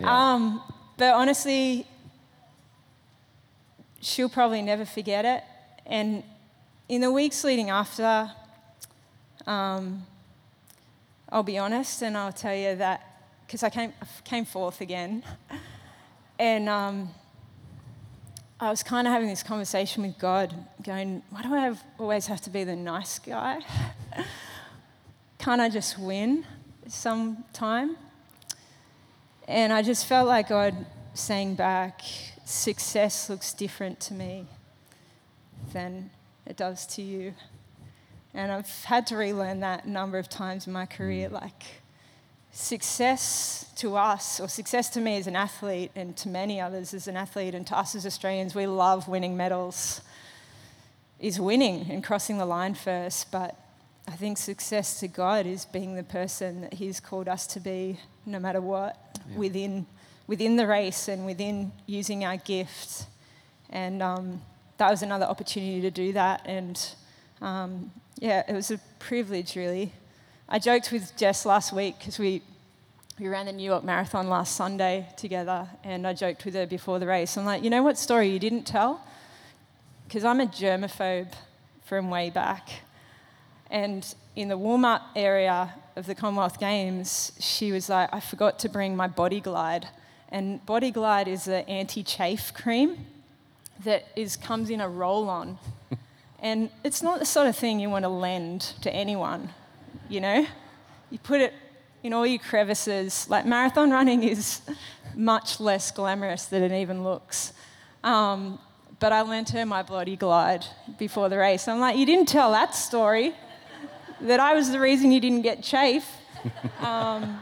Yeah. 0.00 0.34
Um, 0.34 0.62
but 0.96 1.14
honestly, 1.14 1.84
she'll 4.00 4.28
probably 4.28 4.62
never 4.62 4.84
forget 4.84 5.24
it. 5.24 5.42
And 5.86 6.22
in 6.88 7.00
the 7.00 7.10
weeks 7.10 7.42
leading 7.42 7.70
after, 7.70 8.30
um, 9.46 10.06
I'll 11.30 11.42
be 11.42 11.58
honest 11.58 12.02
and 12.02 12.16
I'll 12.16 12.32
tell 12.32 12.54
you 12.54 12.76
that 12.76 13.20
because 13.46 13.62
I 13.62 13.70
came, 13.70 13.92
came 14.24 14.44
forth 14.44 14.80
again. 14.80 15.22
And 16.40 16.68
um, 16.68 17.10
I 18.60 18.70
was 18.70 18.84
kind 18.84 19.08
of 19.08 19.12
having 19.12 19.28
this 19.28 19.42
conversation 19.42 20.04
with 20.04 20.18
God, 20.20 20.54
going, 20.84 21.20
why 21.30 21.42
do 21.42 21.52
I 21.52 21.58
have, 21.58 21.82
always 21.98 22.28
have 22.28 22.40
to 22.42 22.50
be 22.50 22.62
the 22.62 22.76
nice 22.76 23.18
guy? 23.18 23.58
Can't 25.38 25.60
I 25.60 25.68
just 25.68 25.98
win 25.98 26.46
sometime? 26.86 27.96
And 29.48 29.72
I 29.72 29.82
just 29.82 30.06
felt 30.06 30.28
like 30.28 30.48
God 30.48 30.86
saying 31.14 31.56
back, 31.56 32.02
success 32.44 33.28
looks 33.28 33.52
different 33.52 33.98
to 33.98 34.14
me 34.14 34.46
than 35.72 36.10
it 36.46 36.56
does 36.56 36.86
to 36.86 37.02
you. 37.02 37.34
And 38.34 38.52
I've 38.52 38.84
had 38.84 39.06
to 39.08 39.16
relearn 39.16 39.60
that 39.60 39.84
a 39.84 39.90
number 39.90 40.18
of 40.18 40.28
times 40.28 40.66
in 40.66 40.72
my 40.72 40.86
career. 40.86 41.28
Like, 41.28 41.64
success 42.52 43.70
to 43.76 43.96
us, 43.96 44.40
or 44.40 44.48
success 44.48 44.90
to 44.90 45.00
me 45.00 45.16
as 45.16 45.26
an 45.26 45.36
athlete, 45.36 45.90
and 45.94 46.16
to 46.16 46.28
many 46.28 46.60
others 46.60 46.92
as 46.92 47.08
an 47.08 47.16
athlete, 47.16 47.54
and 47.54 47.66
to 47.68 47.78
us 47.78 47.94
as 47.94 48.04
Australians, 48.04 48.54
we 48.54 48.66
love 48.66 49.08
winning 49.08 49.36
medals, 49.36 50.00
is 51.20 51.40
winning 51.40 51.90
and 51.90 52.04
crossing 52.04 52.38
the 52.38 52.46
line 52.46 52.74
first. 52.74 53.30
But 53.30 53.56
I 54.06 54.12
think 54.12 54.38
success 54.38 55.00
to 55.00 55.08
God 55.08 55.46
is 55.46 55.64
being 55.64 55.94
the 55.96 56.02
person 56.02 56.62
that 56.62 56.74
He's 56.74 57.00
called 57.00 57.28
us 57.28 57.46
to 57.48 57.60
be, 57.60 57.98
no 58.24 58.38
matter 58.38 58.60
what, 58.60 59.18
within, 59.36 59.86
within 60.26 60.56
the 60.56 60.66
race 60.66 61.08
and 61.08 61.26
within 61.26 61.72
using 61.86 62.24
our 62.24 62.36
gift. 62.36 63.06
And 63.70 64.02
um, 64.02 64.42
that 64.78 64.90
was 64.90 65.02
another 65.02 65.26
opportunity 65.26 65.80
to 65.82 65.90
do 65.90 66.12
that. 66.14 66.42
And 66.46 66.80
um, 67.40 67.90
yeah, 68.18 68.42
it 68.48 68.52
was 68.52 68.70
a 68.70 68.78
privilege, 68.98 69.56
really. 69.56 69.92
I 70.48 70.58
joked 70.58 70.92
with 70.92 71.16
Jess 71.16 71.44
last 71.46 71.72
week 71.72 71.98
because 71.98 72.18
we, 72.18 72.42
we 73.18 73.28
ran 73.28 73.46
the 73.46 73.52
New 73.52 73.64
York 73.64 73.84
Marathon 73.84 74.28
last 74.28 74.56
Sunday 74.56 75.08
together, 75.16 75.68
and 75.84 76.06
I 76.06 76.14
joked 76.14 76.44
with 76.44 76.54
her 76.54 76.66
before 76.66 76.98
the 76.98 77.06
race. 77.06 77.36
I'm 77.36 77.44
like, 77.44 77.62
you 77.62 77.70
know 77.70 77.82
what 77.82 77.98
story 77.98 78.28
you 78.28 78.38
didn't 78.38 78.64
tell? 78.64 79.04
Because 80.06 80.24
I'm 80.24 80.40
a 80.40 80.46
germaphobe 80.46 81.32
from 81.84 82.10
way 82.10 82.30
back. 82.30 82.68
And 83.70 84.06
in 84.36 84.48
the 84.48 84.56
warm 84.56 84.84
up 84.84 85.02
area 85.14 85.74
of 85.96 86.06
the 86.06 86.14
Commonwealth 86.14 86.58
Games, 86.58 87.32
she 87.38 87.72
was 87.72 87.88
like, 87.88 88.08
I 88.12 88.20
forgot 88.20 88.58
to 88.60 88.68
bring 88.68 88.96
my 88.96 89.06
body 89.06 89.40
glide. 89.40 89.88
And 90.30 90.64
Body 90.66 90.90
Glide 90.90 91.26
is 91.26 91.48
an 91.48 91.64
anti-chafe 91.64 92.52
cream 92.52 93.06
that 93.84 94.06
is 94.14 94.36
comes 94.36 94.68
in 94.68 94.80
a 94.80 94.88
roll-on, 94.88 95.58
and 96.40 96.70
it's 96.84 97.02
not 97.02 97.18
the 97.18 97.26
sort 97.26 97.46
of 97.46 97.56
thing 97.56 97.80
you 97.80 97.90
want 97.90 98.04
to 98.04 98.08
lend 98.08 98.60
to 98.82 98.92
anyone. 98.92 99.50
You 100.08 100.20
know, 100.20 100.46
you 101.10 101.18
put 101.18 101.40
it 101.40 101.52
in 102.02 102.12
all 102.12 102.26
your 102.26 102.38
crevices. 102.38 103.28
Like 103.28 103.46
marathon 103.46 103.90
running 103.90 104.22
is 104.22 104.60
much 105.16 105.60
less 105.60 105.90
glamorous 105.90 106.46
than 106.46 106.62
it 106.62 106.72
even 106.72 107.02
looks. 107.02 107.52
Um, 108.04 108.58
but 109.00 109.12
I 109.12 109.22
lent 109.22 109.50
her 109.50 109.64
my 109.66 109.82
bloody 109.82 110.16
Glide 110.16 110.64
before 110.98 111.28
the 111.28 111.38
race. 111.38 111.68
I'm 111.68 111.80
like, 111.80 111.96
you 111.96 112.06
didn't 112.06 112.28
tell 112.28 112.52
that 112.52 112.74
story. 112.74 113.34
That 114.20 114.40
I 114.40 114.54
was 114.54 114.70
the 114.70 114.80
reason 114.80 115.12
you 115.12 115.20
didn't 115.20 115.42
get 115.42 115.62
chafe. 115.62 116.08
Um, 116.80 117.40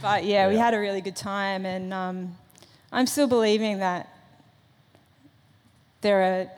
but 0.00 0.24
yeah, 0.24 0.48
we 0.48 0.56
had 0.56 0.74
a 0.74 0.78
really 0.78 1.02
good 1.02 1.14
time, 1.14 1.66
and 1.66 1.92
um, 1.92 2.36
I'm 2.90 3.06
still 3.06 3.28
believing 3.28 3.78
that 3.78 4.08
there 6.00 6.22
are 6.22 6.50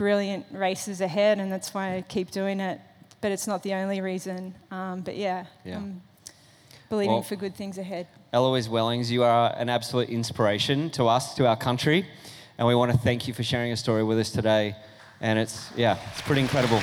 brilliant 0.00 0.46
races 0.50 1.02
ahead, 1.02 1.38
and 1.38 1.52
that's 1.52 1.74
why 1.74 1.96
I 1.96 2.00
keep 2.00 2.30
doing 2.30 2.58
it. 2.58 2.80
But 3.20 3.32
it's 3.32 3.46
not 3.46 3.62
the 3.62 3.74
only 3.74 4.00
reason. 4.00 4.54
Um, 4.70 5.02
but 5.02 5.14
yeah, 5.14 5.44
Yeah. 5.62 5.76
I'm 5.76 6.00
believing 6.88 7.12
Well- 7.12 7.22
for 7.22 7.36
good 7.36 7.54
things 7.54 7.76
ahead. 7.76 8.06
Eloise 8.32 8.66
Wellings, 8.66 9.10
you 9.10 9.24
are 9.24 9.54
an 9.58 9.68
absolute 9.68 10.08
inspiration 10.08 10.88
to 10.92 11.06
us, 11.06 11.34
to 11.34 11.46
our 11.46 11.56
country, 11.56 12.06
and 12.56 12.66
we 12.66 12.74
want 12.74 12.90
to 12.92 12.96
thank 12.96 13.28
you 13.28 13.34
for 13.34 13.42
sharing 13.42 13.68
your 13.68 13.76
story 13.76 14.02
with 14.02 14.18
us 14.18 14.30
today. 14.30 14.74
And 15.20 15.38
it's, 15.38 15.68
yeah, 15.76 15.98
it's 16.12 16.22
pretty 16.22 16.40
incredible. 16.40 16.80